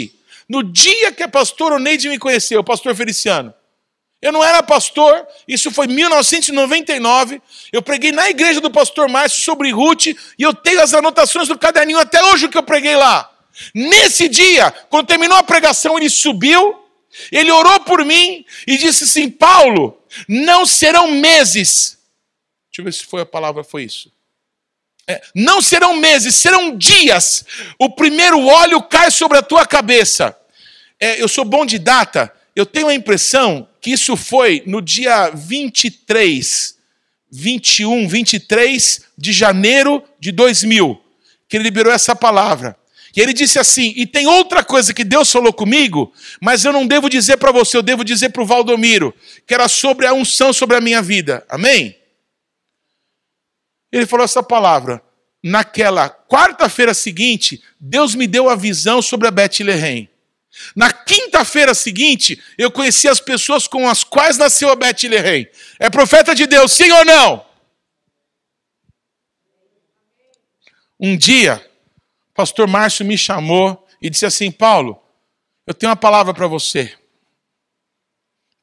no 0.47 0.63
dia 0.63 1.11
que 1.11 1.23
a 1.23 1.27
pastora 1.27 1.75
Oneide 1.75 2.09
me 2.09 2.17
conheceu, 2.17 2.59
o 2.59 2.63
pastor 2.63 2.95
Feliciano. 2.95 3.53
Eu 4.21 4.31
não 4.31 4.43
era 4.43 4.61
pastor, 4.61 5.25
isso 5.47 5.71
foi 5.71 5.87
em 5.87 5.93
1999. 5.93 7.41
Eu 7.71 7.81
preguei 7.81 8.11
na 8.11 8.29
igreja 8.29 8.61
do 8.61 8.69
pastor 8.69 9.09
Márcio 9.09 9.41
sobre 9.41 9.71
Ruth 9.71 10.07
e 10.07 10.15
eu 10.37 10.53
tenho 10.53 10.81
as 10.81 10.93
anotações 10.93 11.47
do 11.47 11.57
caderninho 11.57 11.97
até 11.97 12.23
hoje 12.25 12.47
que 12.47 12.57
eu 12.57 12.63
preguei 12.63 12.95
lá. 12.95 13.29
Nesse 13.73 14.29
dia, 14.29 14.71
quando 14.89 15.07
terminou 15.07 15.37
a 15.37 15.43
pregação, 15.43 15.97
ele 15.97 16.09
subiu, 16.09 16.79
ele 17.31 17.51
orou 17.51 17.79
por 17.79 18.05
mim 18.05 18.45
e 18.67 18.77
disse 18.77 19.05
assim: 19.05 19.27
Paulo, 19.29 19.97
não 20.27 20.67
serão 20.67 21.11
meses. 21.11 21.97
Deixa 22.71 22.81
eu 22.81 22.85
ver 22.85 22.93
se 22.93 23.05
foi 23.05 23.21
a 23.21 23.25
palavra, 23.25 23.63
foi 23.63 23.83
isso. 23.83 24.11
É, 25.07 25.21
não 25.35 25.61
serão 25.61 25.97
meses, 25.97 26.35
serão 26.35 26.77
dias. 26.77 27.43
O 27.77 27.89
primeiro 27.89 28.45
óleo 28.45 28.81
cai 28.81 29.11
sobre 29.11 29.37
a 29.37 29.41
tua 29.41 29.65
cabeça. 29.65 30.37
É, 30.99 31.21
eu 31.21 31.27
sou 31.27 31.43
bom 31.43 31.65
de 31.65 31.77
data 31.77 32.33
eu 32.55 32.65
tenho 32.65 32.87
a 32.87 32.93
impressão 32.93 33.67
que 33.79 33.91
isso 33.91 34.15
foi 34.15 34.63
no 34.65 34.81
dia 34.81 35.29
23, 35.29 36.75
21, 37.31 38.07
23 38.07 39.01
de 39.17 39.31
janeiro 39.31 40.03
de 40.19 40.31
2000, 40.31 41.01
que 41.47 41.57
ele 41.57 41.63
liberou 41.63 41.93
essa 41.93 42.15
palavra. 42.15 42.75
E 43.15 43.21
ele 43.21 43.33
disse 43.33 43.57
assim: 43.57 43.93
e 43.95 44.05
tem 44.05 44.27
outra 44.27 44.63
coisa 44.63 44.93
que 44.93 45.03
Deus 45.03 45.31
falou 45.31 45.51
comigo, 45.51 46.13
mas 46.39 46.63
eu 46.63 46.73
não 46.73 46.85
devo 46.85 47.09
dizer 47.09 47.37
para 47.37 47.51
você, 47.51 47.77
eu 47.77 47.81
devo 47.81 48.03
dizer 48.03 48.29
para 48.29 48.41
o 48.41 48.45
Valdomiro, 48.45 49.13
que 49.47 49.53
era 49.53 49.67
sobre 49.67 50.05
a 50.05 50.13
unção 50.13 50.53
sobre 50.53 50.75
a 50.75 50.81
minha 50.81 51.01
vida. 51.01 51.45
Amém? 51.49 51.95
Ele 53.91 54.05
falou 54.05 54.23
essa 54.23 54.41
palavra. 54.41 55.03
Naquela 55.43 56.09
quarta-feira 56.09 56.93
seguinte, 56.93 57.63
Deus 57.79 58.13
me 58.13 58.27
deu 58.27 58.47
a 58.49 58.55
visão 58.55 59.01
sobre 59.01 59.27
a 59.27 59.31
Beth-Lehem. 59.31 60.09
Na 60.75 60.91
quinta-feira 60.91 61.73
seguinte, 61.73 62.41
eu 62.57 62.69
conheci 62.69 63.07
as 63.07 63.19
pessoas 63.19 63.67
com 63.67 63.87
as 63.87 64.03
quais 64.03 64.37
nasceu 64.37 64.69
a 64.69 64.75
Beth 64.75 65.03
Lehem. 65.03 65.49
É 65.79 65.89
profeta 65.89 66.35
de 66.35 66.45
Deus, 66.45 66.71
sim 66.73 66.91
ou 66.91 67.05
não? 67.05 67.45
Um 70.99 71.17
dia, 71.17 71.65
o 72.29 72.33
pastor 72.33 72.67
Márcio 72.67 73.05
me 73.05 73.17
chamou 73.17 73.87
e 74.01 74.09
disse 74.09 74.25
assim: 74.25 74.51
Paulo, 74.51 75.01
eu 75.65 75.73
tenho 75.73 75.89
uma 75.89 75.95
palavra 75.95 76.33
para 76.33 76.47
você. 76.47 76.95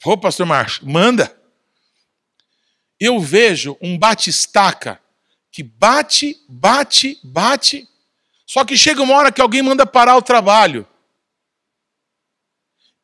Ô, 0.05 0.17
pastor 0.17 0.47
Márcio, 0.47 0.87
manda. 0.87 1.37
Eu 3.01 3.19
vejo 3.19 3.77
um 3.81 3.99
batistaca 3.99 5.01
que 5.59 5.63
bate, 5.65 6.41
bate, 6.49 7.19
bate, 7.21 7.89
só 8.47 8.65
que 8.65 8.79
chega 8.79 9.03
uma 9.03 9.17
hora 9.17 9.33
que 9.33 9.41
alguém 9.41 9.61
manda 9.61 9.85
parar 9.85 10.17
o 10.17 10.23
trabalho. 10.23 10.87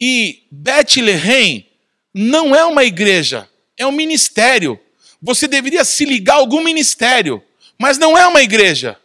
E 0.01 0.47
Bethlehem 0.53 1.69
não 2.15 2.55
é 2.55 2.65
uma 2.65 2.85
igreja, 2.85 3.51
é 3.77 3.85
um 3.85 3.91
ministério. 3.91 4.79
Você 5.21 5.49
deveria 5.49 5.85
se 5.85 6.05
ligar 6.05 6.35
a 6.35 6.37
algum 6.37 6.63
ministério, 6.63 7.43
mas 7.77 7.99
não 7.99 8.17
é 8.17 8.25
uma 8.25 8.41
igreja. 8.41 8.97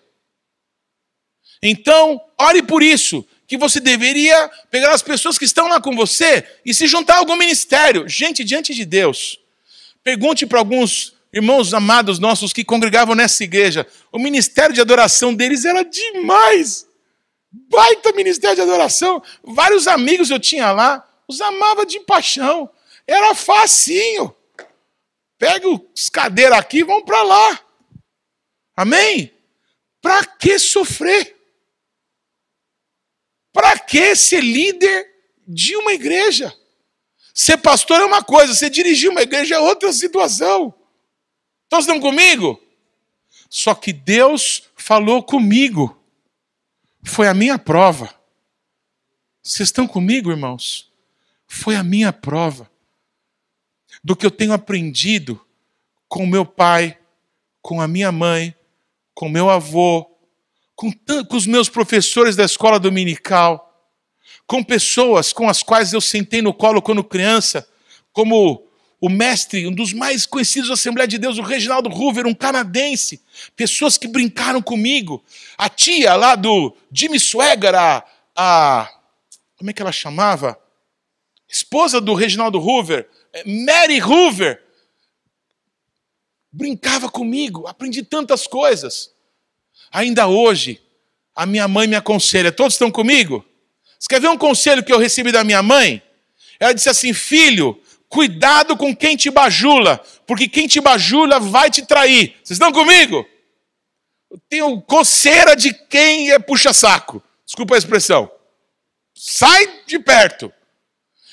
Então, 1.59 2.21
ore 2.39 2.61
por 2.61 2.83
isso, 2.83 3.27
que 3.47 3.57
você 3.57 3.79
deveria 3.79 4.47
pegar 4.69 4.93
as 4.93 5.01
pessoas 5.01 5.39
que 5.39 5.45
estão 5.45 5.67
lá 5.67 5.81
com 5.81 5.95
você 5.95 6.47
e 6.63 6.71
se 6.71 6.85
juntar 6.85 7.15
a 7.15 7.17
algum 7.17 7.35
ministério. 7.35 8.07
Gente, 8.07 8.43
diante 8.43 8.75
de 8.75 8.85
Deus, 8.85 9.39
Pergunte 10.03 10.45
para 10.45 10.59
alguns 10.59 11.13
irmãos 11.31 11.73
amados 11.73 12.19
nossos 12.19 12.51
que 12.51 12.63
congregavam 12.63 13.15
nessa 13.15 13.43
igreja. 13.43 13.85
O 14.11 14.19
ministério 14.19 14.73
de 14.73 14.81
adoração 14.81 15.33
deles 15.33 15.65
era 15.65 15.83
demais. 15.83 16.87
Baita 17.51 18.11
ministério 18.13 18.55
de 18.55 18.61
adoração. 18.61 19.21
Vários 19.43 19.87
amigos 19.87 20.29
eu 20.29 20.39
tinha 20.39 20.71
lá, 20.71 21.07
os 21.27 21.41
amava 21.41 21.85
de 21.85 21.99
paixão. 22.01 22.69
Era 23.07 23.33
facinho. 23.33 24.35
Pega 25.37 25.67
os 25.67 26.09
cadeiras 26.09 26.59
aqui 26.59 26.79
e 26.79 26.83
vão 26.83 27.03
para 27.03 27.23
lá. 27.23 27.59
Amém? 28.75 29.33
Para 30.01 30.25
que 30.25 30.59
sofrer? 30.59 31.35
Para 33.51 33.79
que 33.79 34.15
ser 34.15 34.41
líder 34.41 35.07
de 35.47 35.75
uma 35.75 35.93
igreja? 35.93 36.55
Ser 37.33 37.57
pastor 37.57 38.01
é 38.01 38.05
uma 38.05 38.23
coisa, 38.23 38.53
ser 38.53 38.69
dirigir 38.69 39.09
uma 39.09 39.21
igreja 39.21 39.55
é 39.55 39.59
outra 39.59 39.91
situação. 39.93 40.73
Todos 41.69 41.85
estão 41.85 41.99
comigo? 41.99 42.59
Só 43.47 43.75
que 43.75 43.93
Deus 43.93 44.63
falou 44.75 45.23
comigo. 45.23 45.95
Foi 47.03 47.27
a 47.27 47.33
minha 47.33 47.57
prova. 47.57 48.13
Vocês 49.41 49.69
estão 49.69 49.87
comigo, 49.87 50.31
irmãos? 50.31 50.91
Foi 51.47 51.75
a 51.75 51.83
minha 51.83 52.11
prova. 52.11 52.69
Do 54.03 54.15
que 54.15 54.25
eu 54.25 54.31
tenho 54.31 54.53
aprendido 54.53 55.39
com 56.07 56.25
meu 56.25 56.45
pai, 56.45 56.97
com 57.61 57.79
a 57.79 57.87
minha 57.87 58.11
mãe, 58.11 58.55
com 59.13 59.29
meu 59.29 59.49
avô, 59.49 60.09
com, 60.75 60.91
com 60.91 61.35
os 61.35 61.45
meus 61.45 61.69
professores 61.69 62.35
da 62.35 62.45
escola 62.45 62.79
dominical, 62.79 63.69
com 64.47 64.63
pessoas 64.63 65.31
com 65.31 65.47
as 65.47 65.61
quais 65.61 65.93
eu 65.93 66.01
sentei 66.01 66.41
no 66.41 66.53
colo 66.53 66.81
quando 66.81 67.03
criança, 67.03 67.67
como 68.11 68.68
o 69.01 69.09
mestre, 69.09 69.65
um 69.65 69.71
dos 69.71 69.93
mais 69.93 70.25
conhecidos 70.25 70.67
da 70.67 70.73
Assembleia 70.73 71.07
de 71.07 71.17
Deus, 71.17 71.37
o 71.37 71.41
Reginaldo 71.41 71.89
Hoover, 71.89 72.27
um 72.27 72.33
canadense, 72.33 73.21
pessoas 73.55 73.97
que 73.97 74.07
brincaram 74.07 74.61
comigo, 74.61 75.23
a 75.57 75.69
tia 75.69 76.15
lá 76.15 76.35
do 76.35 76.75
Jimmy 76.91 77.19
Swagger, 77.19 77.75
a, 77.75 78.03
a 78.35 78.89
como 79.57 79.69
é 79.69 79.73
que 79.73 79.81
ela 79.81 79.91
chamava? 79.91 80.59
Esposa 81.47 82.01
do 82.01 82.13
Reginaldo 82.13 82.59
Hoover, 82.59 83.09
é, 83.33 83.43
Mary 83.45 84.01
Hoover, 84.01 84.61
brincava 86.51 87.09
comigo, 87.09 87.67
aprendi 87.67 88.03
tantas 88.03 88.47
coisas. 88.47 89.11
Ainda 89.91 90.27
hoje, 90.27 90.81
a 91.35 91.45
minha 91.45 91.67
mãe 91.67 91.87
me 91.87 91.95
aconselha, 91.95 92.51
todos 92.51 92.73
estão 92.73 92.91
comigo? 92.91 93.45
Você 93.97 94.07
quer 94.09 94.21
ver 94.21 94.29
um 94.29 94.37
conselho 94.37 94.83
que 94.83 94.91
eu 94.91 94.97
recebi 94.97 95.31
da 95.31 95.43
minha 95.43 95.63
mãe? 95.63 96.01
Ela 96.59 96.73
disse 96.73 96.89
assim: 96.89 97.13
Filho, 97.13 97.81
Cuidado 98.09 98.75
com 98.75 98.95
quem 98.95 99.15
te 99.15 99.29
bajula, 99.29 100.03
porque 100.25 100.47
quem 100.47 100.67
te 100.67 100.81
bajula 100.81 101.39
vai 101.39 101.69
te 101.69 101.85
trair. 101.85 102.35
Vocês 102.43 102.57
estão 102.57 102.71
comigo? 102.71 103.23
Eu 104.31 104.39
tenho 104.49 104.81
coceira 104.81 105.55
de 105.55 105.71
quem 105.73 106.31
é 106.31 106.39
puxa-saco. 106.39 107.23
Desculpa 107.45 107.75
a 107.75 107.77
expressão. 107.77 108.29
Sai 109.13 109.83
de 109.85 109.99
perto. 109.99 110.51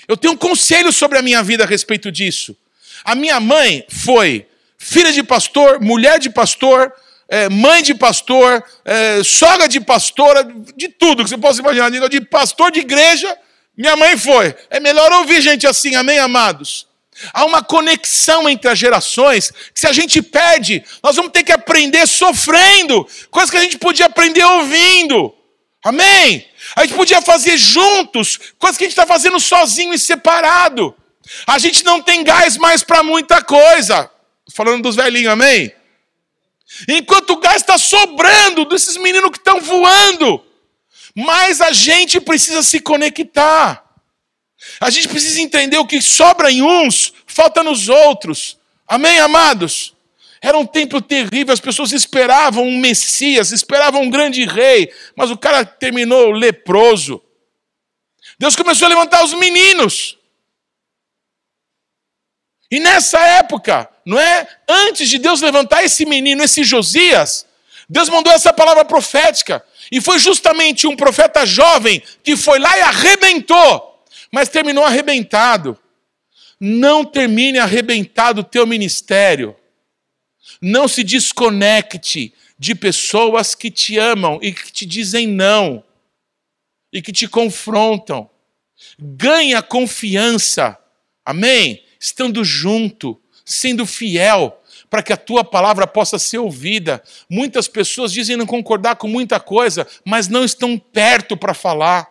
Eu 0.06 0.18
tenho 0.18 0.34
um 0.34 0.36
conselho 0.36 0.92
sobre 0.92 1.18
a 1.18 1.22
minha 1.22 1.42
vida 1.42 1.64
a 1.64 1.66
respeito 1.66 2.12
disso. 2.12 2.54
A 3.02 3.14
minha 3.14 3.40
mãe 3.40 3.84
foi 3.88 4.46
filha 4.76 5.12
de 5.12 5.22
pastor, 5.22 5.80
mulher 5.80 6.18
de 6.18 6.28
pastor, 6.28 6.92
é, 7.28 7.48
mãe 7.48 7.82
de 7.82 7.94
pastor, 7.94 8.62
é, 8.84 9.22
sogra 9.24 9.66
de 9.66 9.80
pastora, 9.80 10.46
de 10.76 10.88
tudo 10.88 11.24
que 11.24 11.30
você 11.30 11.38
possa 11.38 11.60
imaginar, 11.60 11.90
de 12.08 12.20
pastor 12.20 12.70
de 12.70 12.80
igreja 12.80 13.36
minha 13.76 13.96
mãe 13.96 14.16
foi. 14.16 14.54
É 14.70 14.80
melhor 14.80 15.12
ouvir 15.12 15.40
gente 15.40 15.66
assim, 15.66 15.94
amém, 15.94 16.18
amados? 16.18 16.86
Há 17.32 17.44
uma 17.44 17.62
conexão 17.62 18.48
entre 18.48 18.70
as 18.70 18.78
gerações 18.78 19.50
que 19.50 19.80
se 19.80 19.86
a 19.86 19.92
gente 19.92 20.20
perde, 20.20 20.84
nós 21.02 21.16
vamos 21.16 21.32
ter 21.32 21.42
que 21.42 21.52
aprender 21.52 22.06
sofrendo, 22.06 23.06
coisa 23.30 23.50
que 23.50 23.56
a 23.58 23.62
gente 23.62 23.78
podia 23.78 24.06
aprender 24.06 24.44
ouvindo. 24.44 25.34
Amém? 25.82 26.46
A 26.74 26.82
gente 26.82 26.94
podia 26.94 27.22
fazer 27.22 27.56
juntos, 27.56 28.38
coisa 28.58 28.76
que 28.76 28.84
a 28.84 28.86
gente 28.86 28.92
está 28.92 29.06
fazendo 29.06 29.38
sozinho 29.38 29.94
e 29.94 29.98
separado. 29.98 30.94
A 31.46 31.58
gente 31.58 31.84
não 31.84 32.02
tem 32.02 32.22
gás 32.22 32.56
mais 32.56 32.82
para 32.82 33.02
muita 33.02 33.42
coisa. 33.42 34.10
Falando 34.52 34.82
dos 34.82 34.96
velhinhos, 34.96 35.32
amém? 35.32 35.72
Enquanto 36.88 37.30
o 37.30 37.36
gás 37.36 37.56
está 37.56 37.78
sobrando 37.78 38.64
desses 38.64 38.96
meninos 38.96 39.30
que 39.30 39.38
estão 39.38 39.60
voando, 39.60 40.44
mas 41.16 41.62
a 41.62 41.72
gente 41.72 42.20
precisa 42.20 42.62
se 42.62 42.78
conectar. 42.78 43.82
A 44.78 44.90
gente 44.90 45.08
precisa 45.08 45.40
entender 45.40 45.78
o 45.78 45.86
que 45.86 46.02
sobra 46.02 46.50
em 46.52 46.62
uns, 46.62 47.14
falta 47.26 47.62
nos 47.62 47.88
outros. 47.88 48.58
Amém, 48.86 49.18
amados? 49.20 49.94
Era 50.42 50.58
um 50.58 50.66
tempo 50.66 51.00
terrível, 51.00 51.54
as 51.54 51.60
pessoas 51.60 51.92
esperavam 51.92 52.64
um 52.64 52.78
Messias, 52.78 53.50
esperavam 53.50 54.02
um 54.02 54.10
grande 54.10 54.44
rei, 54.44 54.92
mas 55.16 55.30
o 55.30 55.38
cara 55.38 55.64
terminou 55.64 56.30
leproso. 56.32 57.22
Deus 58.38 58.54
começou 58.54 58.84
a 58.84 58.90
levantar 58.90 59.24
os 59.24 59.32
meninos. 59.32 60.18
E 62.70 62.78
nessa 62.78 63.18
época, 63.18 63.88
não 64.04 64.20
é? 64.20 64.46
Antes 64.68 65.08
de 65.08 65.18
Deus 65.18 65.40
levantar 65.40 65.82
esse 65.82 66.04
menino, 66.04 66.42
esse 66.42 66.62
Josias, 66.62 67.46
Deus 67.88 68.08
mandou 68.08 68.32
essa 68.32 68.52
palavra 68.52 68.84
profética. 68.84 69.64
E 69.90 70.00
foi 70.00 70.18
justamente 70.18 70.86
um 70.86 70.96
profeta 70.96 71.46
jovem 71.46 72.02
que 72.22 72.36
foi 72.36 72.58
lá 72.58 72.76
e 72.76 72.82
arrebentou, 72.82 74.04
mas 74.32 74.48
terminou 74.48 74.84
arrebentado. 74.84 75.78
Não 76.58 77.04
termine 77.04 77.58
arrebentado 77.58 78.40
o 78.40 78.44
teu 78.44 78.66
ministério. 78.66 79.54
Não 80.60 80.88
se 80.88 81.04
desconecte 81.04 82.32
de 82.58 82.74
pessoas 82.74 83.54
que 83.54 83.70
te 83.70 83.98
amam 83.98 84.38
e 84.42 84.52
que 84.52 84.72
te 84.72 84.86
dizem 84.86 85.26
não 85.26 85.84
e 86.92 87.02
que 87.02 87.12
te 87.12 87.28
confrontam. 87.28 88.28
Ganhe 88.98 89.54
a 89.54 89.62
confiança, 89.62 90.78
amém? 91.24 91.84
Estando 92.00 92.42
junto, 92.44 93.20
sendo 93.44 93.84
fiel, 93.84 94.62
para 94.88 95.02
que 95.02 95.12
a 95.12 95.16
tua 95.16 95.44
palavra 95.44 95.86
possa 95.86 96.18
ser 96.18 96.38
ouvida. 96.38 97.02
Muitas 97.28 97.68
pessoas 97.68 98.12
dizem 98.12 98.36
não 98.36 98.46
concordar 98.46 98.96
com 98.96 99.08
muita 99.08 99.40
coisa, 99.40 99.86
mas 100.04 100.28
não 100.28 100.44
estão 100.44 100.78
perto 100.78 101.36
para 101.36 101.54
falar. 101.54 102.08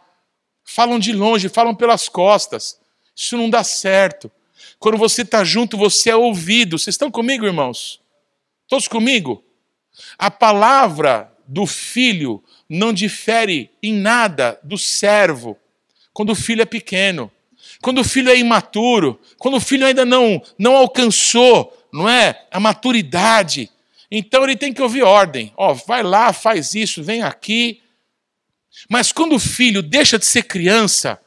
Falam 0.63 0.99
de 0.99 1.13
longe, 1.13 1.49
falam 1.49 1.75
pelas 1.75 2.09
costas. 2.09 2.79
Isso 3.15 3.37
não 3.37 3.49
dá 3.49 3.63
certo. 3.63 4.31
Quando 4.79 4.97
você 4.97 5.21
está 5.21 5.43
junto, 5.43 5.77
você 5.77 6.09
é 6.09 6.15
ouvido. 6.15 6.77
Vocês 6.77 6.95
estão 6.95 7.09
comigo, 7.09 7.45
irmãos? 7.45 8.01
Todos 8.67 8.87
comigo? 8.87 9.43
A 10.17 10.29
palavra 10.29 11.31
do 11.47 11.65
filho 11.65 12.43
não 12.67 12.91
difere 12.91 13.69
em 13.81 13.93
nada 13.93 14.59
do 14.63 14.77
servo 14.77 15.57
quando 16.11 16.31
o 16.31 16.35
filho 16.35 16.61
é 16.61 16.65
pequeno, 16.65 17.31
quando 17.81 17.99
o 17.99 18.03
filho 18.03 18.29
é 18.29 18.37
imaturo, 18.37 19.19
quando 19.37 19.57
o 19.57 19.59
filho 19.59 19.85
ainda 19.85 20.05
não, 20.05 20.41
não 20.57 20.75
alcançou 20.75 21.71
não 21.95 22.09
é? 22.09 22.45
A 22.51 22.59
maturidade. 22.59 23.71
Então 24.11 24.43
ele 24.43 24.57
tem 24.57 24.73
que 24.73 24.81
ouvir 24.81 25.03
ordem. 25.03 25.53
Ó, 25.55 25.71
oh, 25.71 25.75
vai 25.75 26.03
lá, 26.03 26.33
faz 26.33 26.75
isso, 26.75 27.01
vem 27.01 27.23
aqui. 27.23 27.81
Mas 28.89 29.11
quando 29.11 29.35
o 29.35 29.39
filho 29.39 29.81
deixa 29.81 30.19
de 30.19 30.25
ser 30.25 30.43
criança, 30.43 31.19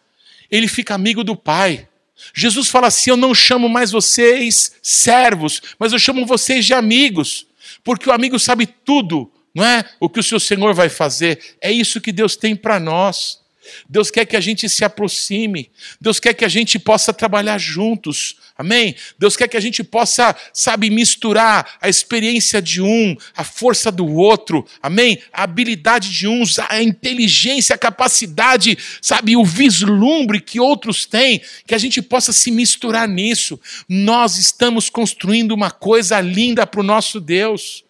ele 0.51 0.69
fica 0.69 0.95
amigo 0.95 1.25
do 1.25 1.35
pai. 1.35 1.89
Jesus 2.35 2.69
fala 2.69 2.89
assim: 2.89 3.11
Eu 3.11 3.17
não 3.17 3.35
chamo 3.35 3.69
mais 3.69 3.91
vocês 3.91 4.77
servos, 4.83 5.63
mas 5.79 5.93
eu 5.93 5.99
chamo 5.99 6.27
vocês 6.27 6.67
de 6.67 6.75
amigos, 6.75 7.47
porque 7.83 8.09
o 8.09 8.13
amigo 8.13 8.39
sabe 8.39 8.67
tudo, 8.67 9.33
não 9.55 9.65
é? 9.65 9.85
O 9.99 10.09
que 10.09 10.21
o 10.21 10.23
seu 10.23 10.39
Senhor 10.39 10.75
vai 10.75 10.91
fazer. 10.91 11.57
É 11.63 11.73
isso 11.73 12.01
que 12.01 12.13
Deus 12.13 12.37
tem 12.37 12.55
para 12.55 12.79
nós. 12.79 13.41
Deus 13.89 14.11
quer 14.11 14.25
que 14.25 14.37
a 14.37 14.41
gente 14.41 14.69
se 14.69 14.85
aproxime, 14.85 15.71
Deus 16.01 16.21
quer 16.21 16.35
que 16.35 16.45
a 16.45 16.49
gente 16.49 16.79
possa 16.79 17.13
trabalhar 17.13 17.59
juntos, 17.59 18.37
amém? 18.57 18.95
Deus 19.19 19.37
quer 19.37 19.49
que 19.49 19.57
a 19.57 19.61
gente 19.61 19.83
possa, 19.85 20.35
sabe, 20.53 20.91
misturar 20.91 21.79
a 21.81 21.89
experiência 21.89 22.61
de 22.61 22.81
um, 22.81 23.17
a 23.37 23.45
força 23.45 23.91
do 23.91 24.07
outro, 24.07 24.67
amém? 24.83 25.19
A 25.33 25.43
habilidade 25.45 26.11
de 26.11 26.27
uns, 26.27 26.59
a 26.59 26.83
inteligência, 26.83 27.75
a 27.75 27.79
capacidade, 27.79 28.77
sabe, 29.01 29.37
o 29.37 29.45
vislumbre 29.45 30.41
que 30.41 30.61
outros 30.61 31.07
têm, 31.07 31.41
que 31.67 31.75
a 31.75 31.79
gente 31.79 32.03
possa 32.03 32.33
se 32.33 32.51
misturar 32.51 33.09
nisso. 33.09 33.61
Nós 33.89 34.37
estamos 34.37 34.91
construindo 34.91 35.53
uma 35.53 35.71
coisa 35.71 36.21
linda 36.21 36.67
para 36.67 36.81
o 36.81 36.85
nosso 36.85 37.21
Deus. 37.21 37.88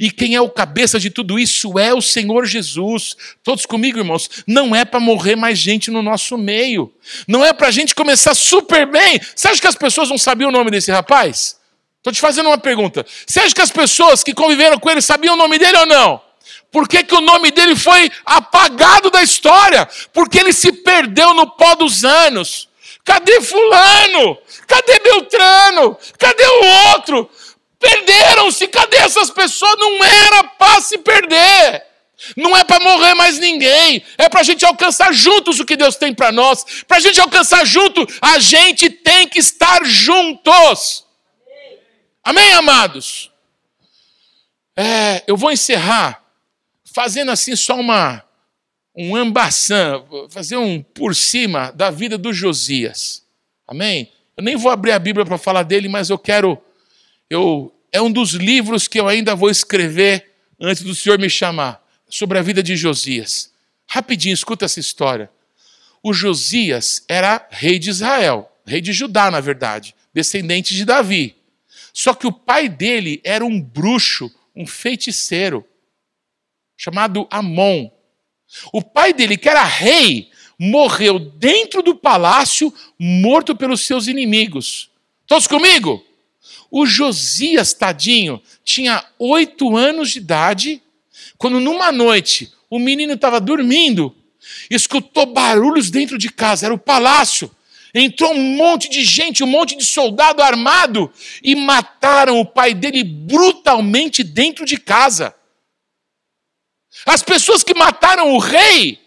E 0.00 0.10
quem 0.10 0.34
é 0.34 0.40
o 0.40 0.48
cabeça 0.48 0.98
de 0.98 1.10
tudo 1.10 1.38
isso 1.38 1.78
é 1.78 1.92
o 1.92 2.00
Senhor 2.00 2.46
Jesus. 2.46 3.16
Todos 3.42 3.66
comigo, 3.66 3.98
irmãos. 3.98 4.28
Não 4.46 4.74
é 4.74 4.84
para 4.84 5.00
morrer 5.00 5.36
mais 5.36 5.58
gente 5.58 5.90
no 5.90 6.02
nosso 6.02 6.38
meio. 6.38 6.92
Não 7.28 7.44
é 7.44 7.52
para 7.52 7.68
a 7.68 7.70
gente 7.70 7.94
começar 7.94 8.34
super 8.34 8.86
bem. 8.86 9.20
Você 9.34 9.48
acha 9.48 9.60
que 9.60 9.66
as 9.66 9.74
pessoas 9.74 10.08
não 10.08 10.18
sabiam 10.18 10.48
o 10.48 10.52
nome 10.52 10.70
desse 10.70 10.90
rapaz? 10.90 11.56
Estou 11.98 12.12
te 12.12 12.20
fazendo 12.20 12.48
uma 12.48 12.58
pergunta. 12.58 13.04
Você 13.26 13.40
acha 13.40 13.54
que 13.54 13.60
as 13.60 13.70
pessoas 13.70 14.22
que 14.22 14.32
conviveram 14.32 14.78
com 14.78 14.88
ele 14.88 15.02
sabiam 15.02 15.34
o 15.34 15.38
nome 15.38 15.58
dele 15.58 15.78
ou 15.78 15.86
não? 15.86 16.20
Por 16.70 16.88
que, 16.88 17.02
que 17.02 17.14
o 17.14 17.20
nome 17.20 17.50
dele 17.50 17.74
foi 17.74 18.10
apagado 18.24 19.10
da 19.10 19.22
história? 19.22 19.88
Porque 20.12 20.38
ele 20.38 20.52
se 20.52 20.72
perdeu 20.72 21.34
no 21.34 21.50
pó 21.50 21.74
dos 21.74 22.04
anos. 22.04 22.68
Cadê 23.04 23.40
Fulano? 23.40 24.38
Cadê 24.66 24.98
Beltrano? 24.98 25.96
Cadê 26.18 26.44
o 26.44 26.92
outro? 26.92 27.30
Perderam-se. 27.78 28.68
Cadê 28.68 28.96
essas 28.98 29.30
pessoas? 29.30 29.76
Não 29.78 30.04
era 30.04 30.44
para 30.44 30.80
se 30.80 30.98
perder. 30.98 31.84
Não 32.36 32.56
é 32.56 32.64
para 32.64 32.82
morrer 32.82 33.14
mais 33.14 33.38
ninguém, 33.38 34.02
é 34.16 34.26
para 34.28 34.40
a 34.40 34.42
gente 34.42 34.64
alcançar 34.64 35.12
juntos 35.12 35.60
o 35.60 35.66
que 35.66 35.76
Deus 35.76 35.96
tem 35.96 36.14
para 36.14 36.32
nós. 36.32 36.64
Para 36.88 36.96
a 36.96 37.00
gente 37.00 37.20
alcançar 37.20 37.64
junto, 37.66 38.06
a 38.22 38.38
gente 38.38 38.88
tem 38.88 39.28
que 39.28 39.38
estar 39.38 39.84
juntos. 39.84 41.04
Amém, 42.24 42.54
amados? 42.54 43.30
É, 44.74 45.22
eu 45.26 45.36
vou 45.36 45.52
encerrar 45.52 46.24
fazendo 46.84 47.30
assim 47.30 47.54
só 47.54 47.74
uma 47.74 48.24
um 48.98 49.14
ambaçã, 49.14 50.02
fazer 50.30 50.56
um 50.56 50.82
por 50.82 51.14
cima 51.14 51.70
da 51.72 51.90
vida 51.90 52.16
do 52.16 52.32
Josias. 52.32 53.22
Amém? 53.68 54.10
Eu 54.34 54.42
nem 54.42 54.56
vou 54.56 54.70
abrir 54.70 54.92
a 54.92 54.98
Bíblia 54.98 55.26
para 55.26 55.36
falar 55.36 55.64
dele, 55.64 55.86
mas 55.86 56.08
eu 56.08 56.18
quero 56.18 56.58
eu 57.28 57.72
é 57.92 58.00
um 58.00 58.10
dos 58.10 58.32
livros 58.32 58.86
que 58.86 59.00
eu 59.00 59.08
ainda 59.08 59.34
vou 59.34 59.48
escrever 59.48 60.30
antes 60.60 60.82
do 60.82 60.94
Senhor 60.94 61.18
me 61.18 61.30
chamar 61.30 61.82
sobre 62.08 62.38
a 62.38 62.42
vida 62.42 62.62
de 62.62 62.76
Josias. 62.76 63.52
Rapidinho, 63.86 64.34
escuta 64.34 64.64
essa 64.64 64.80
história. 64.80 65.30
O 66.02 66.12
Josias 66.12 67.04
era 67.08 67.46
rei 67.50 67.78
de 67.78 67.90
Israel, 67.90 68.50
rei 68.66 68.80
de 68.80 68.92
Judá, 68.92 69.30
na 69.30 69.40
verdade, 69.40 69.94
descendente 70.12 70.74
de 70.74 70.84
Davi. 70.84 71.36
Só 71.92 72.12
que 72.12 72.26
o 72.26 72.32
pai 72.32 72.68
dele 72.68 73.20
era 73.24 73.44
um 73.44 73.60
bruxo, 73.60 74.30
um 74.54 74.66
feiticeiro, 74.66 75.64
chamado 76.76 77.26
Amon. 77.30 77.90
O 78.72 78.82
pai 78.82 79.12
dele, 79.12 79.36
que 79.36 79.48
era 79.48 79.64
rei, 79.64 80.30
morreu 80.58 81.18
dentro 81.18 81.82
do 81.82 81.94
palácio, 81.94 82.72
morto 82.98 83.56
pelos 83.56 83.80
seus 83.80 84.06
inimigos. 84.06 84.90
Todos 85.26 85.46
comigo? 85.46 86.05
O 86.78 86.84
Josias, 86.84 87.72
tadinho, 87.72 88.38
tinha 88.62 89.02
oito 89.18 89.74
anos 89.78 90.10
de 90.10 90.18
idade 90.18 90.82
quando 91.38 91.58
numa 91.58 91.90
noite 91.90 92.52
o 92.68 92.78
menino 92.78 93.14
estava 93.14 93.40
dormindo, 93.40 94.14
escutou 94.70 95.24
barulhos 95.24 95.90
dentro 95.90 96.18
de 96.18 96.28
casa, 96.28 96.66
era 96.66 96.74
o 96.74 96.78
palácio. 96.78 97.50
Entrou 97.94 98.34
um 98.34 98.56
monte 98.56 98.90
de 98.90 99.02
gente, 99.02 99.42
um 99.42 99.46
monte 99.46 99.74
de 99.74 99.86
soldado 99.86 100.42
armado 100.42 101.10
e 101.42 101.54
mataram 101.56 102.38
o 102.38 102.44
pai 102.44 102.74
dele 102.74 103.02
brutalmente 103.02 104.22
dentro 104.22 104.66
de 104.66 104.76
casa. 104.76 105.34
As 107.06 107.22
pessoas 107.22 107.64
que 107.64 107.72
mataram 107.72 108.34
o 108.34 108.38
rei 108.38 109.00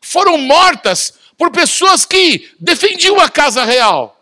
foram 0.00 0.38
mortas 0.38 1.12
por 1.36 1.50
pessoas 1.50 2.06
que 2.06 2.50
defendiam 2.58 3.20
a 3.20 3.28
casa 3.28 3.62
real. 3.62 4.14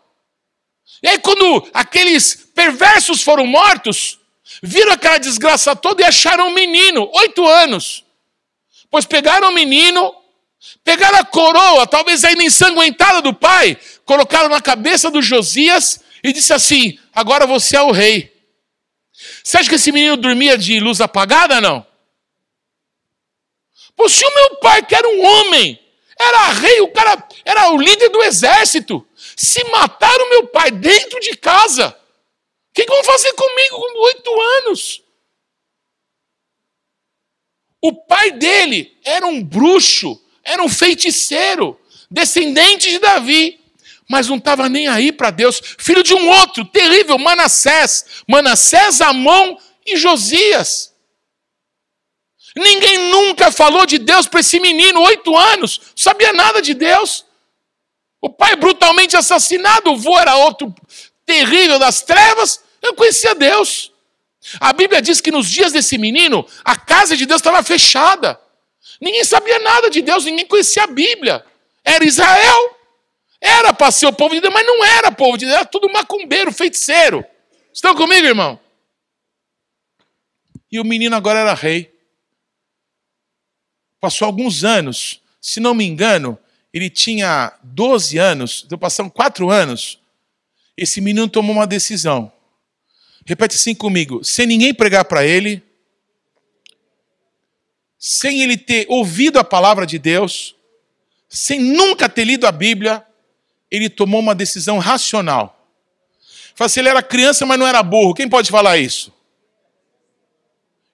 E 1.03 1.07
aí, 1.09 1.19
quando 1.19 1.69
aqueles 1.73 2.49
perversos 2.55 3.21
foram 3.21 3.45
mortos, 3.45 4.17
viram 4.61 4.93
aquela 4.93 5.17
desgraça 5.17 5.75
toda 5.75 6.01
e 6.01 6.05
acharam 6.05 6.47
um 6.47 6.53
menino, 6.53 7.09
oito 7.13 7.45
anos. 7.45 8.05
Pois 8.89 9.05
pegaram 9.05 9.49
o 9.49 9.53
menino, 9.53 10.15
pegaram 10.81 11.17
a 11.17 11.25
coroa, 11.25 11.85
talvez 11.85 12.23
ainda 12.23 12.41
ensanguentada 12.41 13.21
do 13.21 13.33
pai, 13.33 13.77
colocaram 14.05 14.47
na 14.47 14.61
cabeça 14.61 15.11
do 15.11 15.21
Josias 15.21 15.99
e 16.23 16.31
disse 16.31 16.53
assim: 16.53 16.97
agora 17.13 17.45
você 17.45 17.75
é 17.75 17.81
o 17.81 17.91
rei. 17.91 18.31
Você 19.43 19.57
acha 19.57 19.67
que 19.67 19.75
esse 19.75 19.91
menino 19.91 20.15
dormia 20.15 20.57
de 20.57 20.79
luz 20.79 21.01
apagada? 21.01 21.59
Não. 21.59 21.85
Pô, 23.95 24.07
se 24.07 24.25
o 24.25 24.33
meu 24.35 24.55
pai, 24.57 24.83
que 24.83 24.95
era 24.95 25.07
um 25.07 25.23
homem, 25.23 25.79
era 26.17 26.49
rei, 26.53 26.79
o 26.81 26.87
cara 26.87 27.27
era 27.43 27.71
o 27.71 27.77
líder 27.77 28.09
do 28.09 28.23
exército, 28.23 29.05
se 29.35 29.63
mataram 29.65 30.29
meu 30.29 30.47
pai 30.47 30.71
dentro 30.71 31.19
de 31.19 31.35
casa, 31.37 31.89
o 31.89 32.73
que, 32.73 32.85
que 32.85 32.91
vão 32.91 33.03
fazer 33.03 33.33
comigo 33.33 33.75
com 33.77 33.99
oito 34.05 34.41
anos? 34.41 35.03
O 37.81 37.93
pai 38.05 38.31
dele 38.31 38.97
era 39.03 39.27
um 39.27 39.43
bruxo, 39.43 40.19
era 40.43 40.63
um 40.63 40.69
feiticeiro, 40.69 41.79
descendente 42.09 42.89
de 42.89 42.99
Davi, 42.99 43.59
mas 44.09 44.27
não 44.27 44.37
estava 44.37 44.69
nem 44.69 44.87
aí 44.87 45.11
para 45.11 45.31
Deus. 45.31 45.61
Filho 45.77 46.03
de 46.03 46.13
um 46.13 46.29
outro, 46.29 46.65
terrível, 46.65 47.17
Manassés. 47.17 48.05
Manassés, 48.27 49.01
Amon 49.01 49.57
e 49.85 49.97
Josias. 49.97 50.93
Ninguém 52.55 53.09
nunca 53.09 53.51
falou 53.51 53.85
de 53.85 53.97
Deus 53.97 54.27
para 54.27 54.39
esse 54.39 54.59
menino, 54.59 55.01
oito 55.01 55.35
anos, 55.35 55.81
sabia 55.95 56.31
nada 56.33 56.61
de 56.61 56.73
Deus. 56.73 57.25
O 58.23 58.29
pai 58.29 58.55
brutalmente 58.55 59.17
assassinado, 59.17 59.91
o 59.91 59.97
vô 59.97 60.17
era 60.17 60.37
outro 60.37 60.73
terrível 61.25 61.77
das 61.77 62.03
trevas, 62.03 62.63
eu 62.81 62.93
conhecia 62.93 63.35
Deus. 63.35 63.91
A 64.61 64.71
Bíblia 64.71 65.01
diz 65.01 65.19
que 65.19 65.29
nos 65.29 65.49
dias 65.49 65.73
desse 65.73 65.97
menino, 65.97 66.47
a 66.63 66.73
casa 66.77 67.17
de 67.17 67.25
Deus 67.25 67.41
estava 67.41 67.61
fechada. 67.61 68.39
Ninguém 69.01 69.25
sabia 69.25 69.59
nada 69.59 69.89
de 69.89 70.01
Deus, 70.01 70.23
ninguém 70.23 70.47
conhecia 70.47 70.85
a 70.85 70.87
Bíblia. 70.87 71.45
Era 71.83 72.05
Israel. 72.05 72.77
Era 73.41 73.73
para 73.73 73.91
ser 73.91 74.05
o 74.05 74.13
povo 74.13 74.33
de 74.33 74.39
Deus, 74.39 74.53
mas 74.53 74.65
não 74.65 74.85
era 74.85 75.11
povo 75.11 75.37
de 75.37 75.45
Deus, 75.45 75.57
era 75.57 75.65
tudo 75.65 75.91
macumbeiro, 75.91 76.49
feiticeiro. 76.53 77.25
Estão 77.73 77.93
comigo, 77.93 78.25
irmão? 78.25 78.57
E 80.71 80.79
o 80.79 80.85
menino 80.85 81.13
agora 81.13 81.39
era 81.39 81.53
rei. 81.53 81.93
Passou 83.99 84.25
alguns 84.25 84.63
anos, 84.63 85.21
se 85.41 85.59
não 85.59 85.73
me 85.73 85.83
engano, 85.83 86.39
ele 86.73 86.89
tinha 86.89 87.53
12 87.61 88.17
anos, 88.17 88.63
então 88.65 88.77
passaram 88.77 89.09
quatro 89.09 89.49
anos. 89.49 89.99
Esse 90.75 90.99
menino 90.99 91.29
tomou 91.29 91.55
uma 91.55 91.67
decisão. 91.67 92.31
Repete 93.25 93.55
assim 93.55 93.75
comigo: 93.75 94.23
sem 94.23 94.47
ninguém 94.47 94.73
pregar 94.73 95.05
para 95.05 95.25
ele, 95.25 95.61
sem 97.97 98.41
ele 98.41 98.57
ter 98.57 98.85
ouvido 98.89 99.37
a 99.37 99.43
palavra 99.43 99.85
de 99.85 99.99
Deus, 99.99 100.55
sem 101.29 101.59
nunca 101.59 102.09
ter 102.09 102.25
lido 102.25 102.47
a 102.47 102.51
Bíblia, 102.51 103.05
ele 103.69 103.89
tomou 103.89 104.19
uma 104.19 104.35
decisão 104.35 104.77
racional. 104.79 105.59
Fala 106.55 106.65
assim, 106.67 106.81
ele 106.81 106.89
era 106.89 107.01
criança, 107.01 107.45
mas 107.45 107.57
não 107.57 107.65
era 107.65 107.81
burro. 107.81 108.13
Quem 108.13 108.29
pode 108.29 108.51
falar 108.51 108.77
isso? 108.77 109.11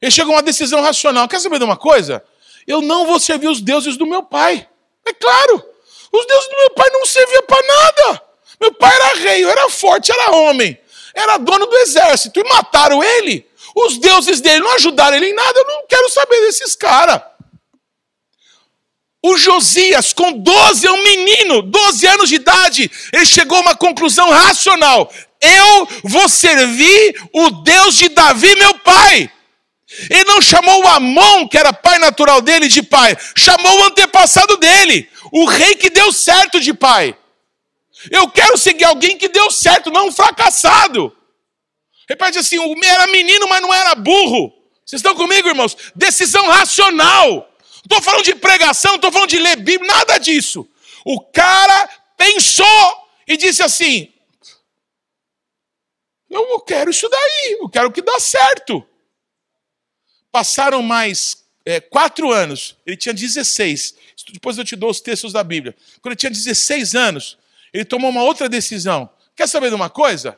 Ele 0.01 0.11
chegou 0.11 0.33
a 0.33 0.37
uma 0.37 0.43
decisão 0.43 0.81
racional. 0.81 1.27
Quer 1.27 1.39
saber 1.39 1.57
de 1.57 1.65
uma 1.65 1.75
coisa? 1.75 2.23
Eu 2.65 2.81
não 2.81 3.05
vou 3.05 3.19
servir 3.19 3.49
os 3.49 3.59
deuses 3.59 3.97
do 3.97 4.05
meu 4.05 4.23
pai. 4.23 4.69
É 5.09 5.13
claro, 5.13 5.65
os 6.11 6.25
deuses 6.25 6.49
do 6.49 6.55
meu 6.57 6.69
pai 6.71 6.89
não 6.91 7.05
serviam 7.05 7.43
para 7.43 7.67
nada. 7.67 8.21
Meu 8.61 8.73
pai 8.73 8.93
era 8.93 9.19
rei, 9.19 9.43
era 9.43 9.69
forte, 9.69 10.11
era 10.11 10.31
homem 10.31 10.77
era 11.13 11.37
dono 11.37 11.65
do 11.65 11.77
exército 11.77 12.39
e 12.39 12.43
mataram 12.49 13.03
ele. 13.03 13.45
Os 13.75 13.97
deuses 13.97 14.41
dele 14.41 14.59
não 14.59 14.73
ajudaram 14.73 15.17
ele 15.17 15.29
em 15.29 15.33
nada. 15.33 15.59
Eu 15.59 15.65
não 15.65 15.87
quero 15.87 16.09
saber 16.09 16.41
desses 16.41 16.75
caras. 16.75 17.21
O 19.21 19.37
Josias, 19.37 20.13
com 20.13 20.31
12, 20.31 20.87
é 20.87 20.91
um 20.91 21.03
menino, 21.03 21.61
12 21.61 22.07
anos 22.07 22.29
de 22.29 22.35
idade, 22.35 22.89
ele 23.11 23.25
chegou 23.25 23.57
a 23.57 23.61
uma 23.61 23.75
conclusão 23.75 24.29
racional: 24.29 25.11
eu 25.41 25.87
vou 26.05 26.29
servir 26.29 27.21
o 27.33 27.49
Deus 27.49 27.95
de 27.95 28.09
Davi, 28.09 28.55
meu 28.55 28.73
pai. 28.75 29.29
Ele 30.09 30.23
não 30.25 30.41
chamou 30.41 30.83
o 30.83 30.87
Amon, 30.87 31.47
que 31.47 31.57
era 31.57 31.73
pai 31.73 31.97
natural 31.97 32.41
dele, 32.41 32.67
de 32.67 32.83
pai, 32.83 33.17
chamou 33.35 33.79
o 33.79 33.83
antepassado 33.85 34.55
dele, 34.57 35.09
o 35.31 35.45
rei 35.45 35.75
que 35.75 35.89
deu 35.89 36.11
certo 36.11 36.59
de 36.59 36.73
pai. 36.73 37.17
Eu 38.11 38.29
quero 38.29 38.57
seguir 38.57 38.85
alguém 38.85 39.17
que 39.17 39.27
deu 39.27 39.49
certo, 39.49 39.89
não 39.89 40.07
um 40.07 40.11
fracassado. 40.11 41.15
Repete 42.07 42.37
assim: 42.39 42.59
o 42.59 42.75
era 42.83 43.07
menino, 43.07 43.47
mas 43.49 43.61
não 43.61 43.73
era 43.73 43.95
burro. 43.95 44.53
Vocês 44.85 44.99
estão 44.99 45.15
comigo, 45.15 45.47
irmãos? 45.47 45.75
Decisão 45.95 46.47
racional. 46.47 47.47
Estou 47.83 48.01
falando 48.01 48.23
de 48.23 48.35
pregação, 48.35 48.95
estou 48.95 49.11
falando 49.11 49.29
de 49.29 49.39
ler 49.39 49.57
Bíblia, 49.57 49.93
nada 49.93 50.17
disso. 50.17 50.67
O 51.03 51.19
cara 51.21 51.89
pensou 52.15 53.07
e 53.27 53.35
disse 53.35 53.63
assim: 53.63 54.13
Eu 56.29 56.59
quero 56.61 56.91
isso 56.91 57.09
daí, 57.09 57.57
eu 57.59 57.69
quero 57.69 57.91
que 57.91 58.01
dá 58.01 58.19
certo. 58.19 58.85
Passaram 60.31 60.81
mais 60.81 61.43
é, 61.65 61.79
quatro 61.79 62.31
anos, 62.31 62.75
ele 62.85 62.97
tinha 62.97 63.13
16. 63.13 63.95
Depois 64.31 64.57
eu 64.57 64.63
te 64.63 64.75
dou 64.75 64.89
os 64.89 64.99
textos 64.99 65.33
da 65.33 65.43
Bíblia. 65.43 65.75
Quando 66.01 66.13
ele 66.13 66.17
tinha 66.17 66.31
16 66.31 66.95
anos, 66.95 67.37
ele 67.73 67.85
tomou 67.85 68.09
uma 68.09 68.23
outra 68.23 68.49
decisão. 68.49 69.09
Quer 69.35 69.47
saber 69.47 69.69
de 69.69 69.75
uma 69.75 69.89
coisa? 69.89 70.37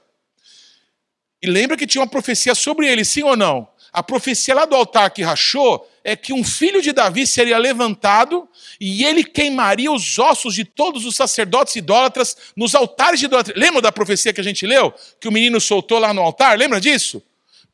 E 1.41 1.47
lembra 1.47 1.75
que 1.75 1.87
tinha 1.87 2.01
uma 2.01 2.07
profecia 2.07 2.53
sobre 2.53 2.87
ele, 2.87 3.03
sim 3.03 3.23
ou 3.23 3.35
não? 3.35 3.67
A 3.91 4.01
profecia 4.01 4.53
lá 4.53 4.65
do 4.65 4.75
altar 4.75 5.09
que 5.11 5.21
rachou 5.21 5.89
é 6.03 6.15
que 6.15 6.31
um 6.31 6.43
filho 6.43 6.81
de 6.81 6.93
Davi 6.93 7.27
seria 7.27 7.57
levantado 7.57 8.47
e 8.79 9.03
ele 9.03 9.23
queimaria 9.23 9.91
os 9.91 10.17
ossos 10.17 10.53
de 10.55 10.63
todos 10.63 11.05
os 11.05 11.15
sacerdotes 11.15 11.75
idólatras 11.75 12.37
nos 12.55 12.73
altares 12.73 13.19
de 13.19 13.25
idolatria. 13.25 13.55
Lembra 13.57 13.81
da 13.81 13.91
profecia 13.91 14.31
que 14.31 14.39
a 14.39 14.43
gente 14.43 14.65
leu? 14.65 14.93
Que 15.19 15.27
o 15.27 15.31
menino 15.31 15.59
soltou 15.59 15.99
lá 15.99 16.13
no 16.13 16.21
altar? 16.21 16.57
Lembra 16.57 16.79
disso? 16.79 17.21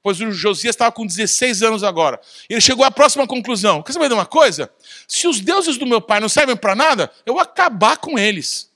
Pois 0.08 0.22
o 0.22 0.32
Josias 0.32 0.74
estava 0.74 0.90
com 0.90 1.06
16 1.06 1.64
anos 1.64 1.84
agora. 1.84 2.18
Ele 2.50 2.62
chegou 2.62 2.86
à 2.86 2.90
próxima 2.90 3.28
conclusão. 3.28 3.84
Quer 3.84 3.92
saber 3.92 4.08
de 4.08 4.14
uma 4.14 4.26
coisa? 4.26 4.72
Se 5.06 5.28
os 5.28 5.42
deuses 5.42 5.78
do 5.78 5.86
meu 5.86 6.00
pai 6.00 6.22
não 6.22 6.30
servem 6.30 6.56
para 6.56 6.74
nada, 6.74 7.12
eu 7.26 7.34
vou 7.34 7.42
acabar 7.42 7.98
com 7.98 8.18
eles. 8.18 8.72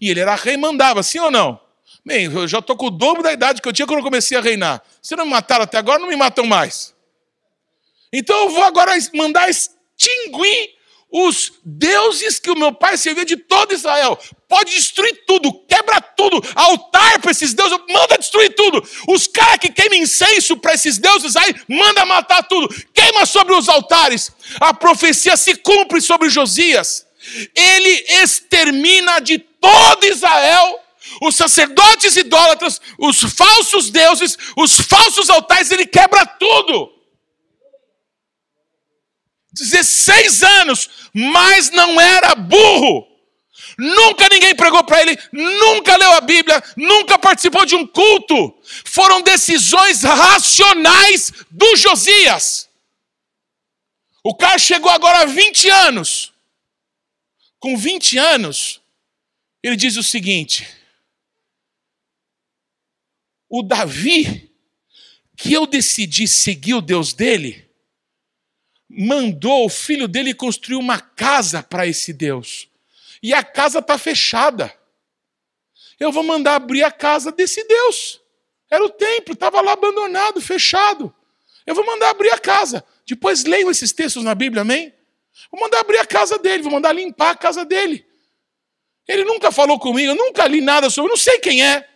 E 0.00 0.08
ele 0.08 0.20
era 0.20 0.34
rei, 0.34 0.56
mandava, 0.56 1.02
sim 1.02 1.18
ou 1.18 1.30
não? 1.30 1.60
Bem, 2.02 2.32
eu 2.32 2.48
já 2.48 2.60
estou 2.60 2.74
com 2.78 2.86
o 2.86 2.90
dobro 2.90 3.22
da 3.22 3.30
idade 3.30 3.60
que 3.60 3.68
eu 3.68 3.74
tinha 3.74 3.86
quando 3.86 3.98
eu 3.98 4.04
comecei 4.04 4.38
a 4.38 4.40
reinar. 4.40 4.82
Se 5.02 5.14
não 5.14 5.26
me 5.26 5.32
mataram 5.32 5.64
até 5.64 5.76
agora, 5.76 5.98
não 5.98 6.08
me 6.08 6.16
matam 6.16 6.46
mais. 6.46 6.94
Então 8.10 8.44
eu 8.44 8.48
vou 8.48 8.62
agora 8.62 8.92
mandar 9.14 9.50
extinguir 9.50 10.76
os 11.12 11.52
deuses 11.62 12.38
que 12.38 12.50
o 12.50 12.58
meu 12.58 12.72
pai 12.72 12.96
servia 12.96 13.26
de 13.26 13.36
todo 13.36 13.74
Israel. 13.74 14.18
Pode 14.50 14.74
destruir 14.74 15.22
tudo, 15.28 15.52
quebra 15.68 16.00
tudo, 16.00 16.42
altar 16.56 17.20
para 17.20 17.30
esses 17.30 17.54
deuses, 17.54 17.78
manda 17.88 18.18
destruir 18.18 18.52
tudo. 18.56 18.82
Os 19.06 19.28
caras 19.28 19.58
que 19.58 19.70
queimam 19.70 20.00
incenso 20.00 20.56
para 20.56 20.74
esses 20.74 20.98
deuses 20.98 21.36
aí, 21.36 21.54
manda 21.68 22.04
matar 22.04 22.42
tudo, 22.42 22.68
queima 22.92 23.24
sobre 23.26 23.54
os 23.54 23.68
altares. 23.68 24.32
A 24.60 24.74
profecia 24.74 25.36
se 25.36 25.54
cumpre 25.54 26.00
sobre 26.00 26.28
Josias. 26.28 27.06
Ele 27.54 28.04
extermina 28.22 29.20
de 29.20 29.38
todo 29.38 30.04
Israel 30.04 30.80
os 31.22 31.36
sacerdotes 31.36 32.16
idólatras, 32.16 32.80
os 32.98 33.20
falsos 33.20 33.88
deuses, 33.88 34.36
os 34.56 34.80
falsos 34.80 35.30
altares, 35.30 35.70
ele 35.70 35.86
quebra 35.86 36.26
tudo. 36.26 36.92
16 39.52 40.42
anos, 40.42 40.90
mas 41.14 41.70
não 41.70 42.00
era 42.00 42.34
burro. 42.34 43.09
Nunca 43.80 44.28
ninguém 44.28 44.54
pregou 44.54 44.84
para 44.84 45.00
ele, 45.00 45.18
nunca 45.32 45.96
leu 45.96 46.12
a 46.12 46.20
Bíblia, 46.20 46.62
nunca 46.76 47.18
participou 47.18 47.64
de 47.64 47.74
um 47.74 47.86
culto. 47.86 48.54
Foram 48.84 49.22
decisões 49.22 50.02
racionais 50.02 51.32
do 51.50 51.76
Josias. 51.76 52.68
O 54.22 54.34
cara 54.34 54.58
chegou 54.58 54.90
agora 54.90 55.20
a 55.20 55.24
20 55.24 55.70
anos. 55.70 56.30
Com 57.58 57.74
20 57.74 58.18
anos, 58.18 58.82
ele 59.62 59.76
diz 59.76 59.96
o 59.96 60.02
seguinte: 60.02 60.68
O 63.48 63.62
Davi, 63.62 64.52
que 65.38 65.54
eu 65.54 65.66
decidi 65.66 66.28
seguir 66.28 66.74
o 66.74 66.82
Deus 66.82 67.14
dele, 67.14 67.66
mandou 68.90 69.64
o 69.64 69.70
filho 69.70 70.06
dele 70.06 70.34
construir 70.34 70.76
uma 70.76 71.00
casa 71.00 71.62
para 71.62 71.86
esse 71.86 72.12
Deus. 72.12 72.69
E 73.22 73.34
a 73.34 73.42
casa 73.42 73.80
está 73.80 73.98
fechada. 73.98 74.72
Eu 75.98 76.10
vou 76.10 76.22
mandar 76.22 76.54
abrir 76.54 76.82
a 76.82 76.90
casa 76.90 77.30
desse 77.30 77.62
Deus. 77.64 78.20
Era 78.70 78.84
o 78.84 78.88
templo, 78.88 79.34
estava 79.34 79.60
lá 79.60 79.72
abandonado, 79.72 80.40
fechado. 80.40 81.14
Eu 81.66 81.74
vou 81.74 81.84
mandar 81.84 82.10
abrir 82.10 82.30
a 82.30 82.38
casa. 82.38 82.84
Depois 83.06 83.44
leiam 83.44 83.70
esses 83.70 83.92
textos 83.92 84.24
na 84.24 84.34
Bíblia, 84.34 84.62
amém? 84.62 84.94
Vou 85.50 85.60
mandar 85.60 85.80
abrir 85.80 85.98
a 85.98 86.06
casa 86.06 86.38
dele, 86.38 86.62
vou 86.62 86.72
mandar 86.72 86.92
limpar 86.92 87.30
a 87.30 87.36
casa 87.36 87.64
dele. 87.64 88.06
Ele 89.06 89.24
nunca 89.24 89.50
falou 89.50 89.78
comigo, 89.78 90.12
eu 90.12 90.14
nunca 90.14 90.46
li 90.46 90.60
nada 90.60 90.88
sobre, 90.88 91.10
não 91.10 91.16
sei 91.16 91.38
quem 91.38 91.66
é. 91.66 91.88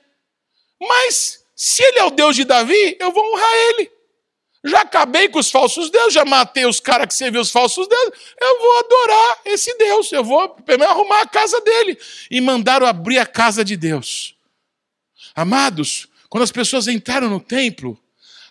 Mas 0.81 1.45
se 1.55 1.83
ele 1.83 2.01
é 2.01 2.05
o 2.05 2.11
Deus 2.11 2.35
de 2.35 2.45
Davi, 2.45 2.97
eu 2.99 3.13
vou 3.13 3.25
honrar 3.25 3.55
ele. 3.71 3.94
Já 4.65 4.81
acabei 4.81 5.29
com 5.29 5.39
os 5.39 5.51
falsos 5.51 5.91
deuses, 5.91 6.15
já 6.15 6.25
matei 6.25 6.65
os 6.65 6.81
caras 6.81 7.07
que 7.09 7.15
serviam 7.15 7.43
os 7.43 7.51
falsos 7.51 7.87
deuses. 7.87 8.13
Eu 8.41 8.59
vou 8.59 8.79
adorar 8.79 9.39
esse 9.45 9.77
Deus, 9.77 10.11
eu 10.11 10.25
vou 10.25 10.57
arrumar 10.89 11.21
a 11.21 11.27
casa 11.27 11.61
dele. 11.61 11.99
E 12.31 12.41
mandaram 12.41 12.87
abrir 12.87 13.19
a 13.19 13.27
casa 13.27 13.63
de 13.63 13.77
Deus. 13.77 14.35
Amados, 15.37 16.09
quando 16.31 16.45
as 16.45 16.53
pessoas 16.53 16.89
entraram 16.89 17.29
no 17.29 17.41
templo, 17.41 18.01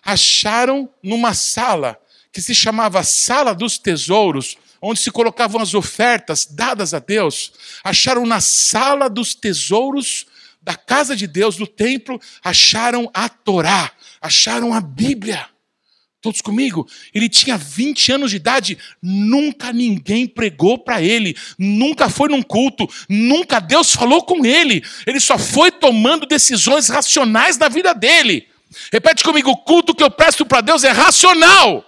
acharam 0.04 0.88
numa 1.02 1.34
sala 1.34 1.98
que 2.32 2.42
se 2.42 2.54
chamava 2.54 3.02
Sala 3.04 3.54
dos 3.54 3.78
Tesouros, 3.78 4.56
onde 4.82 5.00
se 5.00 5.10
colocavam 5.10 5.60
as 5.60 5.72
ofertas 5.72 6.44
dadas 6.44 6.92
a 6.92 6.98
Deus, 6.98 7.52
acharam 7.82 8.26
na 8.26 8.40
Sala 8.40 9.08
dos 9.08 9.34
Tesouros 9.34 10.26
da 10.60 10.74
casa 10.74 11.14
de 11.14 11.26
Deus, 11.26 11.56
do 11.56 11.66
templo, 11.66 12.20
acharam 12.42 13.08
a 13.14 13.28
Torá, 13.28 13.92
acharam 14.20 14.72
a 14.74 14.80
Bíblia. 14.80 15.53
Todos 16.24 16.40
comigo? 16.40 16.88
Ele 17.12 17.28
tinha 17.28 17.58
20 17.58 18.12
anos 18.12 18.30
de 18.30 18.38
idade, 18.38 18.78
nunca 19.02 19.74
ninguém 19.74 20.26
pregou 20.26 20.78
para 20.78 21.02
ele, 21.02 21.36
nunca 21.58 22.08
foi 22.08 22.30
num 22.30 22.42
culto, 22.42 22.88
nunca 23.10 23.60
Deus 23.60 23.92
falou 23.94 24.24
com 24.24 24.42
ele. 24.42 24.82
Ele 25.06 25.20
só 25.20 25.38
foi 25.38 25.70
tomando 25.70 26.24
decisões 26.24 26.88
racionais 26.88 27.58
na 27.58 27.68
vida 27.68 27.92
dele. 27.92 28.48
Repete 28.90 29.22
comigo: 29.22 29.50
o 29.50 29.56
culto 29.58 29.94
que 29.94 30.02
eu 30.02 30.10
presto 30.10 30.46
para 30.46 30.62
Deus 30.62 30.82
é 30.82 30.92
racional. 30.92 31.84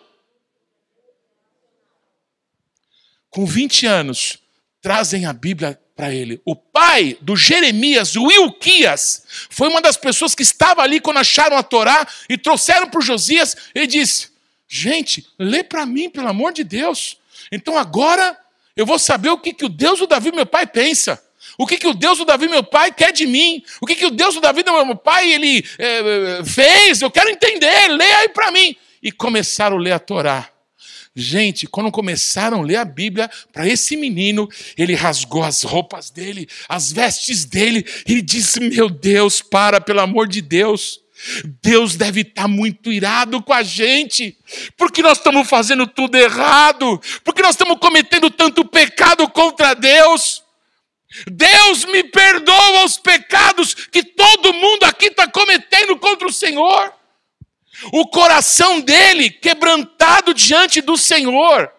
Com 3.31 3.47
20 3.47 3.87
anos, 3.87 4.39
trazem 4.83 5.25
a 5.25 5.33
Bíblia 5.33 5.81
para 5.97 6.13
ele. 6.13 6.41
O 6.45 6.55
pai 6.55 7.17
do 7.23 7.35
Jeremias, 7.35 8.15
o 8.15 8.31
Ilquias, 8.31 9.25
foi 9.49 9.69
uma 9.69 9.81
das 9.81 9.97
pessoas 9.97 10.35
que 10.35 10.43
estava 10.43 10.83
ali 10.83 11.01
quando 11.01 11.17
acharam 11.17 11.57
a 11.57 11.63
Torá 11.63 12.07
e 12.29 12.37
trouxeram 12.37 12.89
para 12.91 13.01
Josias. 13.01 13.57
Ele 13.75 13.87
disse: 13.87 14.29
Gente, 14.69 15.27
lê 15.39 15.65
para 15.65 15.87
mim, 15.87 16.11
pelo 16.11 16.29
amor 16.29 16.53
de 16.53 16.63
Deus. 16.63 17.17
Então 17.51 17.79
agora 17.79 18.37
eu 18.77 18.85
vou 18.85 18.99
saber 18.99 19.31
o 19.31 19.39
que, 19.39 19.55
que 19.55 19.65
o 19.65 19.71
Deus 19.71 19.99
do 19.99 20.07
Davi, 20.07 20.31
meu 20.31 20.45
pai, 20.45 20.67
pensa. 20.67 21.23
O 21.57 21.67
que, 21.67 21.79
que 21.79 21.87
o 21.87 21.95
Deus 21.95 22.19
do 22.19 22.27
Davi, 22.27 22.49
meu 22.49 22.63
pai, 22.63 22.93
quer 22.93 23.13
de 23.13 23.27
mim? 23.27 23.65
O 23.81 23.87
que, 23.87 23.95
que 23.95 24.05
o 24.05 24.11
Deus 24.11 24.35
do 24.35 24.41
Davi, 24.41 24.63
meu 24.63 24.97
pai, 24.97 25.33
ele 25.33 25.65
é, 25.79 26.45
fez? 26.45 27.01
Eu 27.01 27.11
quero 27.11 27.31
entender, 27.31 27.89
lê 27.89 28.13
aí 28.13 28.29
para 28.29 28.51
mim. 28.51 28.77
E 29.03 29.11
começaram 29.11 29.79
a 29.79 29.81
ler 29.81 29.93
a 29.93 29.99
Torá. 29.99 30.51
Gente, 31.19 31.67
quando 31.67 31.91
começaram 31.91 32.61
a 32.61 32.63
ler 32.63 32.77
a 32.77 32.85
Bíblia 32.85 33.31
para 33.51 33.67
esse 33.67 33.97
menino, 33.97 34.47
ele 34.77 34.95
rasgou 34.95 35.43
as 35.43 35.63
roupas 35.63 36.11
dele, 36.11 36.47
as 36.69 36.93
vestes 36.93 37.47
dele, 37.47 37.87
e 38.07 38.21
disse: 38.21 38.61
Meu 38.61 38.91
Deus, 38.91 39.41
para, 39.41 39.81
pelo 39.81 40.03
amor 40.03 40.29
de 40.29 40.43
Deus. 40.43 41.01
Deus 41.63 41.97
deve 41.97 42.21
estar 42.21 42.47
muito 42.47 42.93
irado 42.93 43.43
com 43.43 43.55
a 43.55 43.63
gente, 43.63 44.37
porque 44.77 45.01
nós 45.01 45.17
estamos 45.17 45.49
fazendo 45.49 45.87
tudo 45.87 46.15
errado, 46.19 47.01
porque 47.25 47.41
nós 47.41 47.53
estamos 47.53 47.79
cometendo 47.79 48.29
tanto 48.29 48.63
pecado 48.67 49.27
contra 49.31 49.73
Deus. 49.73 50.45
Deus 51.33 51.87
me 51.87 52.05
perdoa 52.05 52.85
os 52.85 52.99
pecados 52.99 53.73
que 53.73 54.03
todo 54.03 54.53
mundo 54.53 54.85
aqui 54.85 55.07
está 55.07 55.27
cometendo 55.27 55.97
contra 55.97 56.29
o 56.29 56.33
Senhor 56.33 56.93
o 57.93 58.07
coração 58.07 58.81
dele 58.81 59.31
quebrantado 59.31 60.33
diante 60.33 60.81
do 60.81 60.97
Senhor, 60.97 61.71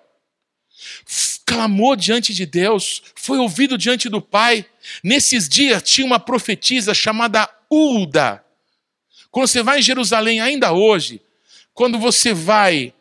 clamou 1.45 1.95
diante 1.95 2.33
de 2.33 2.45
Deus, 2.45 3.01
foi 3.15 3.37
ouvido 3.37 3.77
diante 3.77 4.09
do 4.09 4.21
Pai. 4.21 4.65
Nesses 5.03 5.47
dias 5.47 5.81
tinha 5.83 6.05
uma 6.05 6.19
profetisa 6.19 6.93
chamada 6.93 7.49
Ulda. 7.71 8.43
Quando 9.31 9.47
você 9.47 9.63
vai 9.63 9.79
em 9.79 9.83
Jerusalém, 9.83 10.39
ainda 10.39 10.71
hoje, 10.73 11.21
quando 11.73 11.97
você 11.97 12.33
vai 12.33 12.93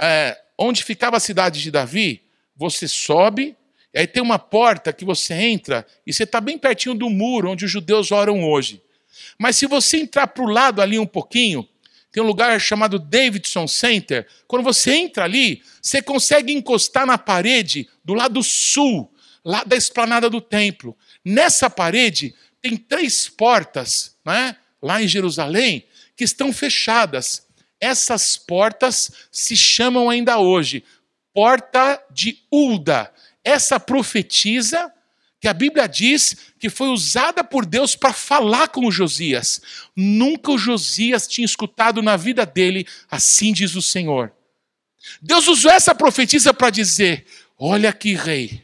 é, 0.00 0.40
onde 0.58 0.82
ficava 0.82 1.16
a 1.16 1.20
cidade 1.20 1.62
de 1.62 1.70
Davi, 1.70 2.22
você 2.56 2.86
sobe, 2.86 3.56
e 3.92 3.98
aí 3.98 4.06
tem 4.06 4.22
uma 4.22 4.38
porta 4.38 4.92
que 4.92 5.04
você 5.04 5.34
entra, 5.34 5.86
e 6.06 6.12
você 6.12 6.24
está 6.24 6.40
bem 6.40 6.58
pertinho 6.58 6.94
do 6.94 7.10
muro 7.10 7.50
onde 7.50 7.64
os 7.64 7.70
judeus 7.70 8.12
oram 8.12 8.44
hoje. 8.44 8.82
Mas 9.38 9.56
se 9.56 9.66
você 9.66 9.98
entrar 9.98 10.28
para 10.28 10.44
o 10.44 10.48
lado 10.48 10.80
ali 10.80 10.98
um 10.98 11.06
pouquinho, 11.06 11.68
tem 12.14 12.22
um 12.22 12.26
lugar 12.26 12.60
chamado 12.60 12.96
Davidson 12.96 13.66
Center. 13.66 14.24
Quando 14.46 14.62
você 14.62 14.92
entra 14.92 15.24
ali, 15.24 15.60
você 15.82 16.00
consegue 16.00 16.52
encostar 16.52 17.04
na 17.04 17.18
parede 17.18 17.88
do 18.04 18.14
lado 18.14 18.40
sul, 18.40 19.12
lá 19.44 19.64
da 19.64 19.74
esplanada 19.74 20.30
do 20.30 20.40
templo. 20.40 20.96
Nessa 21.24 21.68
parede 21.68 22.32
tem 22.62 22.76
três 22.76 23.28
portas, 23.28 24.14
né, 24.24 24.56
lá 24.80 25.02
em 25.02 25.08
Jerusalém, 25.08 25.88
que 26.16 26.22
estão 26.22 26.52
fechadas. 26.52 27.48
Essas 27.80 28.36
portas 28.36 29.10
se 29.32 29.56
chamam 29.56 30.08
ainda 30.08 30.38
hoje 30.38 30.84
Porta 31.32 32.00
de 32.12 32.38
Ulda. 32.48 33.12
Essa 33.42 33.80
profetiza 33.80 34.93
que 35.44 35.48
a 35.48 35.52
Bíblia 35.52 35.86
diz 35.86 36.34
que 36.58 36.70
foi 36.70 36.88
usada 36.88 37.44
por 37.44 37.66
Deus 37.66 37.94
para 37.94 38.14
falar 38.14 38.68
com 38.68 38.86
o 38.86 38.90
Josias. 38.90 39.60
Nunca 39.94 40.52
o 40.52 40.56
Josias 40.56 41.28
tinha 41.28 41.44
escutado 41.44 42.00
na 42.00 42.16
vida 42.16 42.46
dele, 42.46 42.86
assim 43.10 43.52
diz 43.52 43.74
o 43.74 43.82
Senhor. 43.82 44.32
Deus 45.20 45.46
usou 45.46 45.70
essa 45.70 45.94
profetisa 45.94 46.54
para 46.54 46.70
dizer: 46.70 47.26
Olha 47.58 47.90
aqui, 47.90 48.14
rei, 48.14 48.63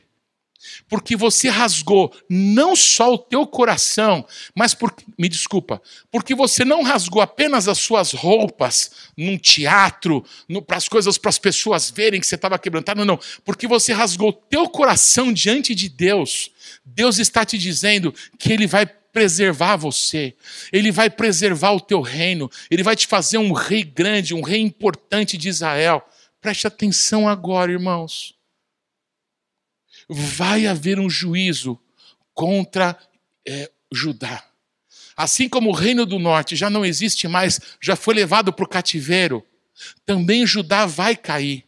porque 0.90 1.14
você 1.14 1.48
rasgou 1.48 2.12
não 2.28 2.74
só 2.74 3.14
o 3.14 3.18
teu 3.18 3.46
coração, 3.46 4.26
mas 4.52 4.74
por, 4.74 4.92
me 5.16 5.28
desculpa, 5.28 5.80
porque 6.10 6.34
você 6.34 6.64
não 6.64 6.82
rasgou 6.82 7.22
apenas 7.22 7.68
as 7.68 7.78
suas 7.78 8.12
roupas 8.12 8.90
num 9.16 9.38
teatro, 9.38 10.24
para 10.66 10.76
as 10.76 10.88
coisas 10.88 11.16
para 11.16 11.28
as 11.28 11.38
pessoas 11.38 11.90
verem 11.90 12.20
que 12.20 12.26
você 12.26 12.34
estava 12.34 12.58
quebrantado, 12.58 12.98
não, 12.98 13.14
não, 13.14 13.20
porque 13.44 13.68
você 13.68 13.92
rasgou 13.92 14.30
o 14.30 14.32
teu 14.32 14.68
coração 14.68 15.32
diante 15.32 15.76
de 15.76 15.88
Deus. 15.88 16.50
Deus 16.84 17.18
está 17.18 17.44
te 17.44 17.56
dizendo 17.56 18.12
que 18.36 18.52
ele 18.52 18.66
vai 18.66 18.84
preservar 18.84 19.76
você, 19.76 20.34
ele 20.72 20.90
vai 20.90 21.08
preservar 21.08 21.70
o 21.70 21.80
teu 21.80 22.00
reino, 22.00 22.50
ele 22.68 22.82
vai 22.82 22.96
te 22.96 23.06
fazer 23.06 23.38
um 23.38 23.52
rei 23.52 23.84
grande, 23.84 24.34
um 24.34 24.42
rei 24.42 24.60
importante 24.60 25.36
de 25.36 25.48
Israel. 25.48 26.02
Preste 26.40 26.66
atenção 26.66 27.28
agora, 27.28 27.70
irmãos 27.70 28.39
vai 30.12 30.66
haver 30.66 30.98
um 30.98 31.08
juízo 31.08 31.78
contra 32.34 32.98
é, 33.46 33.70
Judá. 33.92 34.42
Assim 35.16 35.48
como 35.48 35.70
o 35.70 35.74
reino 35.74 36.04
do 36.04 36.18
norte 36.18 36.56
já 36.56 36.68
não 36.68 36.84
existe 36.84 37.28
mais, 37.28 37.60
já 37.80 37.94
foi 37.94 38.14
levado 38.14 38.52
para 38.52 38.64
o 38.64 38.68
cativeiro, 38.68 39.46
também 40.04 40.46
Judá 40.46 40.84
vai 40.84 41.16
cair. 41.16 41.64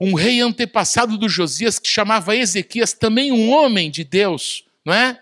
Um 0.00 0.14
rei 0.14 0.40
antepassado 0.40 1.18
do 1.18 1.28
Josias, 1.28 1.78
que 1.78 1.88
chamava 1.88 2.36
Ezequias, 2.36 2.92
também 2.92 3.32
um 3.32 3.50
homem 3.50 3.90
de 3.90 4.04
Deus, 4.04 4.64
não 4.84 4.94
é? 4.94 5.20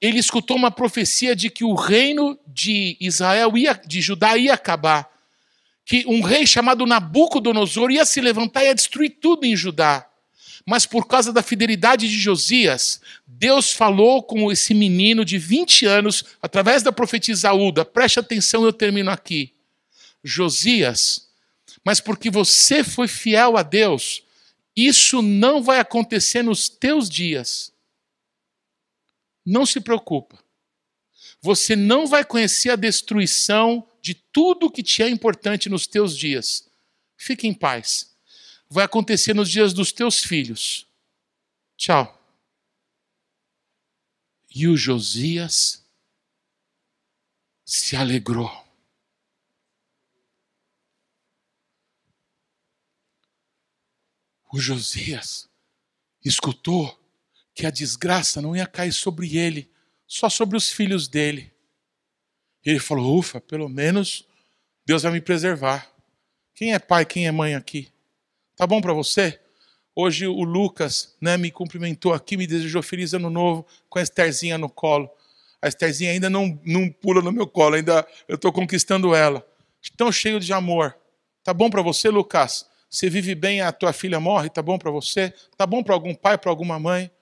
Ele 0.00 0.18
escutou 0.18 0.56
uma 0.56 0.70
profecia 0.70 1.36
de 1.36 1.50
que 1.50 1.64
o 1.64 1.74
reino 1.74 2.38
de 2.46 2.96
Israel, 3.00 3.58
ia, 3.58 3.74
de 3.74 4.00
Judá, 4.00 4.36
ia 4.38 4.54
acabar. 4.54 5.10
Que 5.84 6.06
um 6.06 6.22
rei 6.22 6.46
chamado 6.46 6.86
Nabucodonosor 6.86 7.90
ia 7.90 8.04
se 8.04 8.20
levantar 8.20 8.62
e 8.62 8.68
ia 8.68 8.74
destruir 8.74 9.18
tudo 9.20 9.44
em 9.44 9.56
Judá. 9.56 10.07
Mas 10.68 10.84
por 10.84 11.06
causa 11.06 11.32
da 11.32 11.42
fidelidade 11.42 12.06
de 12.06 12.18
Josias, 12.18 13.00
Deus 13.26 13.72
falou 13.72 14.22
com 14.22 14.52
esse 14.52 14.74
menino 14.74 15.24
de 15.24 15.38
20 15.38 15.86
anos, 15.86 16.22
através 16.42 16.82
da 16.82 16.92
profetisa 16.92 17.50
Uda. 17.54 17.86
Preste 17.86 18.20
atenção, 18.20 18.66
eu 18.66 18.72
termino 18.74 19.10
aqui. 19.10 19.54
Josias, 20.22 21.26
mas 21.82 22.00
porque 22.00 22.28
você 22.28 22.84
foi 22.84 23.08
fiel 23.08 23.56
a 23.56 23.62
Deus, 23.62 24.22
isso 24.76 25.22
não 25.22 25.62
vai 25.62 25.80
acontecer 25.80 26.42
nos 26.42 26.68
teus 26.68 27.08
dias. 27.08 27.72
Não 29.46 29.64
se 29.64 29.80
preocupa. 29.80 30.38
Você 31.40 31.74
não 31.74 32.06
vai 32.06 32.22
conhecer 32.22 32.68
a 32.68 32.76
destruição 32.76 33.88
de 34.02 34.12
tudo 34.12 34.70
que 34.70 34.82
te 34.82 35.02
é 35.02 35.08
importante 35.08 35.70
nos 35.70 35.86
teus 35.86 36.14
dias. 36.14 36.68
Fique 37.16 37.48
em 37.48 37.54
paz. 37.54 38.07
Vai 38.70 38.84
acontecer 38.84 39.34
nos 39.34 39.50
dias 39.50 39.72
dos 39.72 39.92
teus 39.92 40.22
filhos. 40.22 40.86
Tchau. 41.76 42.14
E 44.54 44.66
o 44.66 44.76
Josias 44.76 45.84
se 47.64 47.96
alegrou. 47.96 48.68
o 54.52 54.58
Josias 54.58 55.48
escutou 56.24 56.98
que 57.54 57.66
a 57.66 57.70
desgraça 57.70 58.40
não 58.40 58.56
ia 58.56 58.66
cair 58.66 58.92
sobre 58.92 59.36
ele, 59.36 59.70
só 60.06 60.28
sobre 60.28 60.56
os 60.56 60.70
filhos 60.70 61.08
dele. 61.08 61.52
Ele 62.64 62.78
falou: 62.78 63.18
ufa, 63.18 63.40
pelo 63.40 63.68
menos 63.68 64.26
Deus 64.86 65.02
vai 65.02 65.12
me 65.12 65.20
preservar. 65.20 65.90
Quem 66.54 66.72
é 66.72 66.78
pai, 66.78 67.04
quem 67.04 67.26
é 67.26 67.32
mãe 67.32 67.54
aqui? 67.54 67.92
Tá 68.58 68.66
bom 68.66 68.80
para 68.80 68.92
você? 68.92 69.38
Hoje 69.94 70.26
o 70.26 70.42
Lucas 70.42 71.14
né, 71.20 71.36
me 71.36 71.48
cumprimentou 71.48 72.12
aqui, 72.12 72.36
me 72.36 72.44
desejou 72.44 72.82
feliz 72.82 73.14
ano 73.14 73.30
novo 73.30 73.64
com 73.88 74.00
a 74.00 74.02
Estherzinha 74.02 74.58
no 74.58 74.68
colo. 74.68 75.08
A 75.62 75.68
Estherzinha 75.68 76.10
ainda 76.10 76.28
não, 76.28 76.60
não 76.64 76.90
pula 76.90 77.22
no 77.22 77.30
meu 77.30 77.46
colo, 77.46 77.76
ainda 77.76 78.04
eu 78.26 78.34
estou 78.34 78.52
conquistando 78.52 79.14
ela. 79.14 79.46
Tão 79.96 80.10
cheio 80.10 80.40
de 80.40 80.52
amor. 80.52 80.98
Tá 81.44 81.54
bom 81.54 81.70
para 81.70 81.82
você, 81.82 82.08
Lucas? 82.08 82.68
Você 82.90 83.08
vive 83.08 83.32
bem, 83.36 83.60
a 83.60 83.70
tua 83.70 83.92
filha 83.92 84.18
morre, 84.18 84.50
tá 84.50 84.60
bom 84.60 84.76
para 84.76 84.90
você? 84.90 85.32
Tá 85.56 85.64
bom 85.64 85.80
para 85.80 85.94
algum 85.94 86.12
pai, 86.12 86.36
para 86.36 86.50
alguma 86.50 86.80
mãe? 86.80 87.12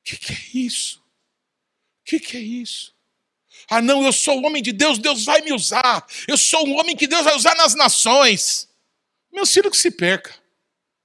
O 0.00 0.02
que, 0.02 0.16
que, 0.16 0.32
é 0.32 0.58
isso? 0.58 0.98
O 0.98 2.04
que, 2.06 2.18
que 2.18 2.36
é 2.36 2.40
isso? 2.40 2.92
Ah, 3.70 3.80
não, 3.80 4.04
eu 4.04 4.12
sou 4.12 4.40
o 4.40 4.44
homem 4.44 4.64
de 4.64 4.72
Deus, 4.72 4.98
Deus 4.98 5.24
vai 5.24 5.42
me 5.42 5.52
usar. 5.52 6.04
Eu 6.26 6.36
sou 6.36 6.66
um 6.66 6.76
homem 6.76 6.96
que 6.96 7.06
Deus 7.06 7.22
vai 7.22 7.36
usar 7.36 7.54
nas 7.54 7.76
nações. 7.76 8.68
Meu 9.32 9.46
filho 9.46 9.70
que 9.70 9.76
se 9.76 9.92
perca. 9.92 10.44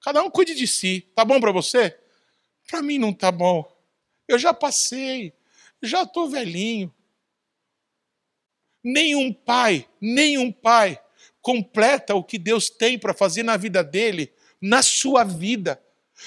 Cada 0.03 0.23
um 0.23 0.29
cuide 0.29 0.55
de 0.55 0.67
si. 0.67 1.01
Tá 1.15 1.23
bom 1.23 1.39
para 1.39 1.51
você? 1.51 1.97
Para 2.69 2.81
mim 2.81 2.97
não 2.97 3.13
tá 3.13 3.31
bom. 3.31 3.65
Eu 4.27 4.39
já 4.39 4.53
passei. 4.53 5.33
Já 5.81 6.03
estou 6.03 6.29
velhinho. 6.29 6.93
Nenhum 8.83 9.31
pai, 9.31 9.87
nenhum 9.99 10.51
pai 10.51 10.99
completa 11.41 12.15
o 12.15 12.23
que 12.23 12.37
Deus 12.37 12.69
tem 12.69 12.97
para 12.97 13.13
fazer 13.13 13.43
na 13.43 13.57
vida 13.57 13.83
dele, 13.83 14.31
na 14.59 14.81
sua 14.81 15.23
vida. 15.23 15.81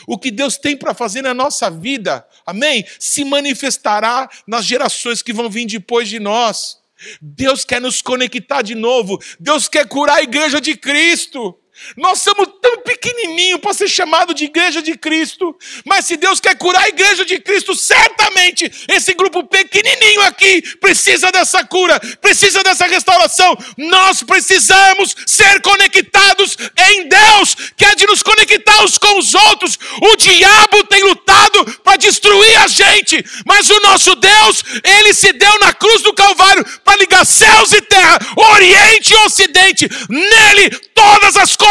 O 0.07 0.18
que 0.18 0.31
Deus 0.31 0.57
tem 0.57 0.77
para 0.77 0.93
fazer 0.93 1.22
na 1.22 1.33
nossa 1.33 1.70
vida, 1.70 2.27
amém? 2.45 2.85
Se 2.99 3.25
manifestará 3.25 4.29
nas 4.47 4.64
gerações 4.64 5.22
que 5.22 5.33
vão 5.33 5.49
vir 5.49 5.66
depois 5.66 6.09
de 6.09 6.18
nós. 6.18 6.79
Deus 7.20 7.64
quer 7.64 7.81
nos 7.81 8.03
conectar 8.03 8.62
de 8.62 8.75
novo. 8.75 9.20
Deus 9.39 9.68
quer 9.68 9.87
curar 9.89 10.16
a 10.18 10.22
igreja 10.22 10.61
de 10.61 10.77
Cristo. 10.77 11.59
Nós 11.97 12.20
somos 12.20 12.49
tão 12.62 12.79
pequenininho 12.83 13.59
para 13.59 13.75
ser 13.75 13.89
chamado 13.89 14.33
de 14.33 14.45
igreja 14.45 14.81
de 14.81 14.97
Cristo, 14.97 15.57
mas 15.85 16.07
se 16.07 16.16
Deus 16.16 16.39
quer 16.39 16.57
curar 16.57 16.85
a 16.85 16.89
igreja 16.89 17.25
de 17.25 17.41
Cristo, 17.41 17.75
certamente 17.75 18.70
esse 18.89 19.12
grupo 19.12 19.43
pequenininho 19.45 20.20
aqui 20.22 20.62
precisa 20.79 21.33
dessa 21.33 21.64
cura, 21.64 21.99
precisa 22.20 22.62
dessa 22.62 22.87
restauração. 22.87 23.57
Nós 23.77 24.22
precisamos 24.22 25.16
ser 25.27 25.61
conectados 25.62 26.57
em 26.91 27.09
Deus, 27.09 27.57
que 27.77 27.85
é 27.85 27.97
de 27.97 28.07
nos 28.07 28.22
conectar 28.22 28.85
uns 28.85 28.97
com 28.97 29.18
os 29.18 29.35
outros. 29.35 29.77
O 30.01 30.16
diabo 30.16 30.85
tem 30.85 31.03
lutado 31.03 31.64
para 31.83 31.97
destruir 31.97 32.57
a 32.59 32.68
gente, 32.68 33.22
mas 33.45 33.68
o 33.68 33.81
nosso 33.81 34.14
Deus, 34.14 34.62
ele 34.85 35.12
se 35.12 35.33
deu 35.33 35.59
na 35.59 35.72
cruz 35.72 36.03
do 36.03 36.14
Calvário 36.14 36.64
para 36.85 36.99
ligar 36.99 37.27
céus 37.27 37.72
e 37.72 37.81
terra, 37.83 38.18
Oriente 38.37 39.12
e 39.12 39.16
Ocidente. 39.27 39.89
Nele 40.09 40.70
todas 40.95 41.37
as 41.37 41.57
coisas 41.57 41.64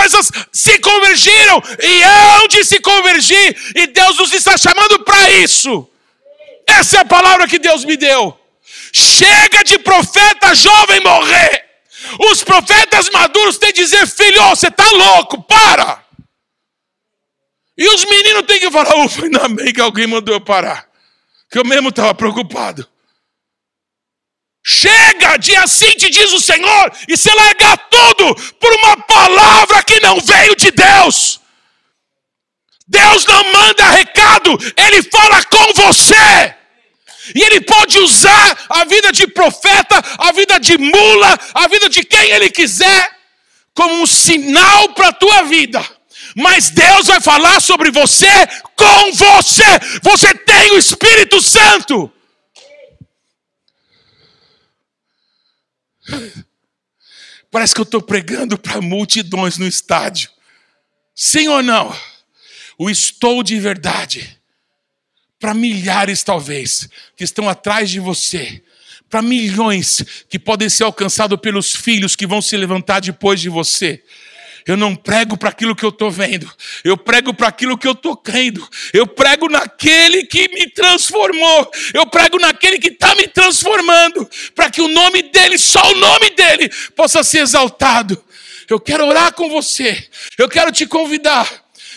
se 0.52 0.80
convergiram 0.80 1.62
e 1.82 2.04
hão 2.04 2.48
de 2.48 2.64
se 2.64 2.80
convergir, 2.80 3.74
e 3.76 3.88
Deus 3.88 4.18
nos 4.18 4.34
está 4.34 4.58
chamando 4.58 5.04
para 5.04 5.30
isso. 5.32 5.90
Essa 6.68 6.98
é 6.98 7.00
a 7.02 7.06
palavra 7.06 7.48
que 7.48 7.60
Deus 7.60 7.84
me 7.86 7.98
deu. 7.98 8.38
Chega 8.92 9.64
de 9.64 9.78
profeta 9.80 10.54
jovem 10.56 11.00
morrer. 11.02 11.66
Os 12.32 12.44
profetas 12.44 13.10
maduros 13.10 13.58
têm 13.58 13.74
que 13.74 13.82
dizer: 13.82 14.08
filho, 14.08 14.42
você 14.50 14.68
está 14.68 14.90
louco, 14.92 15.42
para. 15.44 16.04
E 17.78 17.88
os 17.90 18.06
meninos 18.06 18.44
têm 18.44 18.60
que 18.60 18.72
falar: 18.72 18.96
ufa, 19.04 19.24
ainda 19.24 19.48
bem 19.50 19.74
que 19.74 19.82
alguém 19.82 20.08
mandou 20.08 20.34
eu 20.34 20.42
parar. 20.42 20.88
Que 21.50 21.58
eu 21.60 21.66
mesmo 21.66 21.90
estava 21.90 22.14
preocupado. 22.14 22.88
Chega 24.66 25.38
de 25.38 25.56
assim 25.58 25.92
te 25.92 26.10
diz 26.10 26.32
o 26.32 26.40
Senhor 26.40 26.92
e 27.08 27.18
se 27.18 27.30
largar 27.34 27.78
tudo 27.90 28.34
por 28.60 28.74
uma 28.74 28.96
palavra 28.98 29.84
que 29.84 30.00
não 30.00 30.20
veio 30.22 30.56
de 30.56 30.72
Deus. 30.72 31.42
Deus 32.88 33.26
não 33.26 33.44
manda 33.52 33.90
recado, 33.92 34.58
Ele 34.78 35.04
fala 35.04 35.44
com 35.46 35.74
você. 35.74 36.56
E 37.36 37.42
Ele 37.42 37.62
pode 37.62 37.98
usar 38.00 38.58
a 38.70 38.86
vida 38.86 39.12
de 39.12 39.28
profeta, 39.28 40.02
a 40.18 40.32
vida 40.32 40.60
de 40.60 40.78
mula, 40.78 41.40
a 41.54 41.68
vida 41.68 41.90
de 41.90 42.04
quem 42.04 42.30
Ele 42.32 42.50
quiser, 42.50 43.12
como 43.74 44.02
um 44.02 44.06
sinal 44.06 44.90
para 44.90 45.10
a 45.10 45.14
tua 45.14 45.44
vida. 45.44 45.84
Mas 46.36 46.70
Deus 46.70 47.08
vai 47.08 47.20
falar 47.20 47.60
sobre 47.62 47.92
você 47.92 48.48
com 48.76 49.12
você. 49.14 49.80
Você 50.02 50.34
tem 50.34 50.72
o 50.72 50.78
Espírito 50.78 51.42
Santo. 51.42 52.12
Parece 57.52 57.74
que 57.74 57.82
eu 57.82 57.84
estou 57.84 58.02
pregando 58.02 58.58
para 58.58 58.82
multidões 58.82 59.58
no 59.58 59.68
estádio. 59.68 60.32
Sim 61.16 61.48
ou 61.48 61.62
não? 61.62 61.96
O 62.78 62.90
estou 62.90 63.44
de 63.44 63.60
verdade. 63.60 64.40
Para 65.40 65.54
milhares, 65.54 66.24
talvez, 66.24 66.90
que 67.16 67.24
estão 67.24 67.48
atrás 67.48 67.90
de 67.90 68.00
você. 68.00 68.64
Para 69.10 69.22
milhões 69.22 70.04
que 70.28 70.40
podem 70.40 70.70
ser 70.70 70.84
alcançados 70.84 71.40
pelos 71.40 71.76
filhos 71.76 72.16
que 72.16 72.26
vão 72.26 72.42
se 72.42 72.58
levantar 72.58 73.02
depois 73.02 73.40
de 73.40 73.50
você. 73.50 74.04
Eu 74.66 74.78
não 74.78 74.96
prego 74.96 75.38
para 75.38 75.50
aquilo 75.50 75.76
que 75.76 75.84
eu 75.84 75.90
estou 75.90 76.10
vendo, 76.10 76.50
eu 76.84 76.96
prego 76.96 77.34
para 77.34 77.50
aquilo 77.50 77.78
que 77.78 77.88
eu 77.88 77.92
estou 77.92 78.16
crendo, 78.16 78.66
eu 78.94 79.06
prego 79.06 79.50
naquele 79.50 80.24
que 80.24 80.48
me 80.50 80.70
transformou, 80.70 81.70
eu 81.94 82.06
prego 82.08 82.40
naquele 82.40 82.80
que 82.80 82.88
está 82.88 83.14
me 83.16 83.28
transformando, 83.28 84.30
para 84.56 84.70
que 84.70 84.82
o 84.82 84.88
nome 84.88 85.24
dele, 85.24 85.58
só 85.58 85.92
o 85.92 85.96
nome 85.96 86.30
dele, 86.30 86.70
possa 86.96 87.24
ser 87.24 87.40
exaltado. 87.40 88.24
Eu 88.70 88.80
quero 88.80 89.06
orar 89.06 89.34
com 89.34 89.50
você, 89.50 90.08
eu 90.38 90.48
quero 90.48 90.72
te 90.72 90.86
convidar. 90.86 91.48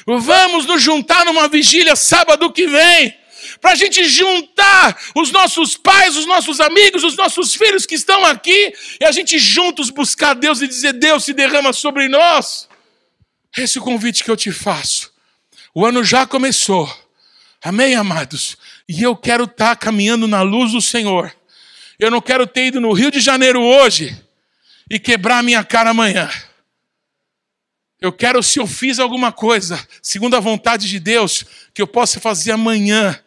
Vamos 0.04 0.66
nos 0.66 0.82
juntar 0.82 1.24
numa 1.24 1.48
vigília 1.48 1.94
sábado 1.94 2.52
que 2.52 2.66
vem 2.66 3.25
para 3.60 3.72
a 3.72 3.74
gente 3.74 4.04
juntar 4.04 4.98
os 5.14 5.30
nossos 5.30 5.76
pais, 5.76 6.16
os 6.16 6.26
nossos 6.26 6.60
amigos, 6.60 7.04
os 7.04 7.16
nossos 7.16 7.54
filhos 7.54 7.86
que 7.86 7.94
estão 7.94 8.24
aqui, 8.24 8.72
e 9.00 9.04
a 9.04 9.12
gente 9.12 9.38
juntos 9.38 9.90
buscar 9.90 10.34
Deus 10.34 10.60
e 10.60 10.68
dizer: 10.68 10.92
Deus 10.92 11.24
se 11.24 11.32
derrama 11.32 11.72
sobre 11.72 12.08
nós. 12.08 12.68
Esse 13.56 13.78
é 13.78 13.80
o 13.80 13.84
convite 13.84 14.22
que 14.22 14.30
eu 14.30 14.36
te 14.36 14.52
faço. 14.52 15.12
O 15.74 15.84
ano 15.84 16.04
já 16.04 16.26
começou. 16.26 16.90
Amém, 17.62 17.94
amados? 17.94 18.56
E 18.88 19.02
eu 19.02 19.16
quero 19.16 19.44
estar 19.44 19.74
tá 19.74 19.76
caminhando 19.76 20.26
na 20.28 20.42
luz 20.42 20.72
do 20.72 20.80
Senhor. 20.80 21.34
Eu 21.98 22.10
não 22.10 22.20
quero 22.20 22.46
ter 22.46 22.66
ido 22.66 22.80
no 22.80 22.92
Rio 22.92 23.10
de 23.10 23.20
Janeiro 23.20 23.62
hoje 23.62 24.16
e 24.90 24.98
quebrar 24.98 25.42
minha 25.42 25.64
cara 25.64 25.90
amanhã. 25.90 26.30
Eu 28.00 28.12
quero, 28.12 28.42
se 28.42 28.58
eu 28.58 28.66
fiz 28.66 28.98
alguma 28.98 29.32
coisa, 29.32 29.82
segundo 30.02 30.36
a 30.36 30.40
vontade 30.40 30.86
de 30.86 31.00
Deus, 31.00 31.44
que 31.72 31.80
eu 31.80 31.86
possa 31.86 32.20
fazer 32.20 32.52
amanhã 32.52 33.18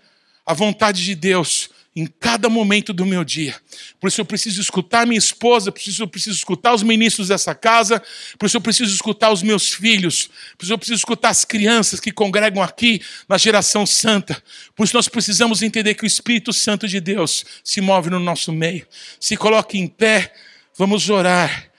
a 0.50 0.54
vontade 0.56 1.06
de 1.06 1.14
Deus 1.14 1.70
em 1.96 2.08
cada 2.08 2.50
momento 2.50 2.92
do 2.92 3.06
meu 3.06 3.24
dia. 3.24 3.56
Por 4.00 4.08
isso 4.08 4.20
eu 4.20 4.26
preciso 4.26 4.60
escutar 4.60 5.06
minha 5.06 5.20
esposa, 5.20 5.72
por 5.72 5.80
isso 5.80 6.02
eu 6.02 6.08
preciso 6.08 6.36
escutar 6.36 6.74
os 6.74 6.82
ministros 6.82 7.28
dessa 7.28 7.54
casa, 7.54 8.02
por 8.40 8.48
isso 8.48 8.58
eu 8.58 8.62
preciso 8.62 8.92
escutar 8.92 9.32
os 9.32 9.44
meus 9.44 9.72
filhos, 9.72 10.28
por 10.58 10.64
isso 10.64 10.74
eu 10.74 10.78
preciso 10.80 10.98
escutar 10.98 11.30
as 11.30 11.46
crianças 11.46 12.00
que 12.00 12.12
congregam 12.12 12.64
aqui 12.64 13.00
na 13.28 13.38
geração 13.38 13.86
santa. 13.86 14.42
Por 14.76 14.86
isso 14.86 14.96
nós 14.96 15.08
precisamos 15.08 15.62
entender 15.62 15.94
que 15.94 16.04
o 16.04 16.08
Espírito 16.08 16.52
Santo 16.52 16.88
de 16.88 17.00
Deus 17.00 17.46
se 17.64 17.80
move 17.80 18.10
no 18.10 18.20
nosso 18.20 18.52
meio. 18.52 18.88
Se 19.20 19.38
coloque 19.38 19.78
em 19.78 19.86
pé, 19.86 20.34
vamos 20.76 21.12
orar, 21.12 21.70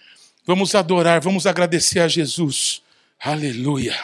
vamos 0.47 0.77
adorar, 0.77 1.21
vamos 1.21 1.45
agradecer 1.45 1.99
a 1.99 2.07
Jesus. 2.07 2.83
Aleluia. 3.19 3.99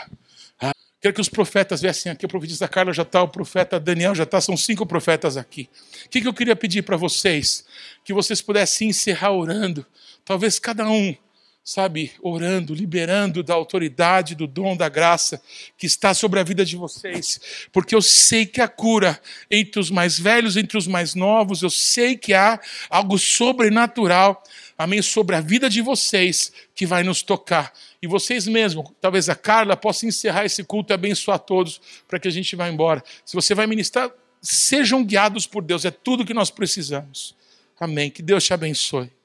Quero 1.06 1.14
que 1.14 1.20
os 1.20 1.28
profetas 1.28 1.82
viessem 1.82 2.10
aqui. 2.10 2.26
O 2.26 2.28
profetista 2.28 2.66
Carla 2.66 2.92
já 2.92 3.04
está, 3.04 3.22
o 3.22 3.28
profeta 3.28 3.78
Daniel 3.78 4.12
já 4.12 4.24
está, 4.24 4.40
são 4.40 4.56
cinco 4.56 4.84
profetas 4.84 5.36
aqui. 5.36 5.70
O 6.04 6.08
que, 6.08 6.20
que 6.20 6.26
eu 6.26 6.34
queria 6.34 6.56
pedir 6.56 6.82
para 6.82 6.96
vocês? 6.96 7.64
Que 8.04 8.12
vocês 8.12 8.42
pudessem 8.42 8.88
encerrar 8.88 9.30
orando. 9.30 9.86
Talvez 10.24 10.58
cada 10.58 10.84
um, 10.90 11.14
sabe, 11.66 12.12
orando, 12.22 12.72
liberando 12.72 13.42
da 13.42 13.52
autoridade, 13.52 14.36
do 14.36 14.46
dom, 14.46 14.76
da 14.76 14.88
graça 14.88 15.42
que 15.76 15.84
está 15.84 16.14
sobre 16.14 16.38
a 16.38 16.44
vida 16.44 16.64
de 16.64 16.76
vocês. 16.76 17.40
Porque 17.72 17.92
eu 17.92 18.00
sei 18.00 18.46
que 18.46 18.60
a 18.60 18.68
cura 18.68 19.20
entre 19.50 19.80
os 19.80 19.90
mais 19.90 20.16
velhos, 20.16 20.56
entre 20.56 20.78
os 20.78 20.86
mais 20.86 21.16
novos, 21.16 21.62
eu 21.62 21.70
sei 21.70 22.16
que 22.16 22.32
há 22.32 22.60
algo 22.88 23.18
sobrenatural 23.18 24.40
amém, 24.78 25.02
sobre 25.02 25.34
a 25.34 25.40
vida 25.40 25.68
de 25.68 25.82
vocês 25.82 26.52
que 26.72 26.86
vai 26.86 27.02
nos 27.02 27.20
tocar. 27.20 27.72
E 28.00 28.06
vocês 28.06 28.46
mesmos, 28.46 28.88
talvez 29.00 29.28
a 29.28 29.34
Carla 29.34 29.76
possa 29.76 30.06
encerrar 30.06 30.44
esse 30.44 30.62
culto 30.62 30.92
e 30.92 30.94
abençoar 30.94 31.40
todos 31.40 31.80
para 32.06 32.20
que 32.20 32.28
a 32.28 32.30
gente 32.30 32.54
vá 32.54 32.68
embora. 32.68 33.02
Se 33.24 33.34
você 33.34 33.56
vai 33.56 33.66
ministrar, 33.66 34.08
sejam 34.40 35.04
guiados 35.04 35.48
por 35.48 35.64
Deus, 35.64 35.84
é 35.84 35.90
tudo 35.90 36.24
que 36.24 36.34
nós 36.34 36.48
precisamos. 36.48 37.34
Amém. 37.80 38.08
Que 38.08 38.22
Deus 38.22 38.44
te 38.44 38.54
abençoe. 38.54 39.15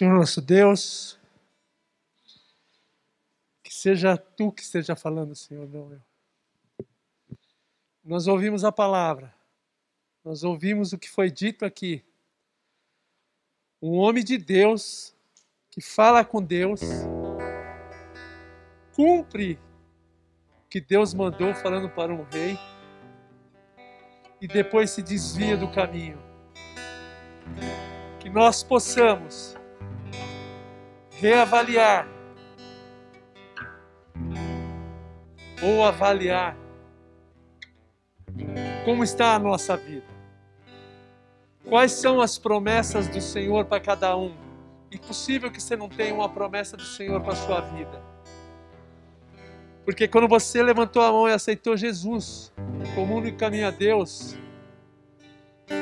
Senhor 0.00 0.14
nosso 0.14 0.40
Deus, 0.40 1.20
que 3.62 3.70
seja 3.70 4.16
tu 4.16 4.50
que 4.50 4.62
esteja 4.62 4.96
falando, 4.96 5.36
Senhor, 5.36 5.68
não 5.68 5.92
eu. 5.92 6.00
Nós 8.02 8.26
ouvimos 8.26 8.64
a 8.64 8.72
palavra, 8.72 9.34
nós 10.24 10.42
ouvimos 10.42 10.94
o 10.94 10.98
que 10.98 11.06
foi 11.06 11.30
dito 11.30 11.66
aqui. 11.66 12.02
Um 13.82 13.98
homem 13.98 14.24
de 14.24 14.38
Deus 14.38 15.14
que 15.70 15.82
fala 15.82 16.24
com 16.24 16.42
Deus, 16.42 16.80
cumpre 18.96 19.58
o 20.64 20.68
que 20.70 20.80
Deus 20.80 21.12
mandou 21.12 21.54
falando 21.54 21.90
para 21.90 22.10
um 22.10 22.22
rei 22.22 22.58
e 24.40 24.48
depois 24.48 24.92
se 24.92 25.02
desvia 25.02 25.58
do 25.58 25.70
caminho. 25.70 26.18
Que 28.18 28.30
nós 28.30 28.62
possamos 28.62 29.59
reavaliar 31.20 32.08
ou 35.62 35.84
avaliar 35.84 36.56
como 38.86 39.04
está 39.04 39.34
a 39.34 39.38
nossa 39.38 39.76
vida. 39.76 40.06
Quais 41.68 41.92
são 41.92 42.22
as 42.22 42.38
promessas 42.38 43.06
do 43.06 43.20
Senhor 43.20 43.66
para 43.66 43.78
cada 43.78 44.16
um? 44.16 44.34
Impossível 44.90 45.50
que 45.50 45.62
você 45.62 45.76
não 45.76 45.90
tenha 45.90 46.14
uma 46.14 46.28
promessa 46.28 46.74
do 46.76 46.84
Senhor 46.84 47.20
para 47.20 47.34
a 47.34 47.36
sua 47.36 47.60
vida. 47.60 48.02
Porque 49.84 50.08
quando 50.08 50.26
você 50.26 50.62
levantou 50.62 51.02
a 51.02 51.12
mão 51.12 51.28
e 51.28 51.32
aceitou 51.32 51.76
Jesus 51.76 52.50
como 52.94 53.16
único 53.16 53.36
caminho 53.36 53.68
a 53.68 53.70
Deus, 53.70 54.36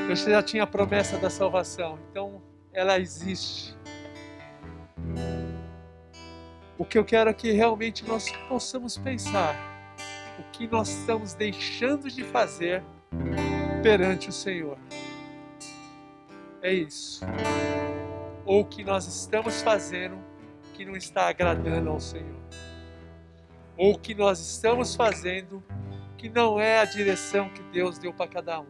você 0.08 0.30
já 0.30 0.42
tinha 0.42 0.64
a 0.64 0.66
promessa 0.66 1.16
da 1.16 1.30
salvação. 1.30 1.96
Então, 2.10 2.42
ela 2.72 2.98
existe. 2.98 3.78
O 6.78 6.84
que 6.84 6.96
eu 6.96 7.04
quero 7.04 7.28
é 7.28 7.34
que 7.34 7.50
realmente 7.50 8.06
nós 8.06 8.30
possamos 8.48 8.96
pensar 8.96 9.56
o 10.38 10.42
que 10.52 10.68
nós 10.68 10.88
estamos 10.88 11.34
deixando 11.34 12.08
de 12.08 12.22
fazer 12.22 12.84
perante 13.82 14.28
o 14.28 14.32
Senhor. 14.32 14.78
É 16.62 16.72
isso. 16.72 17.24
Ou 18.46 18.60
o 18.60 18.64
que 18.64 18.84
nós 18.84 19.08
estamos 19.08 19.60
fazendo 19.60 20.16
que 20.74 20.84
não 20.84 20.94
está 20.94 21.28
agradando 21.28 21.90
ao 21.90 21.98
Senhor. 21.98 22.40
Ou 23.76 23.94
o 23.94 23.98
que 23.98 24.14
nós 24.14 24.38
estamos 24.38 24.94
fazendo 24.94 25.62
que 26.16 26.28
não 26.28 26.60
é 26.60 26.78
a 26.78 26.84
direção 26.84 27.48
que 27.48 27.62
Deus 27.72 27.98
deu 27.98 28.12
para 28.12 28.28
cada 28.28 28.60
um. 28.60 28.66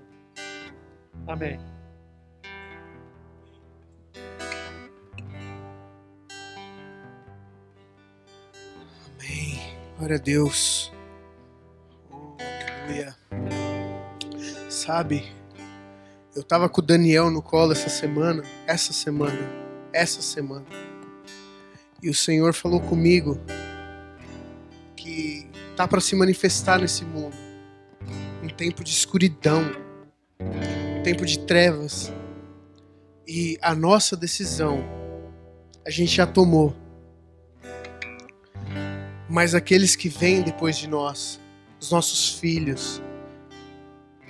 Amém. 1.26 1.77
Glória 9.98 10.14
a 10.14 10.20
Deus. 10.20 10.92
Aleluia. 12.84 13.16
Sabe, 14.70 15.24
eu 16.36 16.44
tava 16.44 16.68
com 16.68 16.80
o 16.80 16.84
Daniel 16.84 17.32
no 17.32 17.42
colo 17.42 17.72
essa 17.72 17.88
semana, 17.88 18.44
essa 18.64 18.92
semana, 18.92 19.36
essa 19.92 20.22
semana. 20.22 20.64
E 22.00 22.08
o 22.08 22.14
Senhor 22.14 22.54
falou 22.54 22.80
comigo 22.80 23.40
que 24.94 25.50
tá 25.74 25.88
para 25.88 26.00
se 26.00 26.14
manifestar 26.14 26.78
nesse 26.78 27.04
mundo 27.04 27.36
um 28.40 28.48
tempo 28.48 28.84
de 28.84 28.92
escuridão, 28.92 29.64
um 30.40 31.02
tempo 31.02 31.26
de 31.26 31.40
trevas. 31.40 32.12
E 33.26 33.58
a 33.60 33.74
nossa 33.74 34.16
decisão 34.16 34.78
a 35.84 35.90
gente 35.90 36.14
já 36.14 36.24
tomou 36.24 36.72
mas 39.28 39.54
aqueles 39.54 39.94
que 39.94 40.08
vêm 40.08 40.42
depois 40.42 40.76
de 40.76 40.88
nós, 40.88 41.38
os 41.80 41.90
nossos 41.90 42.30
filhos, 42.38 43.02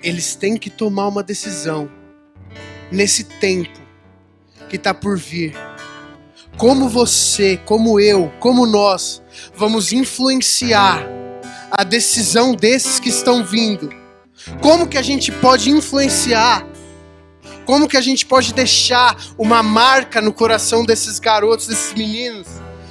eles 0.03 0.35
têm 0.35 0.57
que 0.57 0.69
tomar 0.69 1.07
uma 1.07 1.23
decisão 1.23 1.89
nesse 2.91 3.23
tempo 3.23 3.79
que 4.67 4.75
está 4.75 4.93
por 4.93 5.17
vir. 5.17 5.55
Como 6.57 6.89
você, 6.89 7.57
como 7.65 7.99
eu, 7.99 8.31
como 8.39 8.65
nós 8.65 9.21
vamos 9.55 9.93
influenciar 9.93 11.07
a 11.71 11.83
decisão 11.83 12.53
desses 12.53 12.99
que 12.99 13.09
estão 13.09 13.43
vindo? 13.43 13.89
Como 14.61 14.87
que 14.87 14.97
a 14.97 15.01
gente 15.01 15.31
pode 15.31 15.69
influenciar? 15.69 16.67
Como 17.65 17.87
que 17.87 17.97
a 17.97 18.01
gente 18.01 18.25
pode 18.25 18.53
deixar 18.53 19.15
uma 19.37 19.61
marca 19.61 20.21
no 20.21 20.33
coração 20.33 20.83
desses 20.83 21.19
garotos, 21.19 21.67
desses 21.67 21.93
meninos? 21.93 22.47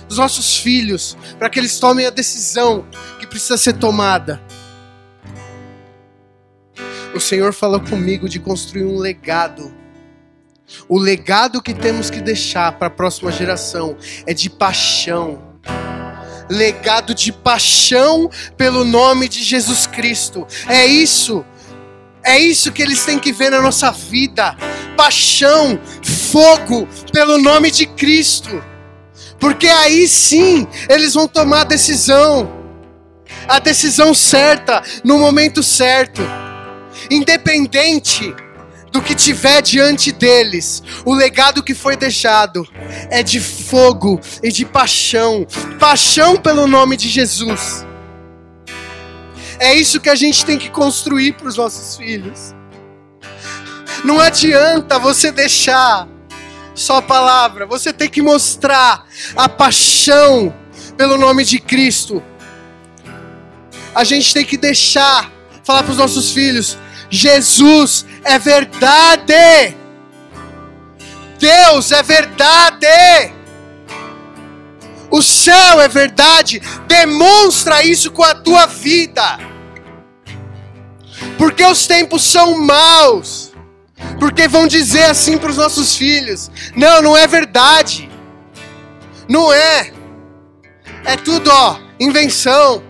Dos 0.09 0.19
nossos 0.19 0.57
filhos, 0.57 1.17
para 1.39 1.49
que 1.51 1.59
eles 1.59 1.79
tomem 1.79 2.07
a 2.07 2.11
decisão 2.11 2.85
que 3.21 3.27
precisa 3.27 3.57
ser 3.57 3.75
tomada. 3.75 4.43
O 7.15 7.21
Senhor 7.21 7.53
falou 7.53 7.81
comigo 7.81 8.29
de 8.29 8.39
construir 8.39 8.85
um 8.85 8.99
legado. 8.99 9.73
O 10.89 10.99
legado 10.99 11.63
que 11.63 11.73
temos 11.73 12.11
que 12.11 12.21
deixar 12.21 12.73
para 12.73 12.89
a 12.89 12.91
próxima 12.91 13.33
geração 13.33 13.97
é 14.27 14.35
de 14.35 14.51
paixão. 14.51 15.43
Legado 16.51 17.15
de 17.15 17.33
paixão 17.33 18.31
pelo 18.57 18.85
nome 18.85 19.29
de 19.29 19.43
Jesus 19.43 19.87
Cristo. 19.87 20.47
É 20.67 20.87
isso. 20.87 21.45
É 22.23 22.39
isso 22.39 22.73
que 22.73 22.83
eles 22.83 23.05
têm 23.05 23.19
que 23.19 23.33
ver 23.33 23.51
na 23.51 23.61
nossa 23.61 23.91
vida. 23.91 24.57
Paixão, 24.97 25.81
fogo 26.03 26.87
pelo 27.13 27.39
nome 27.39 27.71
de 27.71 27.87
Cristo. 27.87 28.63
Porque 29.39 29.67
aí 29.67 30.09
sim 30.09 30.67
eles 30.89 31.15
vão 31.15 31.29
tomar 31.29 31.61
a 31.61 31.65
decisão, 31.65 32.51
a 33.47 33.59
decisão 33.59 34.13
certa, 34.13 34.83
no 35.05 35.19
momento 35.19 35.63
certo, 35.63 36.23
independente 37.11 38.35
do 38.91 39.03
que 39.03 39.15
tiver 39.15 39.61
diante 39.63 40.11
deles, 40.11 40.83
o 41.05 41.15
legado 41.15 41.63
que 41.63 41.75
foi 41.75 41.97
deixado 41.97 42.67
é 43.11 43.23
de 43.23 43.39
fogo 43.39 44.19
e 44.43 44.51
de 44.51 44.65
paixão 44.65 45.47
paixão 45.79 46.37
pelo 46.37 46.67
nome 46.67 46.97
de 46.97 47.09
Jesus. 47.09 47.87
É 49.61 49.75
isso 49.75 50.01
que 50.01 50.09
a 50.09 50.15
gente 50.15 50.45
tem 50.45 50.57
que 50.57 50.71
construir 50.71 51.33
para 51.33 51.49
os 51.49 51.57
nossos 51.57 51.97
filhos. 51.97 52.55
Não 54.05 54.21
adianta 54.21 54.99
você 54.99 55.33
deixar 55.33 56.09
só 56.79 56.97
a 56.97 57.03
palavra. 57.03 57.67
Você 57.67 57.93
tem 57.93 58.09
que 58.09 58.23
mostrar 58.23 59.07
a 59.37 59.49
paixão 59.49 60.55
pelo 60.97 61.19
nome 61.19 61.45
de 61.45 61.59
Cristo. 61.59 62.23
a 63.95 64.05
gente 64.05 64.33
tem 64.33 64.45
que 64.45 64.57
deixar 64.57 65.31
falar 65.65 65.83
para 65.83 65.93
os 65.93 65.99
nossos 65.99 66.31
filhos: 66.31 66.79
Jesus 67.11 68.07
é 68.25 68.39
verdade. 68.39 69.77
Deus 71.39 71.93
é 71.93 72.03
verdade. 72.03 73.33
O 75.11 75.23
céu 75.23 75.81
é 75.81 75.89
verdade. 75.89 76.61
Demonstra 76.87 77.83
isso 77.83 78.11
com 78.11 78.23
a 78.23 78.35
tua 78.35 78.67
vida. 78.67 79.39
Porque 81.37 81.65
os 81.65 81.87
tempos 81.87 82.23
são 82.23 82.59
maus. 82.59 83.48
Porque 84.19 84.49
vão 84.49 84.67
dizer 84.67 85.05
assim 85.05 85.39
para 85.39 85.51
os 85.51 85.57
nossos 85.57 85.97
filhos: 85.97 86.51
não, 86.75 87.03
não 87.03 87.17
é 87.17 87.27
verdade. 87.27 88.09
Não 89.29 89.53
é. 89.53 89.93
É 91.05 91.17
tudo, 91.17 91.51
ó, 91.51 91.79
invenção. 92.01 92.83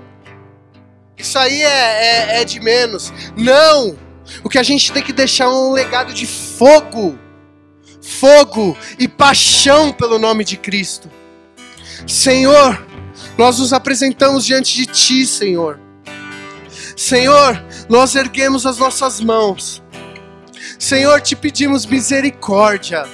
Isso 1.16 1.38
aí 1.38 1.62
é, 1.62 1.66
é, 1.66 2.40
é 2.40 2.44
de 2.44 2.60
menos. 2.60 3.12
Não. 3.36 3.98
O 4.44 4.48
que 4.48 4.58
a 4.58 4.62
gente 4.62 4.92
tem 4.92 5.02
que 5.02 5.12
deixar 5.12 5.44
é 5.44 5.48
um 5.48 5.72
legado 5.72 6.12
de 6.14 6.26
fogo. 6.26 7.18
Fogo 8.00 8.76
e 8.98 9.08
paixão 9.08 9.92
pelo 9.92 10.18
nome 10.18 10.44
de 10.44 10.56
Cristo. 10.56 11.10
Senhor, 12.06 12.86
nós 13.36 13.58
nos 13.58 13.72
apresentamos 13.72 14.44
diante 14.44 14.74
de 14.74 14.86
Ti, 14.86 15.26
Senhor. 15.26 15.80
Senhor, 16.96 17.62
nós 17.88 18.14
erguemos 18.14 18.64
as 18.64 18.78
nossas 18.78 19.20
mãos. 19.20 19.82
Senhor, 20.78 21.20
te 21.20 21.34
pedimos 21.34 21.84
misericórdia. 21.84 23.04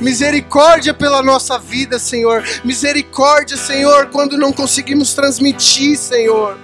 Misericórdia 0.00 0.94
pela 0.94 1.22
nossa 1.22 1.58
vida, 1.58 1.98
Senhor. 1.98 2.42
Misericórdia, 2.64 3.56
Senhor, 3.56 4.06
quando 4.06 4.38
não 4.38 4.52
conseguimos 4.52 5.14
transmitir, 5.14 5.96
Senhor, 5.96 6.58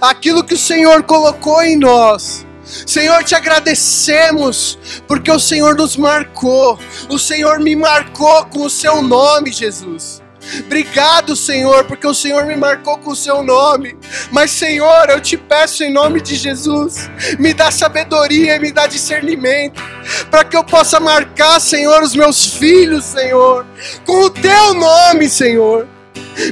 aquilo 0.00 0.42
que 0.42 0.54
o 0.54 0.58
Senhor 0.58 1.02
colocou 1.02 1.62
em 1.62 1.76
nós. 1.76 2.46
Senhor, 2.86 3.22
te 3.24 3.34
agradecemos, 3.34 4.78
porque 5.06 5.30
o 5.30 5.38
Senhor 5.38 5.74
nos 5.76 5.96
marcou, 5.96 6.78
o 7.08 7.18
Senhor 7.18 7.60
me 7.60 7.74
marcou 7.74 8.44
com 8.46 8.64
o 8.64 8.70
seu 8.70 9.02
nome, 9.02 9.52
Jesus. 9.52 10.22
Obrigado, 10.64 11.36
Senhor, 11.36 11.84
porque 11.84 12.06
o 12.06 12.14
Senhor 12.14 12.46
me 12.46 12.56
marcou 12.56 12.98
com 12.98 13.10
o 13.10 13.16
seu 13.16 13.42
nome. 13.42 13.96
Mas, 14.30 14.50
Senhor, 14.50 15.08
eu 15.10 15.20
te 15.20 15.36
peço 15.36 15.84
em 15.84 15.92
nome 15.92 16.20
de 16.20 16.34
Jesus, 16.34 17.10
me 17.38 17.52
dá 17.52 17.70
sabedoria 17.70 18.56
e 18.56 18.60
me 18.60 18.72
dá 18.72 18.86
discernimento, 18.86 19.82
para 20.30 20.44
que 20.44 20.56
eu 20.56 20.64
possa 20.64 20.98
marcar, 20.98 21.60
Senhor, 21.60 22.02
os 22.02 22.14
meus 22.14 22.46
filhos, 22.46 23.04
Senhor, 23.04 23.66
com 24.04 24.22
o 24.22 24.30
teu 24.30 24.74
nome, 24.74 25.28
Senhor. 25.28 25.86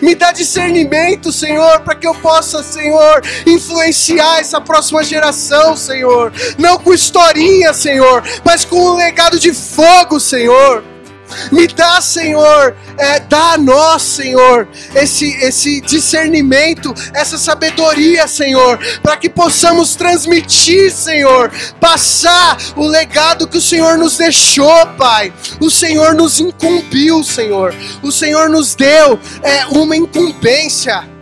Me 0.03 0.15
dá 0.15 0.33
discernimento, 0.33 1.31
Senhor, 1.31 1.81
para 1.81 1.95
que 1.95 2.07
eu 2.07 2.15
possa, 2.15 2.63
Senhor, 2.63 3.23
influenciar 3.47 4.41
essa 4.41 4.61
próxima 4.61 5.03
geração, 5.05 5.77
Senhor. 5.77 6.33
Não 6.59 6.77
com 6.79 6.93
historinha, 6.93 7.73
Senhor, 7.73 8.23
mas 8.45 8.65
com 8.65 8.77
um 8.77 8.97
legado 8.97 9.39
de 9.39 9.53
fogo, 9.55 10.19
Senhor. 10.19 10.83
Me 11.51 11.67
dá, 11.67 12.01
Senhor, 12.01 12.77
é, 12.99 13.21
dá 13.21 13.53
a 13.53 13.59
nós, 13.59 14.03
Senhor, 14.03 14.69
esse, 14.95 15.27
esse 15.43 15.81
discernimento, 15.81 16.95
essa 17.15 17.39
sabedoria, 17.39 18.27
Senhor, 18.27 18.79
para 19.03 19.17
que 19.17 19.29
possamos 19.29 19.97
transmitir, 19.97 20.93
Senhor, 20.93 21.51
passar 21.81 22.57
o 22.77 22.87
legado 22.87 23.47
que 23.49 23.59
o 23.59 23.63
Senhor 23.63 23.99
nos 23.99 24.17
deixou, 24.17 24.87
Pai. 24.99 25.33
O 25.61 25.71
Senhor 25.71 26.15
nos 26.15 26.41
incumbiu, 26.41 27.23
Senhor. 27.23 27.75
O 28.03 28.13
Senhor 28.13 28.49
nos 28.49 28.75
deu 28.75 29.19
é, 29.43 29.67
uma 29.67 29.97
incumbência 29.97 31.16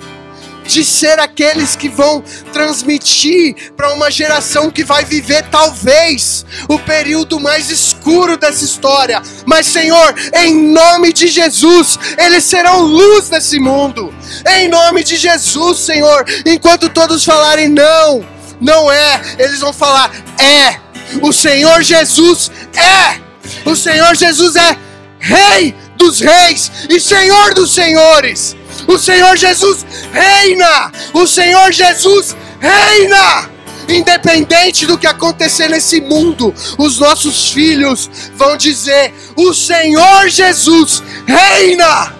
de 0.66 0.84
ser 0.84 1.18
aqueles 1.18 1.76
que 1.76 1.88
vão 1.88 2.22
transmitir 2.52 3.72
para 3.76 3.92
uma 3.92 4.10
geração 4.10 4.70
que 4.70 4.84
vai 4.84 5.04
viver 5.04 5.44
talvez 5.50 6.44
o 6.68 6.78
período 6.78 7.38
mais 7.38 7.70
escuro 7.70 8.36
dessa 8.36 8.64
história. 8.64 9.22
Mas, 9.46 9.66
Senhor, 9.66 10.14
em 10.34 10.54
nome 10.54 11.12
de 11.12 11.28
Jesus, 11.28 11.98
eles 12.18 12.44
serão 12.44 12.82
luz 12.82 13.30
nesse 13.30 13.58
mundo. 13.58 14.14
Em 14.58 14.68
nome 14.68 15.04
de 15.04 15.16
Jesus, 15.16 15.80
Senhor, 15.80 16.24
enquanto 16.46 16.88
todos 16.88 17.24
falarem 17.24 17.68
não, 17.68 18.26
não 18.60 18.90
é, 18.90 19.20
eles 19.38 19.60
vão 19.60 19.72
falar 19.72 20.10
é. 20.38 20.80
O 21.20 21.32
Senhor 21.32 21.82
Jesus 21.82 22.50
é. 22.74 23.20
O 23.68 23.76
Senhor 23.76 24.14
Jesus 24.14 24.56
é 24.56 24.76
Rei 25.24 25.74
dos 25.96 26.20
reis 26.20 26.70
e 26.90 27.00
Senhor 27.00 27.54
dos 27.54 27.72
senhores. 27.72 28.54
O 28.86 28.98
Senhor 28.98 29.36
Jesus 29.36 29.84
reina! 30.12 30.92
O 31.12 31.26
Senhor 31.26 31.72
Jesus 31.72 32.36
reina! 32.60 33.50
Independente 33.88 34.86
do 34.86 34.96
que 34.96 35.06
acontecer 35.06 35.68
nesse 35.68 36.00
mundo, 36.00 36.54
os 36.78 36.98
nossos 36.98 37.50
filhos 37.50 38.10
vão 38.34 38.56
dizer: 38.56 39.12
O 39.36 39.52
Senhor 39.52 40.28
Jesus 40.28 41.02
reina! 41.26 42.14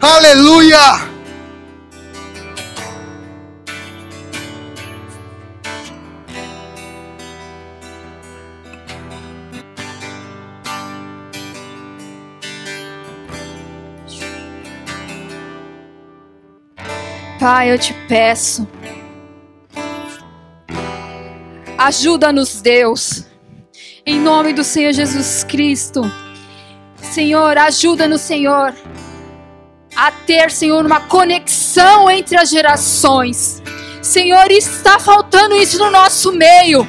Aleluia! 0.00 1.17
Pai, 17.38 17.70
eu 17.70 17.78
te 17.78 17.94
peço. 18.08 18.66
Ajuda-nos, 21.76 22.60
Deus. 22.60 23.24
Em 24.04 24.18
nome 24.18 24.52
do 24.52 24.64
Senhor 24.64 24.92
Jesus 24.92 25.44
Cristo. 25.44 26.02
Senhor, 27.00 27.56
ajuda-nos, 27.56 28.22
Senhor, 28.22 28.74
a 29.94 30.10
ter, 30.10 30.50
Senhor, 30.50 30.84
uma 30.84 31.00
conexão 31.00 32.10
entre 32.10 32.36
as 32.36 32.50
gerações. 32.50 33.62
Senhor, 34.02 34.50
está 34.50 34.98
faltando 34.98 35.56
isso 35.56 35.78
no 35.78 35.90
nosso 35.90 36.32
meio. 36.32 36.86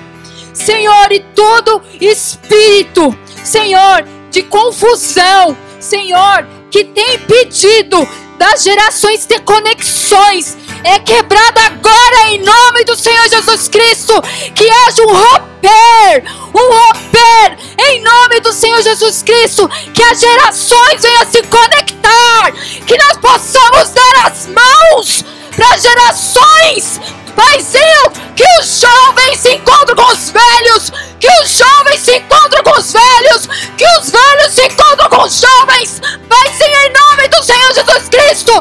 Senhor, 0.53 1.11
e 1.11 1.19
todo 1.35 1.81
espírito, 2.01 3.15
Senhor, 3.43 4.03
de 4.31 4.41
confusão, 4.43 5.55
Senhor, 5.79 6.47
que 6.71 6.83
tem 6.83 7.19
pedido 7.19 8.07
das 8.39 8.63
gerações 8.63 9.25
ter 9.25 9.41
conexões. 9.41 10.57
É 10.81 10.97
quebrada 10.97 11.61
agora 11.65 12.29
em 12.29 12.39
nome 12.39 12.85
do 12.85 12.95
Senhor 12.95 13.29
Jesus 13.29 13.67
Cristo. 13.67 14.13
Que 14.55 14.67
haja 14.67 15.03
um 15.03 15.13
romper, 15.13 16.23
um 16.55 16.73
romper 16.73 17.57
em 17.77 18.01
nome 18.01 18.39
do 18.39 18.53
Senhor 18.53 18.81
Jesus 18.81 19.21
Cristo. 19.21 19.69
Que 19.93 20.01
as 20.01 20.21
gerações 20.21 21.01
venham 21.01 21.25
se 21.29 21.43
conectar. 21.43 22.53
Que 22.87 22.97
nós 22.97 23.17
possamos 23.17 23.89
dar 23.89 24.27
as 24.27 24.47
mãos 24.47 25.25
para 25.53 25.77
gerações 25.77 27.01
Paizinho, 27.39 28.11
que 28.35 28.43
os 28.59 28.81
jovens 28.81 29.39
se 29.39 29.53
encontrem 29.53 29.95
com 29.95 30.11
os 30.11 30.29
velhos, 30.29 30.91
que 31.21 31.29
os 31.41 31.57
jovens 31.57 32.01
se 32.01 32.17
encontrem 32.17 32.61
com 32.61 32.77
os 32.77 32.91
velhos, 32.91 33.47
que 33.77 33.85
os 33.97 34.09
velhos 34.09 34.53
se 34.53 34.65
encontrem 34.65 35.09
com 35.09 35.23
os 35.23 35.39
jovens. 35.39 36.01
Paizinho, 36.27 36.77
em 36.81 36.91
nome 36.91 37.29
do 37.29 37.41
Senhor 37.41 37.73
Jesus 37.73 38.09
Cristo, 38.09 38.51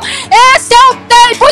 esse 0.54 0.72
é 0.72 0.90
o 0.90 0.94
tempo 0.94 1.47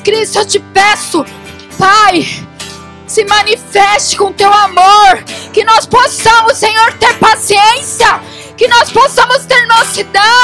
Jesus 0.00 0.02
Cristo, 0.02 0.38
eu 0.38 0.46
te 0.46 0.58
peço, 0.58 1.24
Pai, 1.78 2.26
se 3.06 3.24
manifeste 3.24 4.16
com 4.16 4.32
teu 4.32 4.52
amor, 4.52 5.22
que 5.52 5.64
nós 5.64 5.86
possamos, 5.86 6.56
Senhor, 6.56 6.92
ter 6.94 7.14
paciência, 7.18 8.20
que 8.56 8.66
nós 8.68 8.90
possamos 8.90 9.44
ter 9.46 9.66
mansidão, 9.66 10.39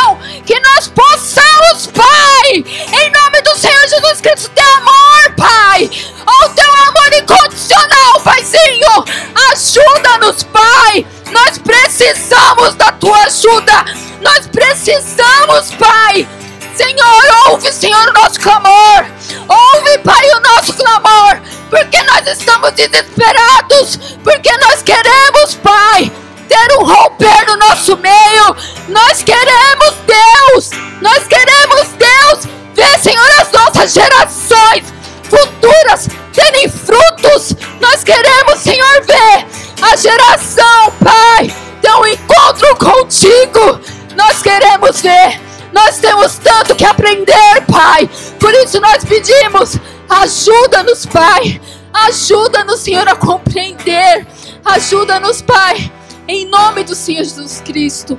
desesperados. 22.77 23.99
Porque 24.23 24.53
nós 24.59 24.83
queremos, 24.83 25.55
Pai, 25.57 26.13
ter 26.49 26.79
um 26.79 26.85
romper 26.85 27.47
no 27.47 27.57
nosso 27.57 27.97
meio. 27.97 28.57
Nós 28.89 29.23
queremos, 29.23 29.95
Deus, 30.07 30.71
nós 31.01 31.27
queremos, 31.27 31.89
Deus, 31.99 32.47
ver, 32.75 32.99
Senhor, 33.01 33.29
as 33.41 33.51
nossas 33.51 33.93
gerações 33.93 34.85
futuras 35.29 36.09
terem 36.33 36.69
frutos. 36.69 37.55
Nós 37.81 38.05
queremos, 38.05 38.61
Senhor, 38.61 39.03
ver 39.05 39.47
a 39.83 39.97
geração, 39.97 40.93
Pai, 41.03 41.55
ter 41.81 41.93
um 41.93 42.07
encontro 42.07 42.77
contigo. 42.77 43.81
Nós 44.15 44.43
queremos 44.43 45.01
ver. 45.01 45.41
Nós 45.73 45.99
temos 45.99 46.39
tanto 46.39 46.75
que 46.75 46.85
aprender, 46.87 47.63
Pai. 47.71 48.09
Por 48.41 48.55
isso 48.55 48.81
nós 48.81 49.05
pedimos, 49.05 49.77
ajuda-nos, 50.09 51.05
Pai. 51.05 51.61
Ajuda-nos, 52.07 52.81
Senhor, 52.81 53.09
a 53.09 53.17
compreender. 53.17 54.25
Ajuda-nos, 54.65 55.43
Pai. 55.43 55.93
Em 56.29 56.49
nome 56.49 56.85
do 56.85 56.95
Senhor 56.95 57.25
Jesus 57.25 57.61
Cristo. 57.63 58.17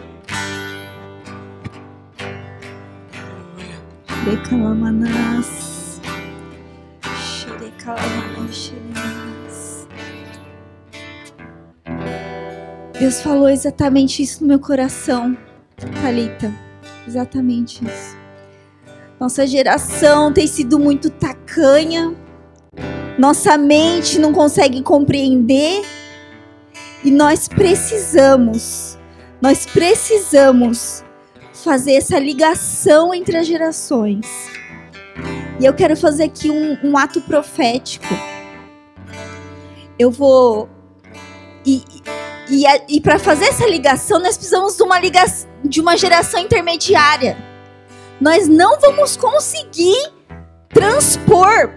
Deus 13.00 13.22
falou 13.22 13.48
exatamente 13.48 14.22
isso 14.22 14.42
no 14.42 14.50
meu 14.50 14.60
coração, 14.60 15.38
Talita. 16.02 16.54
Exatamente 17.08 17.86
isso. 17.86 18.18
Nossa 19.18 19.48
geração 19.48 20.34
tem 20.34 20.46
sido 20.46 20.78
muito 20.78 21.10
tacanha. 21.10 22.27
Nossa 23.18 23.57
mente 23.57 24.19
não 24.19 24.31
consegue 24.31 24.81
compreender. 24.81 25.84
E 27.03 27.11
nós 27.11 27.48
precisamos, 27.48 28.98
nós 29.41 29.65
precisamos 29.65 31.03
fazer 31.64 31.94
essa 31.94 32.19
ligação 32.19 33.14
entre 33.14 33.38
as 33.38 33.48
gerações. 33.48 34.26
E 35.60 35.65
eu 35.65 35.73
quero 35.73 35.95
fazer 35.95 36.26
aqui 36.26 36.49
um, 36.49 36.77
um 36.84 36.98
ato 36.98 37.22
profético. 37.22 38.06
Eu 39.98 40.11
vou. 40.11 40.69
E, 41.65 41.84
e, 42.49 42.64
e 42.89 43.02
para 43.02 43.18
fazer 43.18 43.45
essa 43.45 43.68
ligação, 43.68 44.19
nós 44.19 44.38
precisamos 44.38 44.77
de 44.77 44.84
uma, 44.84 44.99
liga, 44.99 45.23
de 45.64 45.81
uma 45.81 45.98
geração 45.98 46.39
intermediária. 46.39 47.38
Nós 48.22 48.48
não 48.48 48.80
vamos 48.80 49.18
conseguir 49.18 50.11
transpor. 50.69 51.72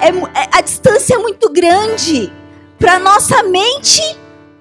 É, 0.00 0.08
é 0.08 0.48
a 0.52 0.60
distância 0.60 1.14
é 1.14 1.18
muito 1.18 1.50
grande 1.50 2.32
para 2.78 2.98
nossa 2.98 3.42
mente, 3.44 4.02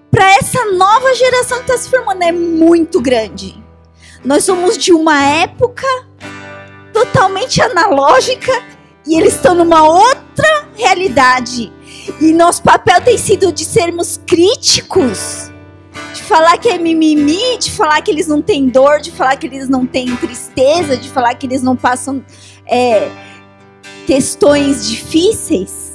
para 0.10 0.30
essa 0.36 0.66
nova 0.74 1.14
geração 1.16 1.58
que 1.58 1.72
está 1.72 1.78
se 1.78 1.90
formando. 1.90 2.24
É 2.24 2.32
muito 2.32 3.02
grande. 3.02 3.62
Nós 4.24 4.44
somos 4.44 4.78
de 4.78 4.94
uma 4.94 5.24
época 5.24 5.88
totalmente 6.94 7.62
analógica 7.62 8.52
e 9.06 9.16
eles 9.16 9.34
estão 9.34 9.56
numa 9.56 9.84
outra 9.84 10.68
realidade. 10.76 11.72
E 12.20 12.32
nosso 12.32 12.62
papel 12.62 13.02
tem 13.02 13.18
sido 13.18 13.52
de 13.52 13.66
sermos 13.66 14.20
críticos, 14.26 15.52
de 16.14 16.22
falar 16.22 16.58
que 16.58 16.70
é 16.70 16.78
mimimi, 16.78 17.58
de 17.58 17.72
falar 17.72 18.02
que 18.02 18.12
eles 18.12 18.28
não 18.28 18.42
têm 18.42 18.70
dor, 18.70 19.00
de 19.00 19.12
falar 19.12 19.36
que 19.38 19.48
eles 19.48 19.68
não 19.68 19.86
têm 19.86 20.16
tristeza, 20.16 20.98
de 20.98 21.10
falar 21.10 21.34
que 21.36 21.46
eles 21.46 21.62
não 21.62 21.76
passam 21.76 22.24
é, 22.66 23.10
questões 24.06 24.88
difíceis. 24.90 25.92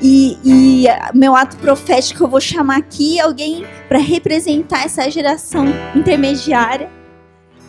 E, 0.00 0.38
e 0.44 0.84
meu 1.12 1.34
ato 1.34 1.56
profético 1.56 2.22
eu 2.22 2.28
vou 2.28 2.40
chamar 2.40 2.78
aqui 2.78 3.18
alguém 3.18 3.66
para 3.88 3.98
representar 3.98 4.84
essa 4.84 5.10
geração 5.10 5.66
intermediária. 5.94 6.90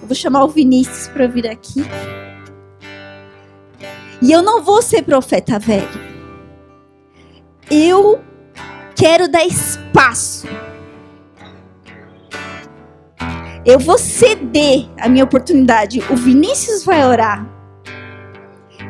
Eu 0.02 0.08
vou 0.08 0.16
chamar 0.16 0.44
o 0.44 0.48
Vinícius 0.48 1.08
para 1.08 1.28
vir 1.28 1.48
aqui. 1.48 1.84
E 4.22 4.32
eu 4.32 4.42
não 4.42 4.62
vou 4.62 4.82
ser 4.82 5.02
profeta 5.04 5.58
velho. 5.58 6.10
Eu 7.72 8.22
quero 8.96 9.28
dar 9.30 9.46
espaço. 9.46 10.48
Eu 13.66 13.80
vou 13.80 13.98
ceder 13.98 14.88
a 15.00 15.08
minha 15.08 15.24
oportunidade. 15.24 16.04
O 16.10 16.16
Vinícius 16.16 16.84
vai 16.84 17.06
orar. 17.06 17.59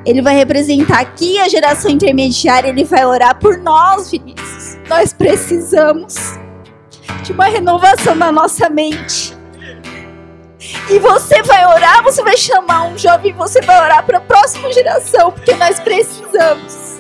Ele 0.06 0.22
vai 0.22 0.36
representar 0.36 1.00
aqui 1.00 1.38
a 1.40 1.48
geração 1.48 1.92
intermediária. 1.92 2.70
Ele 2.70 2.84
vai 2.84 3.06
orar 3.06 3.38
por 3.38 3.58
nós, 3.58 4.10
Vinícius. 4.12 4.78
Nós 4.88 5.14
precisamos 5.14 6.16
de 7.24 7.32
uma 7.32 7.46
renovação 7.46 8.16
na 8.16 8.32
nossa 8.32 8.70
mente. 8.70 9.38
E 10.90 11.00
você 11.00 11.42
vai 11.44 11.66
orar, 11.66 12.04
você 12.04 12.24
vai 12.24 12.36
chamar 12.36 12.84
um 12.84 12.98
jovem, 12.98 13.34
você 13.34 13.62
vai 13.62 13.80
orar 13.80 14.06
para 14.06 14.18
a 14.18 14.22
próxima 14.22 14.72
geração, 14.72 15.32
porque 15.32 15.54
nós 15.56 15.80
precisamos. 15.80 17.00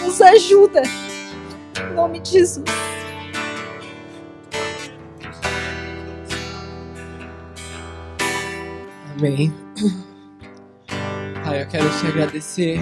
Nos 0.00 0.20
ajuda. 0.20 0.82
Em 1.78 1.94
nome 1.94 2.20
de 2.20 2.30
Jesus. 2.30 2.64
Amém. 9.16 9.59
Pai, 11.50 11.62
eu 11.62 11.66
quero 11.66 11.90
te 11.98 12.06
agradecer, 12.06 12.78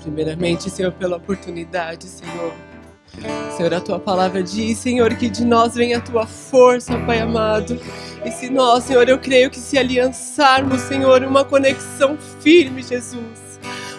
primeiramente, 0.00 0.70
Senhor, 0.70 0.92
pela 0.92 1.16
oportunidade, 1.16 2.06
Senhor. 2.06 2.54
Senhor, 3.56 3.74
a 3.74 3.80
tua 3.80 3.98
palavra 3.98 4.40
diz, 4.44 4.78
Senhor, 4.78 5.12
que 5.16 5.28
de 5.28 5.44
nós 5.44 5.74
vem 5.74 5.92
a 5.92 6.00
tua 6.00 6.24
força, 6.24 6.96
Pai 7.00 7.18
amado. 7.18 7.80
E 8.24 8.30
se 8.30 8.48
nós, 8.48 8.84
Senhor, 8.84 9.08
eu 9.08 9.18
creio 9.18 9.50
que 9.50 9.58
se 9.58 9.76
aliançarmos, 9.76 10.82
Senhor, 10.82 11.24
uma 11.24 11.44
conexão 11.44 12.16
firme, 12.40 12.80
Jesus 12.84 13.52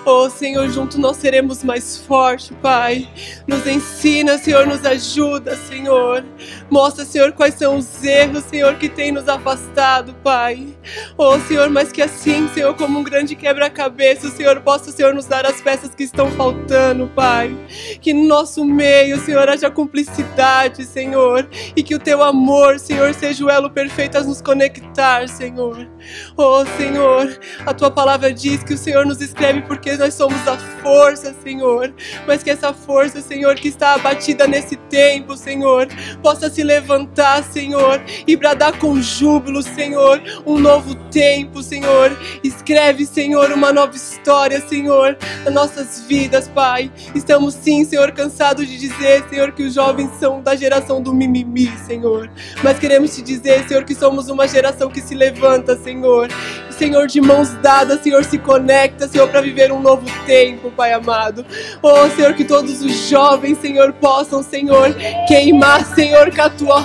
Oh, 0.05 0.29
Senhor, 0.29 0.67
junto 0.69 0.99
nós 0.99 1.15
seremos 1.15 1.63
mais 1.63 1.97
fortes, 1.97 2.51
Pai. 2.61 3.07
Nos 3.47 3.65
ensina, 3.65 4.37
Senhor, 4.37 4.67
nos 4.67 4.83
ajuda, 4.85 5.55
Senhor. 5.55 6.25
Mostra, 6.73 7.05
Senhor, 7.05 7.33
quais 7.33 7.53
são 7.53 7.77
os 7.77 8.03
erros, 8.03 8.45
Senhor, 8.45 8.73
que 8.77 8.89
tem 8.89 9.11
nos 9.11 9.29
afastado, 9.29 10.11
Pai. 10.23 10.75
Oh, 11.15 11.39
Senhor, 11.41 11.69
mas 11.69 11.91
que 11.91 12.01
assim, 12.01 12.49
Senhor, 12.51 12.73
como 12.73 12.97
um 12.97 13.03
grande 13.03 13.35
quebra-cabeça, 13.35 14.31
Senhor 14.31 14.59
possa, 14.61 14.91
Senhor, 14.91 15.13
nos 15.13 15.27
dar 15.27 15.45
as 15.45 15.61
peças 15.61 15.93
que 15.93 16.01
estão 16.01 16.31
faltando, 16.31 17.07
Pai. 17.15 17.55
Que 18.01 18.11
no 18.11 18.27
nosso 18.27 18.65
meio, 18.65 19.19
Senhor, 19.19 19.47
haja 19.47 19.69
cumplicidade, 19.69 20.83
Senhor. 20.83 21.47
E 21.75 21.83
que 21.83 21.93
o 21.93 21.99
teu 21.99 22.23
amor, 22.23 22.79
Senhor, 22.79 23.13
seja 23.13 23.45
o 23.45 23.51
elo 23.51 23.69
perfeito 23.69 24.17
a 24.17 24.23
nos 24.23 24.41
conectar, 24.41 25.29
Senhor. 25.29 25.87
Oh, 26.35 26.65
Senhor, 26.75 27.39
a 27.67 27.73
tua 27.75 27.91
palavra 27.91 28.33
diz 28.33 28.63
que 28.63 28.73
o 28.73 28.77
Senhor 28.79 29.05
nos 29.05 29.21
escreve 29.21 29.61
porque 29.61 29.95
nós 29.95 30.15
somos 30.15 30.47
a 30.47 30.57
força, 30.57 31.35
Senhor. 31.43 31.93
Mas 32.25 32.41
que 32.41 32.49
essa 32.49 32.73
força, 32.73 33.21
Senhor, 33.21 33.53
que 33.53 33.67
está 33.67 33.93
abatida 33.93 34.47
nesse 34.47 34.75
tempo, 34.75 35.37
Senhor, 35.37 35.87
possa 36.23 36.49
se 36.49 36.62
levantar, 36.63 37.43
Senhor, 37.43 38.01
e 38.25 38.35
bradar 38.35 38.77
com 38.77 39.01
júbilo, 39.01 39.61
Senhor, 39.61 40.21
um 40.45 40.57
novo 40.57 40.95
tempo, 41.11 41.61
Senhor. 41.61 42.17
Escreve, 42.43 43.05
Senhor, 43.05 43.51
uma 43.51 43.71
nova 43.71 43.95
história, 43.95 44.61
Senhor, 44.67 45.17
nas 45.43 45.53
nossas 45.53 46.05
vidas, 46.07 46.47
Pai. 46.47 46.91
Estamos 47.13 47.53
sim, 47.53 47.83
Senhor, 47.85 48.11
cansados 48.11 48.67
de 48.67 48.77
dizer, 48.77 49.23
Senhor, 49.29 49.51
que 49.51 49.63
os 49.63 49.73
jovens 49.73 50.09
são 50.19 50.41
da 50.41 50.55
geração 50.55 51.01
do 51.01 51.13
mimimi, 51.13 51.71
Senhor. 51.85 52.29
Mas 52.63 52.79
queremos 52.79 53.15
te 53.15 53.21
dizer, 53.21 53.67
Senhor, 53.67 53.83
que 53.83 53.95
somos 53.95 54.29
uma 54.29 54.47
geração 54.47 54.89
que 54.89 55.01
se 55.01 55.13
levanta, 55.15 55.77
Senhor. 55.77 56.29
Senhor, 56.73 57.07
de 57.07 57.21
mãos 57.21 57.49
dadas, 57.61 58.01
Senhor, 58.01 58.23
se 58.23 58.37
conecta, 58.37 59.07
Senhor, 59.07 59.27
para 59.29 59.41
viver 59.41 59.71
um 59.71 59.79
novo 59.79 60.05
tempo, 60.25 60.71
Pai 60.71 60.93
amado. 60.93 61.45
Oh, 61.81 62.09
Senhor, 62.09 62.33
que 62.33 62.43
todos 62.43 62.81
os 62.81 63.09
jovens, 63.09 63.57
Senhor, 63.59 63.93
possam, 63.93 64.43
Senhor, 64.43 64.93
queimar, 65.27 65.85
Senhor, 65.85 66.33
com 66.33 66.41
a 66.41 66.49
tua 66.49 66.83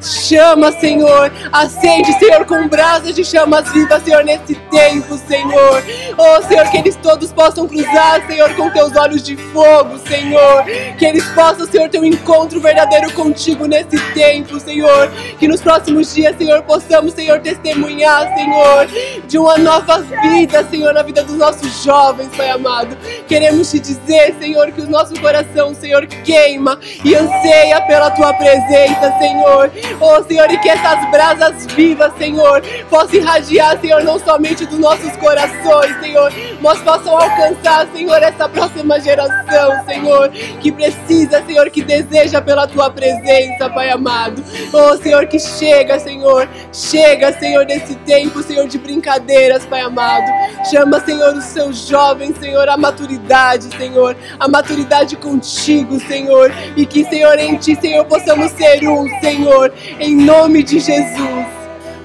chama, 0.00 0.72
Senhor. 0.72 1.32
Acende, 1.52 2.12
Senhor, 2.18 2.44
com 2.44 2.68
brasas 2.68 3.14
de 3.14 3.24
chamas 3.24 3.70
vivas, 3.72 4.02
Senhor, 4.02 4.24
nesse 4.24 4.54
tempo, 4.70 5.18
Senhor. 5.26 5.82
Oh, 6.16 6.42
Senhor, 6.46 6.70
que 6.70 6.78
eles 6.78 6.96
todos 6.96 7.32
possam 7.32 7.66
cruzar, 7.66 8.26
Senhor, 8.26 8.54
com 8.54 8.70
teus 8.70 8.96
olhos 8.96 9.22
de 9.22 9.36
fogo, 9.36 9.98
Senhor. 10.06 10.64
Que 10.98 11.06
eles 11.06 11.24
possam, 11.30 11.66
Senhor, 11.66 11.88
ter 11.88 11.98
um 11.98 12.04
encontro 12.04 12.60
verdadeiro 12.60 13.12
contigo 13.12 13.66
nesse 13.66 13.98
tempo, 14.14 14.58
Senhor. 14.60 15.10
Que 15.38 15.48
nos 15.48 15.60
próximos 15.60 16.14
dias, 16.14 16.36
Senhor, 16.36 16.62
possamos, 16.62 17.14
Senhor, 17.14 17.40
testemunhar, 17.40 18.32
Senhor, 18.34 18.88
de 19.30 19.38
uma 19.38 19.56
nova 19.56 20.00
vida, 20.00 20.66
Senhor, 20.68 20.92
na 20.92 21.02
vida 21.04 21.22
dos 21.22 21.36
nossos 21.36 21.84
jovens, 21.84 22.28
Pai 22.36 22.50
amado. 22.50 22.96
Queremos 23.28 23.70
te 23.70 23.78
dizer, 23.78 24.34
Senhor, 24.40 24.72
que 24.72 24.80
o 24.80 24.90
nosso 24.90 25.14
coração, 25.20 25.72
Senhor, 25.72 26.04
queima 26.08 26.80
e 27.04 27.14
anseia 27.14 27.80
pela 27.82 28.10
tua 28.10 28.34
presença, 28.34 29.14
Senhor. 29.20 29.70
Oh, 30.00 30.20
Senhor, 30.24 30.50
e 30.50 30.58
que 30.58 30.68
essas 30.68 31.08
brasas 31.12 31.64
vivas, 31.66 32.12
Senhor, 32.18 32.60
possam 32.90 33.20
irradiar, 33.20 33.80
Senhor, 33.80 34.02
não 34.02 34.18
somente 34.18 34.66
dos 34.66 34.80
nossos 34.80 35.16
corações, 35.18 35.96
Senhor, 36.00 36.32
mas 36.60 36.80
possam 36.80 37.16
alcançar, 37.16 37.86
Senhor, 37.94 38.20
essa 38.20 38.48
próxima 38.48 38.98
geração, 38.98 39.84
Senhor, 39.86 40.28
que 40.60 40.72
precisa, 40.72 41.40
Senhor, 41.46 41.70
que 41.70 41.82
deseja 41.82 42.42
pela 42.42 42.66
tua 42.66 42.90
presença, 42.90 43.70
Pai 43.70 43.90
amado. 43.90 44.42
Oh, 44.72 44.96
Senhor, 44.96 45.24
que 45.28 45.38
chega, 45.38 46.00
Senhor, 46.00 46.48
chega, 46.72 47.32
Senhor, 47.38 47.64
nesse 47.64 47.94
tempo, 47.94 48.42
Senhor, 48.42 48.66
de 48.66 48.80
brincadeiras, 49.20 49.66
Pai 49.66 49.80
amado. 49.80 50.26
Chama, 50.70 51.00
Senhor, 51.00 51.34
os 51.34 51.44
seus 51.44 51.86
jovens, 51.86 52.36
Senhor, 52.38 52.68
a 52.68 52.76
maturidade, 52.76 53.68
Senhor, 53.76 54.16
a 54.38 54.48
maturidade 54.48 55.16
contigo, 55.16 55.98
Senhor, 56.00 56.52
e 56.76 56.86
que, 56.86 57.04
Senhor, 57.04 57.38
em 57.38 57.56
ti, 57.56 57.76
Senhor, 57.76 58.04
possamos 58.04 58.50
ser 58.52 58.86
um, 58.88 59.06
Senhor, 59.20 59.72
em 59.98 60.16
nome 60.16 60.62
de 60.62 60.80
Jesus. 60.80 61.46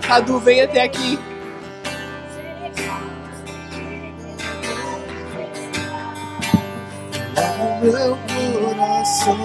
Cadu, 0.02 0.40
vem 0.40 0.62
até 0.62 0.84
aqui. 0.84 1.18
meu 7.82 8.18
coração, 8.64 9.38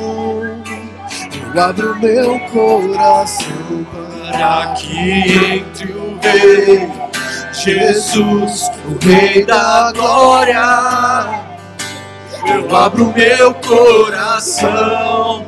eu 1.55 1.63
abro 1.63 1.99
meu 2.01 2.41
coração 2.49 3.87
para 4.31 4.75
que 4.75 5.59
entre 5.59 5.93
o 5.93 6.19
Rei 6.23 6.89
Jesus, 7.63 8.71
o 8.87 8.97
Rei 9.05 9.45
da 9.45 9.93
Glória. 9.93 11.45
Eu 12.49 12.75
abro 12.75 13.13
meu 13.13 13.53
coração, 13.53 15.45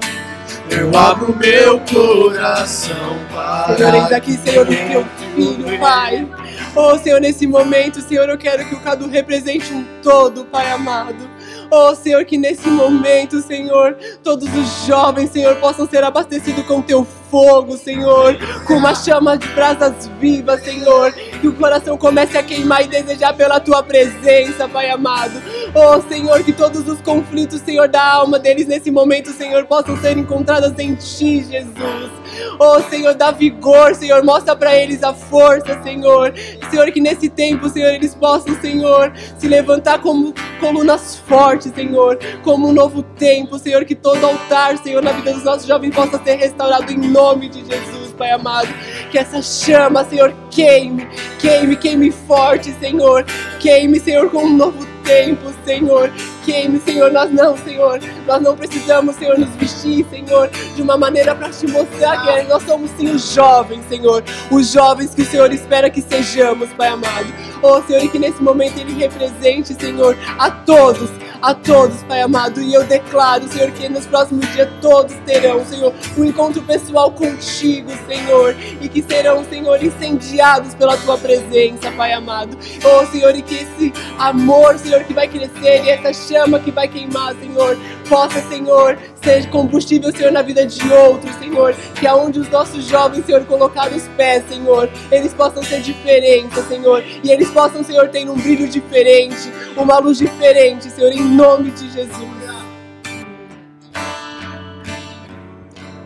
eu 0.69 0.95
abro 0.95 1.35
meu 1.35 1.81
coração 1.81 3.19
para 3.33 3.77
Senhor, 3.77 3.95
eis 3.95 4.13
aqui, 4.13 4.37
Senhor, 4.37 4.69
o 4.69 4.69
teu 4.69 5.07
filho, 5.35 5.81
Pai. 5.81 6.29
Oh, 6.77 6.99
Senhor, 6.99 7.19
nesse 7.19 7.47
momento, 7.47 8.03
Senhor, 8.03 8.29
eu 8.29 8.37
quero 8.37 8.69
que 8.69 8.75
o 8.75 8.81
Cadu 8.81 9.09
represente 9.09 9.73
um 9.73 9.83
todo, 10.03 10.45
Pai 10.45 10.71
amado. 10.71 11.31
Oh, 11.71 11.95
Senhor, 11.95 12.23
que 12.27 12.37
nesse 12.37 12.69
momento, 12.69 13.41
Senhor, 13.41 13.97
todos 14.23 14.55
os 14.55 14.87
jovens, 14.87 15.31
Senhor, 15.31 15.57
possam 15.57 15.89
ser 15.89 16.05
abastecidos 16.05 16.67
com 16.67 16.83
teu 16.83 17.07
fogo, 17.33 17.79
Senhor, 17.79 18.37
com 18.67 18.75
uma 18.75 18.95
chama 18.95 19.39
de 19.39 19.49
brasas 19.49 20.07
vivas, 20.21 20.63
Senhor, 20.63 21.11
que 21.41 21.49
o 21.49 21.55
coração 21.55 21.97
comece 21.97 22.37
a 22.37 22.43
queimar 22.43 22.85
e 22.85 22.89
desejar 22.89 23.33
pela 23.33 23.59
tua 23.59 23.83
presença, 23.83 24.69
Pai 24.69 24.91
amado. 24.91 25.41
Oh, 25.75 25.99
Senhor, 26.03 26.45
que 26.45 26.53
todos 26.53 26.87
os 26.87 27.01
conflitos, 27.01 27.63
Senhor, 27.63 27.89
da 27.89 28.07
alma 28.07 28.39
deles 28.39 28.67
nesse 28.67 28.91
momento, 28.91 29.31
Senhor, 29.31 29.65
possam 29.65 29.97
ser 29.97 30.19
encontrados 30.19 30.79
em 30.79 30.95
ti, 30.95 31.43
Jesus. 31.43 32.11
Oh, 32.59 32.81
Senhor, 32.83 33.15
dá 33.15 33.31
vigor, 33.31 33.95
Senhor, 33.95 34.23
mostra 34.23 34.55
para 34.55 34.77
eles 34.77 35.03
a 35.03 35.15
força, 35.15 35.83
Senhor. 35.83 36.35
Senhor, 36.71 36.93
que 36.93 37.01
nesse 37.01 37.31
tempo, 37.31 37.67
Senhor, 37.71 37.95
eles 37.95 38.15
possam, 38.15 38.55
Senhor, 38.61 39.11
se 39.39 39.49
levantar 39.49 40.01
como 40.01 40.35
colunas 40.61 41.17
fortes, 41.17 41.73
Senhor, 41.75 42.19
como 42.43 42.69
um 42.69 42.73
novo 42.73 43.03
tempo, 43.03 43.59
Senhor, 43.59 43.87
que 43.87 43.95
todo 43.95 44.23
altar, 44.27 44.77
Senhor, 44.79 45.03
na 45.03 45.13
vida 45.13 45.33
dos 45.33 45.45
nossos 45.45 45.67
jovens 45.67 45.95
possa 45.95 46.23
ser 46.23 46.35
restaurado 46.35 46.93
em 46.93 46.99
nome 46.99 47.22
de 47.49 47.65
Jesus, 47.65 48.13
Pai 48.19 48.31
amado. 48.33 48.69
Que 49.11 49.19
essa 49.19 49.41
chama, 49.41 50.05
Senhor, 50.05 50.35
queime, 50.51 51.07
queime, 51.39 51.77
queime 51.77 52.11
forte, 52.11 52.73
Senhor. 52.81 53.25
Queime, 53.61 54.01
Senhor, 54.01 54.29
com 54.29 54.45
um 54.45 54.57
novo 54.57 54.85
tempo, 55.05 55.53
Senhor. 55.65 56.13
Queime, 56.45 56.81
Senhor, 56.81 57.13
nós 57.13 57.31
não, 57.31 57.57
Senhor. 57.57 58.01
Nós 58.27 58.43
não 58.43 58.57
precisamos, 58.57 59.17
Senhor, 59.17 59.39
nos 59.39 59.51
vestir, 59.57 60.05
Senhor, 60.11 60.49
de 60.49 60.83
uma 60.83 60.97
maneira 60.97 61.35
para 61.35 61.51
te 61.51 61.67
mostrar 61.69 62.21
que 62.23 62.43
nós 62.49 62.63
somos 62.65 62.91
sim 62.93 63.11
os 63.11 63.33
jovens, 63.33 63.85
Senhor. 63.89 64.25
Os 64.51 64.73
jovens 64.73 65.15
que 65.15 65.23
o 65.23 65.27
Senhor 65.27 65.53
espera 65.53 65.89
que 65.89 66.03
sejamos, 66.03 66.69
Pai 66.71 66.89
amado. 66.89 67.33
Oh, 67.63 67.81
Senhor, 67.83 68.03
e 68.03 68.09
que 68.09 68.19
nesse 68.19 68.43
momento 68.43 68.79
Ele 68.79 68.93
represente, 68.95 69.75
Senhor, 69.75 70.19
a 70.37 70.51
todos, 70.51 71.11
a 71.41 71.55
todos, 71.55 72.03
Pai 72.05 72.21
amado. 72.21 72.61
E 72.61 72.75
eu 72.75 72.85
declaro, 72.85 73.47
Senhor, 73.49 73.71
que 73.71 73.89
nos 73.89 74.07
próximos 74.07 74.47
dias 74.53 74.69
todos 74.81 75.15
terão, 75.25 75.65
Senhor, 75.65 75.95
um 76.19 76.25
encontro 76.25 76.61
pessoal 76.63 77.13
contigo, 77.13 77.91
Senhor. 78.07 78.57
E 78.81 78.89
que 78.89 79.03
serão, 79.03 79.45
Senhor, 79.45 79.83
incendiados 79.83 80.75
pela 80.75 80.97
tua 80.97 81.17
presença, 81.17 81.91
Pai 81.93 82.13
amado. 82.13 82.59
Oh, 82.85 83.07
Senhor, 83.07 83.35
e 83.37 83.43
que 83.43 83.55
esse 83.55 83.93
amor, 84.19 84.79
Senhor, 84.79 85.05
que 85.05 85.15
vai 85.15 85.29
crescer 85.29 85.85
e 85.85 85.91
essa 85.91 86.13
chama 86.33 86.59
que 86.59 86.71
vai 86.71 86.89
queimar, 86.89 87.35
Senhor, 87.37 87.79
possa, 88.09 88.41
Senhor, 88.49 88.99
ser 89.23 89.49
combustível, 89.51 90.11
Senhor, 90.11 90.33
na 90.33 90.41
vida 90.41 90.67
de 90.67 90.93
outros, 90.93 91.35
Senhor. 91.37 91.75
Que 91.99 92.07
aonde 92.07 92.41
os 92.41 92.49
nossos 92.49 92.87
jovens, 92.87 93.27
Senhor, 93.27 93.45
colocar 93.45 93.93
os 93.93 94.09
pés, 94.17 94.43
Senhor, 94.49 94.89
eles 95.11 95.35
possam 95.35 95.63
ser 95.63 95.81
diferentes, 95.81 96.59
Senhor. 96.67 97.05
E 97.23 97.31
eles 97.31 97.51
possam, 97.51 97.85
Senhor, 97.85 98.09
ter 98.09 98.29
um 98.29 98.37
brilho 98.37 98.67
diferente, 98.67 99.53
uma 99.77 99.99
luz 99.99 100.19
diferente, 100.19 100.91
Senhor, 100.91 101.13
em 101.13 101.23
nome 101.23 101.71
de 101.71 101.91
Jesus. 101.91 102.43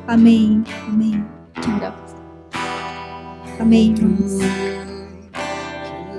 Amém. 0.08 0.64
Amém. 0.88 1.24
Amém, 3.58 3.94
irmãos. 3.96 4.32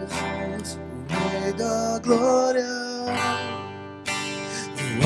Jesus, 0.10 0.80
o 1.10 1.44
Rei 1.44 1.54
da 1.54 2.00
Glória. 2.04 2.86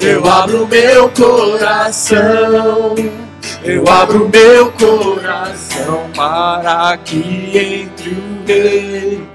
Eu 0.00 0.24
abro 0.24 0.64
meu 0.68 1.10
coração, 1.10 2.94
eu 3.64 3.84
abro 3.88 4.28
meu 4.28 4.70
coração 4.72 6.08
para 6.14 6.96
que 6.98 7.58
entre 7.58 8.10
o 8.10 8.44
Rei 8.46 9.26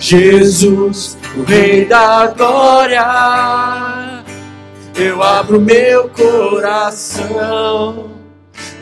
Jesus, 0.00 1.16
o 1.36 1.44
Rei 1.44 1.84
da 1.84 2.26
Glória. 2.28 4.24
Eu 4.96 5.22
abro 5.22 5.60
meu 5.60 6.08
coração, 6.08 8.10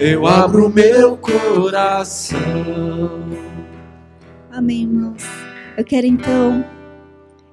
eu 0.01 0.27
abro 0.27 0.71
meu 0.71 1.19
coração. 1.19 2.41
Amém, 4.51 4.85
irmãos. 4.85 5.23
Eu 5.77 5.85
quero 5.85 6.07
então 6.07 6.65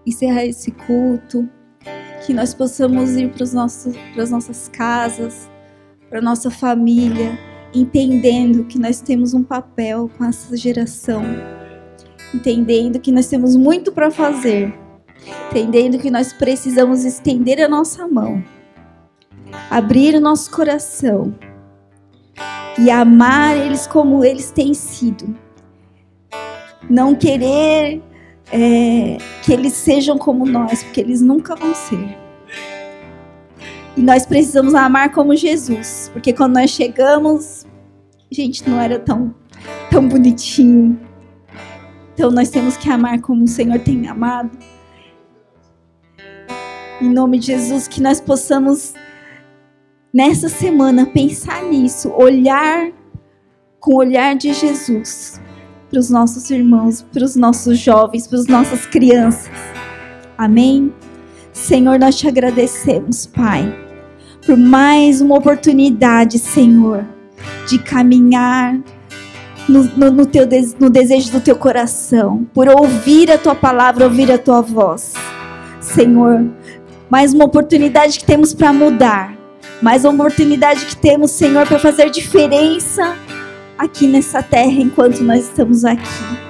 encerrar 0.05 0.45
esse 0.45 0.72
culto, 0.72 1.49
que 2.26 2.34
nós 2.34 2.54
possamos 2.54 3.16
ir 3.16 3.32
para 3.32 3.44
as 3.44 3.54
nossas 4.32 4.68
casas, 4.70 5.50
para 6.10 6.22
nossa 6.22 6.50
família, 6.50 7.38
entendendo 7.74 8.66
que 8.66 8.80
nós 8.80 9.02
temos 9.02 9.34
um 9.34 9.44
papel 9.44 10.10
com 10.18 10.26
essa 10.26 10.56
geração, 10.56 11.24
entendendo 12.34 13.00
que 13.00 13.12
nós 13.12 13.28
temos 13.28 13.56
muito 13.56 13.91
para 13.91 14.10
fazer, 14.10 14.74
entendendo 15.50 15.98
que 15.98 16.10
nós 16.10 16.32
precisamos 16.32 17.04
estender 17.04 17.60
a 17.62 17.68
nossa 17.68 18.08
mão, 18.08 18.44
abrir 19.70 20.16
o 20.16 20.22
nosso 20.22 20.52
coração. 20.52 21.34
E 22.80 22.90
amar 22.90 23.56
eles 23.56 23.86
como 23.86 24.26
eles 24.26 24.50
têm 24.50 24.74
sido. 24.74 25.38
Não 26.90 27.14
querer 27.14 28.02
é, 28.52 29.18
que 29.44 29.53
eles 29.53 29.74
sejam 29.74 30.18
como 30.18 30.45
nós, 30.45 30.84
porque 30.84 31.02
eles 31.02 31.22
nunca 31.22 31.56
vão 31.56 31.74
ser. 31.74 32.18
E 33.95 34.02
nós 34.02 34.26
precisamos 34.26 34.74
amar 34.74 35.11
como 35.11 35.36
Jesus, 35.36 36.10
porque 36.14 36.34
quando 36.34 36.56
nós 36.56 36.72
chegamos, 36.72 37.65
a 38.32 38.36
gente 38.36 38.68
não 38.68 38.80
era 38.80 38.99
tão, 38.99 39.34
tão 39.90 40.07
bonitinho. 40.07 40.99
Então 42.14 42.32
nós 42.32 42.49
temos 42.49 42.76
que 42.76 42.90
amar 42.90 43.22
como 43.22 43.44
o 43.44 43.48
Senhor 43.48 43.80
tem 43.80 44.07
amado. 44.07 44.57
Em 47.02 47.10
nome 47.10 47.38
de 47.38 47.48
Jesus, 47.48 47.88
que 47.88 48.02
nós 48.02 48.20
possamos, 48.20 48.94
nessa 50.14 50.49
semana, 50.49 51.06
pensar 51.06 51.64
nisso, 51.64 52.10
olhar 52.10 52.91
com 53.80 53.94
o 53.94 53.98
olhar 53.98 54.36
de 54.36 54.53
Jesus 54.53 55.40
para 55.94 55.99
os 55.99 56.10
nossos 56.10 56.49
irmãos, 56.49 57.06
para 57.14 57.24
os 57.24 57.36
nossos 57.36 57.78
jovens, 57.78 58.26
para 58.26 58.40
as 58.40 58.48
nossas 58.48 58.84
crianças. 58.88 59.52
Amém? 60.36 60.91
Senhor, 61.52 61.99
nós 61.99 62.18
te 62.18 62.28
agradecemos, 62.28 63.28
Pai, 63.28 63.72
por 64.44 64.57
mais 64.57 65.22
uma 65.22 65.38
oportunidade, 65.38 66.40
Senhor, 66.40 67.06
de 67.68 67.78
caminhar 67.78 68.76
no, 69.70 69.84
no, 69.84 70.11
no 70.11 70.26
teu, 70.26 70.48
no 70.80 70.90
desejo 70.90 71.32
do 71.32 71.40
teu 71.40 71.56
coração, 71.56 72.44
por 72.56 72.68
ouvir 72.68 73.30
a 73.30 73.38
tua 73.38 73.53
palavra, 73.53 74.06
ouvir 74.06 74.32
a 74.32 74.40
tua 74.40 74.61
voz. 74.61 75.14
Senhor, 75.80 76.44
mais 77.07 77.36
uma 77.36 77.45
oportunidade 77.45 78.18
que 78.18 78.26
temos 78.26 78.52
para 78.52 78.74
mudar, 78.74 79.38
mais 79.80 80.03
uma 80.06 80.24
oportunidade 80.24 80.88
que 80.88 80.95
temos, 80.95 81.30
Senhor, 81.30 81.68
para 81.68 81.78
fazer 81.78 82.10
diferença 82.10 83.15
aqui 83.78 84.08
nessa 84.08 84.41
terra 84.41 84.80
enquanto 84.80 85.24
nós 85.24 85.45
estamos 85.45 85.84
aqui. 85.86 86.44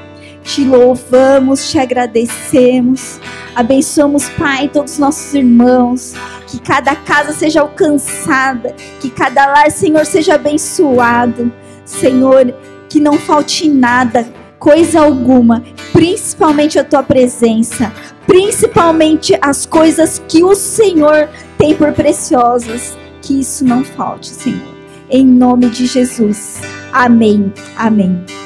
Te 0.44 0.66
louvamos, 0.66 1.70
te 1.72 1.80
agradecemos. 1.80 3.20
Abençoamos, 3.56 4.28
Pai, 4.30 4.68
todos 4.68 4.94
os 4.94 5.00
nossos 5.00 5.34
irmãos. 5.34 6.14
Que 6.48 6.60
cada 6.60 6.96
casa 6.96 7.32
seja 7.32 7.62
alcançada. 7.62 8.76
Que 9.00 9.10
cada 9.10 9.46
lar, 9.46 9.72
Senhor, 9.72 10.06
seja 10.06 10.36
abençoado. 10.36 11.52
Senhor, 11.86 12.54
que 12.90 13.00
não 13.00 13.18
falte 13.18 13.68
nada, 13.70 14.28
coisa 14.60 15.02
alguma, 15.02 15.64
principalmente 15.92 16.80
a 16.80 16.84
tua 16.84 17.04
presença, 17.04 17.92
principalmente 18.26 19.38
as 19.42 19.66
coisas 19.66 20.22
que 20.28 20.44
o 20.44 20.56
Senhor 20.56 21.28
tem 21.58 21.76
por 21.76 21.92
preciosas. 21.94 22.98
Que 23.22 23.40
isso 23.40 23.64
não 23.64 23.84
falte, 23.84 24.28
Senhor. 24.28 24.74
Em 25.10 25.26
nome 25.26 25.70
de 25.70 25.86
Jesus. 25.86 26.62
Amém. 26.94 27.52
Amém. 27.76 28.43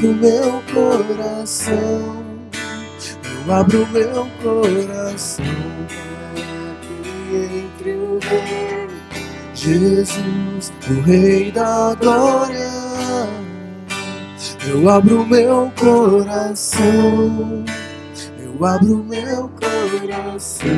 Abro 0.00 0.14
meu 0.14 0.62
coração, 0.72 2.24
eu 3.46 3.52
abro 3.52 3.86
meu 3.88 4.26
coração 4.42 5.44
entre 7.30 7.92
o 7.92 8.18
Rei, 8.22 8.88
Jesus, 9.54 10.72
o 10.88 11.00
Rei 11.02 11.52
da 11.52 11.94
glória. 12.00 12.70
Eu 14.66 14.88
abro 14.88 15.26
meu 15.26 15.70
coração. 15.78 17.64
Eu 18.38 18.64
abro 18.64 19.04
meu 19.04 19.50
coração. 19.50 20.68